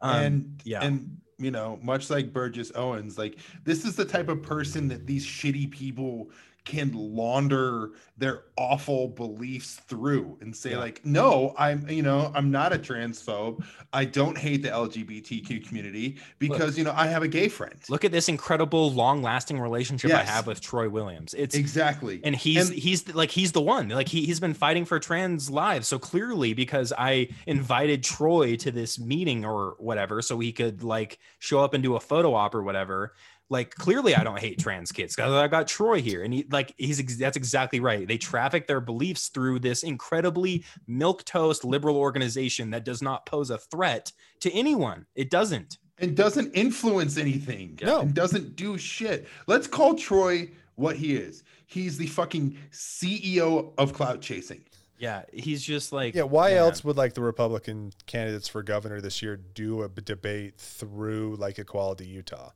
[0.00, 0.84] Um, and yeah.
[0.84, 5.06] and you know much like burgess owens like this is the type of person that
[5.06, 6.30] these shitty people
[6.68, 10.78] can launder their awful beliefs through and say Yeah.
[10.78, 13.64] like no i'm you know i'm not a transphobe.
[13.92, 17.74] I don't hate the lgbtq community because you know i have a gay friend.
[17.88, 21.34] Look at this incredible, long-lasting relationship I have with Troy Williams.
[21.34, 22.20] It's exactly.
[22.22, 23.88] And he's And- he's like he's the one.
[23.88, 25.88] Like he, he's been fighting for trans lives.
[25.88, 31.18] So clearly because i invited troy to this meeting or whatever so he could like
[31.38, 33.14] show up and do a photo op or whatever
[33.50, 36.74] like clearly i don't hate trans kids because i got troy here and he like
[36.76, 38.06] he's ex- that's exactly right.
[38.06, 43.50] They traffic their beliefs through this incredibly milk toast liberal organization that does not pose
[43.50, 45.06] a threat to anyone.
[45.14, 45.78] It doesn't.
[45.98, 47.78] And doesn't influence anything.
[47.82, 48.00] No.
[48.00, 49.26] and doesn't do shit.
[49.46, 51.42] Let's call troy what he is.
[51.66, 54.62] He's the fucking ceo of clout chasing.
[54.98, 56.58] Yeah he's just like Yeah, why man.
[56.58, 61.58] else would like the Republican candidates for governor this year do a debate through like
[61.58, 62.50] Equality Utah?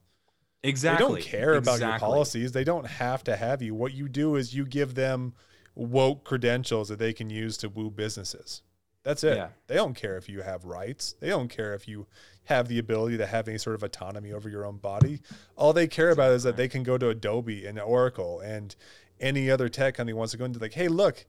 [0.63, 2.53] Exactly They don't care about your policies.
[2.53, 3.75] They don't have to have you.
[3.75, 5.35] What you do is you give them
[5.75, 8.63] woke credentials that they can use to woo businesses.
[9.03, 9.37] That's it.
[9.37, 9.49] Yeah.
[9.67, 11.17] They don't care if you have rights.
[11.19, 12.07] They don't care if you
[12.45, 15.21] have the ability to have any sort of autonomy over your own body.
[15.57, 18.75] All they care about is that they can go to Adobe and Oracle and
[19.21, 21.25] any other tech company wants to go into like, hey, look,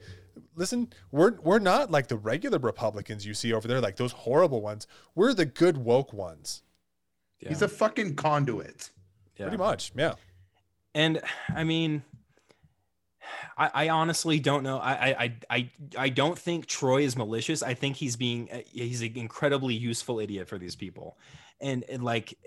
[0.56, 4.62] listen, we're we're not like the regular Republicans you see over there, like those horrible
[4.62, 4.88] ones.
[5.16, 6.64] We're the good woke ones.
[7.40, 7.50] Yeah.
[7.50, 8.92] he's a fucking conduit
[9.38, 9.48] Yeah.
[9.48, 9.92] Pretty much.
[9.96, 10.14] Yeah.
[10.94, 11.22] And
[11.54, 12.04] I mean,
[13.58, 14.78] I, I honestly don't know.
[14.78, 17.64] I, I- I, I, don't think Troy is malicious.
[17.64, 21.18] I think he's being, uh, he's an incredibly useful idiot for these people.
[21.60, 22.38] And, and like,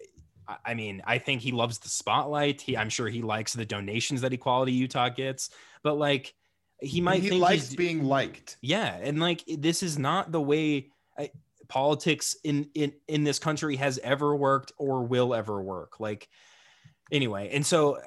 [0.65, 2.61] I- mean, I think he loves the spotlight.
[2.61, 5.51] He, I'm sure he likes the donations that Equality Utah gets,
[5.83, 6.35] but like,
[6.81, 10.89] he might he think likes being liked yeah and like this is not the way
[11.19, 11.31] I,
[11.69, 16.29] politics in in in this country has ever worked or will ever work like
[17.11, 17.99] anyway and so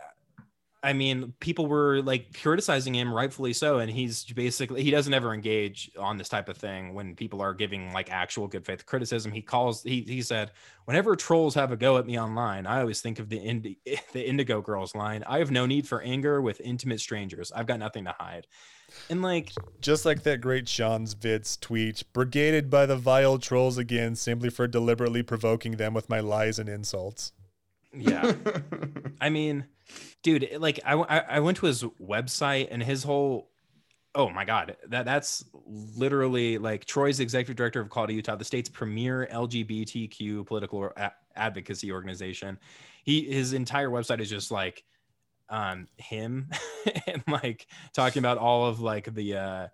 [0.82, 5.34] i mean people were like criticizing him rightfully so and he's basically he doesn't ever
[5.34, 9.32] engage on this type of thing when people are giving like actual good faith criticism.
[9.32, 10.52] He calls he, he said
[10.86, 13.80] whenever trolls have a go at me online i always think of the Indi-
[14.14, 17.52] the indigo girls line i have no need for anger with intimate strangers.
[17.52, 18.48] I've got nothing to hide
[19.10, 19.52] and like
[19.82, 24.68] Just like that great Sean's Vids tweet, brigaded by the vile trolls again, simply for
[24.68, 27.32] deliberately provoking them with my lies and insults.
[27.94, 28.34] Yeah
[29.22, 29.66] I mean,
[30.24, 33.50] dude, like I, I went to his website and his whole
[34.16, 38.70] oh my god, that that's literally like Troy's executive director of Quality Utah, the state's
[38.70, 42.58] premier LGBTQ political a- advocacy organization.
[43.04, 44.84] He his entire website is just like
[45.50, 46.50] um him
[47.08, 49.68] and like talking about all of like the uh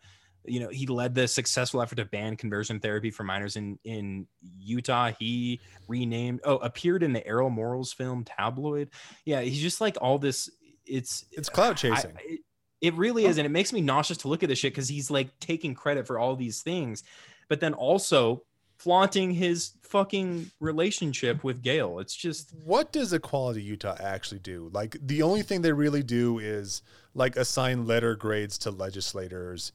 [0.48, 4.28] you know he led the successful effort to ban conversion therapy for minors in in
[4.60, 5.12] Utah.
[5.18, 8.90] He renamed oh appeared in the Errol Morris film Tabloid.
[9.26, 10.50] Yeah, he's just like all this.
[10.86, 12.18] It's It's clout I- chasing.
[12.24, 12.42] it,
[12.82, 13.40] it really is, oh.
[13.42, 16.06] and it makes me nauseous to look at this shit because he's like taking credit
[16.06, 17.04] for all these things,
[17.50, 18.44] but then also
[18.78, 22.00] flaunting his fucking relationship with Gayle.
[22.00, 24.70] It's just what does Equality Utah actually do?
[24.74, 26.82] Like the only thing they really do is
[27.14, 29.72] like assign letter grades to legislators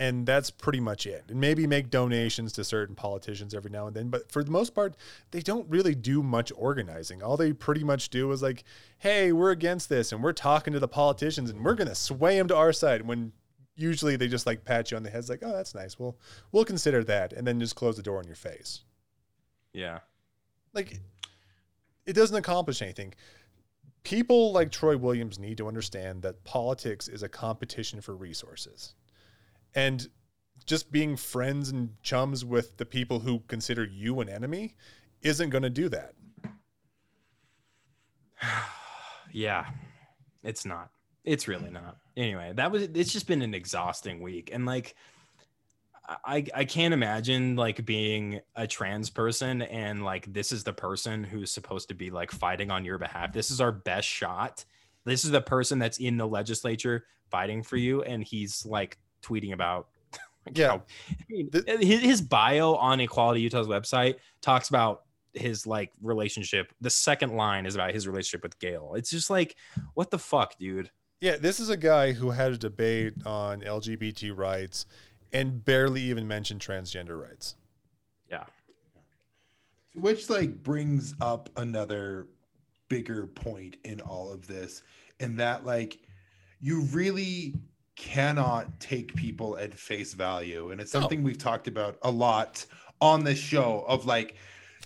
[0.00, 1.26] and that's pretty much it.
[1.28, 4.74] And maybe make donations to certain politicians every now and then, but for the most
[4.74, 4.96] part,
[5.30, 7.22] they don't really do much organizing.
[7.22, 8.64] All they pretty much do is like,
[8.98, 12.36] "Hey, we're against this and we're talking to the politicians and we're going to sway
[12.36, 13.32] them to our side." When
[13.76, 15.98] usually they just like pat you on the head like, "Oh, that's nice.
[15.98, 16.16] Well,
[16.50, 18.82] we'll consider that." And then just close the door in your face
[19.72, 20.00] yeah,
[20.72, 21.00] like
[22.06, 23.14] it doesn't accomplish anything.
[24.02, 28.94] People like Troy Williams need to understand that politics is a competition for resources.
[29.74, 30.08] And
[30.66, 34.74] just being friends and chums with the people who consider you an enemy
[35.22, 36.14] isn't going to do that.
[39.32, 39.66] yeah,
[40.42, 40.90] it's not.
[41.24, 41.98] It's really not.
[42.16, 42.82] Anyway, that was.
[42.82, 44.94] It's just been an exhausting week, and like.
[46.24, 51.22] I, I can't imagine like being a trans person and like this is the person
[51.22, 53.32] who's supposed to be like fighting on your behalf.
[53.32, 54.64] This is our best shot.
[55.04, 59.52] this is the person that's in the legislature fighting for you, and he's like tweeting
[59.52, 59.88] about.
[60.46, 60.68] like, Yeah.
[60.68, 65.02] how- I mean, Th- uh, his, his bio on Equality Utah's website talks about
[65.34, 66.72] his like relationship.
[66.80, 68.94] The second line is about his relationship with Gayle.
[68.96, 69.56] It's just like,
[69.94, 70.90] what the fuck, dude?
[71.20, 74.86] Yeah, this is a guy who had a debate on LGBT rights
[75.32, 77.56] and barely even mentioned transgender rights.
[78.28, 78.44] Yeah.
[79.94, 82.28] which like brings up another
[82.88, 84.82] bigger point in all of this
[85.20, 85.98] and that like
[86.60, 87.54] you really
[88.00, 90.70] cannot take people at face value.
[90.70, 92.64] And it's something we've talked about a lot
[93.02, 94.36] on this show of like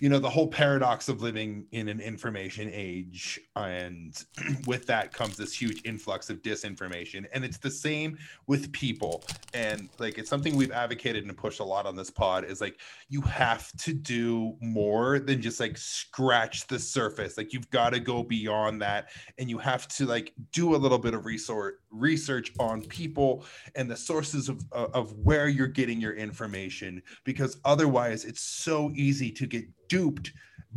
[0.01, 3.41] you know the whole paradox of living in an information age.
[3.55, 4.21] And
[4.67, 7.27] with that comes this huge influx of disinformation.
[7.33, 8.19] And it's the same
[8.49, 9.23] with people.
[9.53, 12.81] And like it's something we've advocated and pushed a lot on this pod is like
[13.09, 17.39] you have to do more than just like scratch the surface.
[17.39, 19.11] Like you've got to go beyond that.
[19.39, 23.45] And you have to like do a little bit of research research on people
[23.75, 28.91] and the sources of of of where you're getting your information because otherwise it's so
[28.95, 30.33] easy to get duped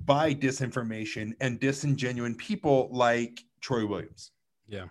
[0.06, 4.32] by disinformation and disingenuine people like Troy Williams.
[4.68, 4.86] Yeah.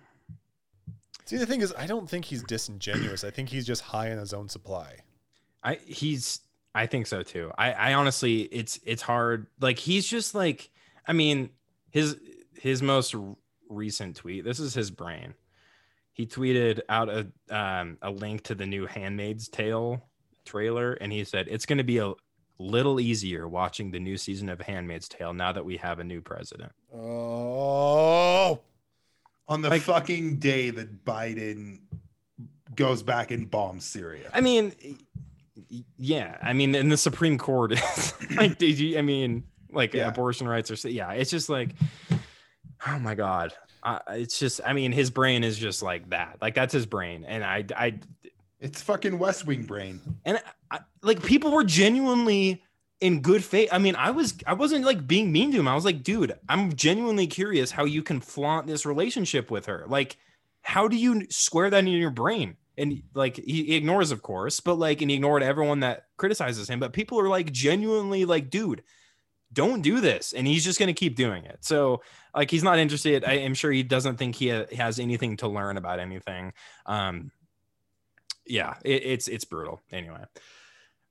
[1.26, 3.24] See, the thing is, I don't think he's disingenuous.
[3.24, 4.96] I think he's just high on his own supply.
[5.62, 6.40] I he's
[6.74, 7.50] I think so too.
[7.58, 9.48] I I honestly it's it's hard.
[9.60, 10.70] Like he's just like
[11.06, 11.50] I mean
[11.90, 12.16] his
[12.54, 13.14] his most
[13.68, 14.44] recent tweet.
[14.44, 15.34] This is his brain.
[16.16, 20.02] He tweeted out a um a link to the new Handmaid's Tale
[20.46, 22.14] trailer and he said it's going to be a
[22.58, 26.22] little easier watching the new season of Handmaid's Tale now that we have a new
[26.22, 26.72] president.
[26.94, 28.60] Oh,
[29.48, 31.80] On the Like- fucking day that Biden
[32.74, 34.30] goes back and bombs Syria.
[34.32, 34.72] I mean
[35.98, 37.74] yeah, I mean in the Supreme Court
[38.36, 40.08] like did you I mean like Yeah.
[40.08, 41.70] abortion rights are yeah, it's just like
[42.86, 43.52] oh my god.
[43.86, 46.38] I it's just I mean his brain is just like that.
[46.42, 48.00] Like that's his brain and I I
[48.60, 50.00] It's fucking West Wing brain.
[50.24, 50.40] and
[50.70, 52.62] I, like people were genuinely
[53.00, 53.68] in good faith.
[53.70, 55.68] I mean, I was I wasn't like being mean to him.
[55.68, 59.84] I was like, dude, I'm genuinely curious how you can flaunt this relationship with her.
[59.86, 60.16] Like,
[60.62, 62.56] how do you square that in your brain?
[62.78, 66.80] And like he ignores, of course, but like, and he ignored everyone that criticizes him.
[66.80, 68.82] But people are like genuinely like, dude,
[69.52, 70.32] don't do this.
[70.32, 71.58] And he's just gonna keep doing it.
[71.60, 72.02] So
[72.34, 73.24] like, he's not interested.
[73.24, 76.52] I am sure he doesn't think he ha- has anything to learn about anything.
[76.84, 77.30] Um,
[78.46, 79.82] yeah, it, it's it's brutal.
[79.90, 80.24] Anyway.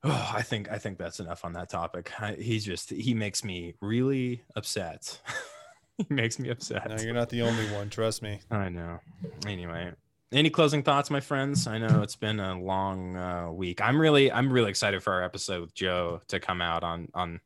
[0.07, 2.11] Oh, I think I think that's enough on that topic.
[2.21, 5.19] I, he's just he makes me really upset.
[5.97, 6.87] he makes me upset.
[6.89, 7.89] no, you're not the only one.
[7.89, 8.39] Trust me.
[8.51, 8.99] I know.
[9.47, 9.91] Anyway,
[10.31, 11.65] any closing thoughts, my friends?
[11.65, 13.81] I know it's been a long uh, week.
[13.81, 17.39] I'm really I'm really excited for our episode with Joe to come out on on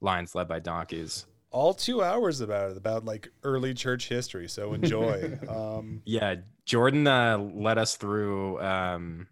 [0.00, 1.26] Lions led by donkeys.
[1.50, 4.48] All two hours about it, about like early church history.
[4.48, 5.38] So enjoy.
[5.48, 9.28] um, Yeah, Jordan uh, led us through um,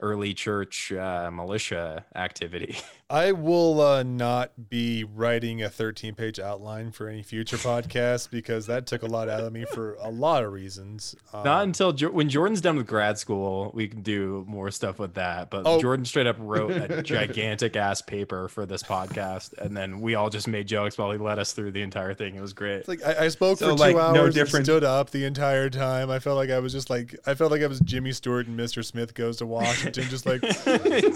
[0.00, 2.76] early church uh, militia activity.
[3.10, 8.66] I will uh, not be writing a 13 page outline for any future podcast because
[8.66, 11.16] that took a lot out of me for a lot of reasons.
[11.32, 14.98] Um, Not until Jo- when Jordan's done with grad school, we can do more stuff
[14.98, 15.48] with that.
[15.48, 15.80] But Oh.
[15.80, 20.28] Jordan straight up wrote a gigantic ass paper for this podcast, and then we all
[20.28, 22.34] just made jokes while he led us through the entire thing.
[22.34, 22.80] It was great.
[22.80, 25.24] It's like I, I spoke So, for two hours no and different- stood up the
[25.24, 26.10] entire time.
[26.10, 28.60] I felt like I was just like I felt like I was Jimmy Stewart and
[28.60, 28.84] Mr.
[28.84, 30.42] Smith goes to Washington, just like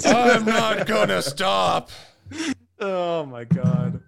[0.06, 1.81] I'm not gonna stop.
[2.80, 4.00] oh my god.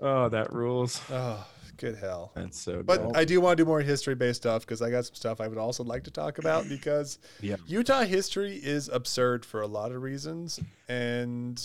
[0.00, 1.00] Oh, that rules.
[1.10, 1.46] Oh,
[1.76, 2.32] good hell.
[2.34, 2.82] That's so.
[2.82, 3.16] But dope.
[3.16, 5.48] I do want to do more history based stuff because I got some stuff I
[5.48, 7.56] would also like to talk about because Yeah.
[7.66, 10.58] Utah history is absurd for a lot of reasons.
[10.88, 11.62] And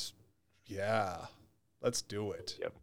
[0.65, 1.25] yeah,
[1.81, 2.57] let's do it.
[2.59, 2.73] Yep.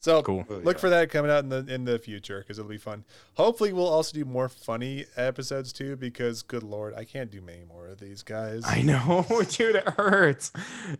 [0.00, 0.46] So Cool.
[0.48, 0.80] Look yeah.
[0.80, 3.04] for that coming out in the in the future because it'll be fun.
[3.34, 7.64] Hopefully, we'll also do more funny episodes too because good lord, I can't do many
[7.64, 8.62] more of these guys.
[8.66, 9.76] I know, dude.
[9.76, 10.52] It hurts.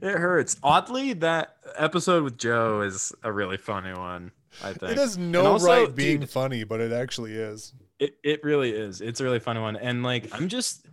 [0.02, 0.58] It hurts.
[0.62, 4.32] Oddly, that episode with Joe is a really funny one.
[4.62, 7.72] I think it has no also, right being dude, funny, but it actually is.
[7.98, 9.00] It it really is.
[9.00, 9.76] It's a really funny one.
[9.76, 10.86] And like I'm just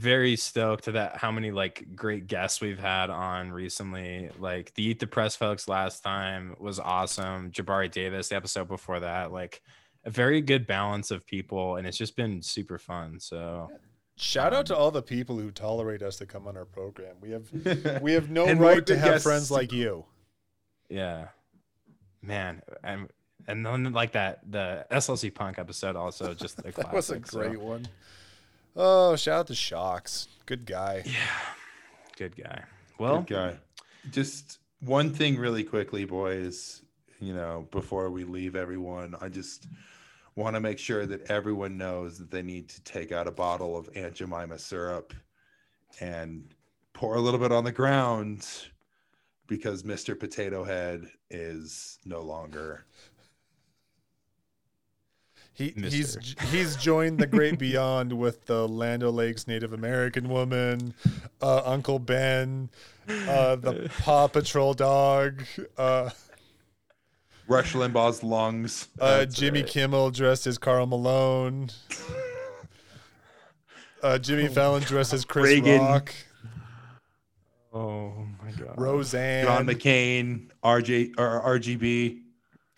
[0.00, 4.30] very stoked to that how many like great guests we've had on recently.
[4.38, 7.50] Like the Eat the Press folks last time was awesome.
[7.50, 9.62] Jabari Davis, the episode before that, like
[10.04, 13.20] a very good balance of people, and it's just been super fun.
[13.20, 13.68] So
[14.16, 17.16] Shout out to all the people who tolerate us to come on our program.
[17.20, 19.24] We have we have no right to have guests.
[19.26, 20.04] friends like you.
[20.88, 21.28] yeah.
[22.22, 23.08] Man, and
[23.46, 27.26] and then like that the SLC punk episode also just a That was a classic,
[27.26, 27.86] so- great one.
[28.82, 30.26] Oh, shout out to Shocks.
[30.46, 31.02] Good guy.
[31.04, 31.12] Yeah.
[32.16, 32.64] Good guy.
[32.98, 33.56] Well, Good guy.
[34.10, 36.80] Just one thing really quickly, boys,
[37.20, 39.66] you know, before we leave everyone, I just
[40.34, 43.76] want to make sure that everyone knows that they need to take out a bottle
[43.76, 45.12] of Aunt Jemima syrup
[46.00, 46.54] and
[46.94, 48.48] pour a little bit on the ground
[49.46, 50.18] because Mr.
[50.18, 52.86] Potato Head is no longer.
[55.60, 56.20] He, Mister.
[56.20, 60.94] he's he's joined the great beyond with the Land O'Lakes Native American woman,
[61.42, 62.70] uh, Uncle Ben,
[63.06, 65.42] uh, the Paw Patrol dog,
[65.76, 66.08] uh,
[67.46, 68.88] Rush Limbaugh's lungs.
[68.98, 69.68] uh, Jimmy right.
[69.68, 71.68] Kimmel dressed as Karl Malone,
[74.02, 75.80] uh, Jimmy Fallon dressed as Chris Reagan.
[75.82, 76.14] Rock,
[77.72, 78.74] Oh my god.
[78.80, 79.44] Roseanne.
[79.44, 82.20] John McCain, RJ or RGB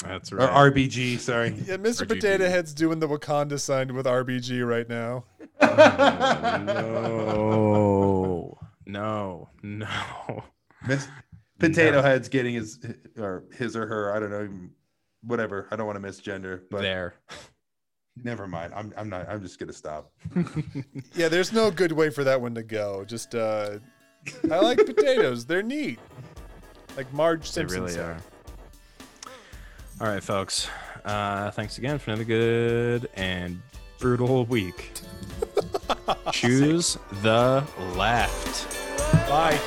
[0.02, 0.44] That's right.
[0.44, 0.72] or right.
[0.74, 1.18] RBG.
[1.18, 1.48] Sorry.
[1.66, 2.02] yeah, Mr.
[2.04, 2.08] RGB.
[2.08, 5.24] Potato Head's doing the Wakanda sign with RBG right now.
[7.62, 8.58] no.
[8.84, 9.48] No.
[9.62, 10.44] No.
[10.88, 11.06] Miss
[11.60, 12.80] Potato Head's getting his
[13.16, 14.12] or his or her.
[14.14, 14.48] I don't know.
[15.22, 15.68] Whatever.
[15.70, 17.14] I don't want to misgender, but there.
[18.22, 18.72] never mind.
[18.74, 19.28] I'm I'm not.
[19.28, 20.10] I'm just gonna stop.
[21.14, 23.04] Yeah, there's no good way for that one to go.
[23.04, 23.78] Just uh
[24.50, 25.46] I like potatoes.
[25.46, 26.00] They're neat.
[26.96, 27.84] Like Marge Simpson.
[27.84, 28.16] They Simpson really said.
[28.16, 28.31] are.
[30.02, 30.68] All right, folks.
[31.04, 33.62] Uh, thanks again for another good and
[34.00, 34.90] brutal week.
[36.32, 37.64] Choose the
[37.94, 39.28] left.
[39.28, 39.60] Bye.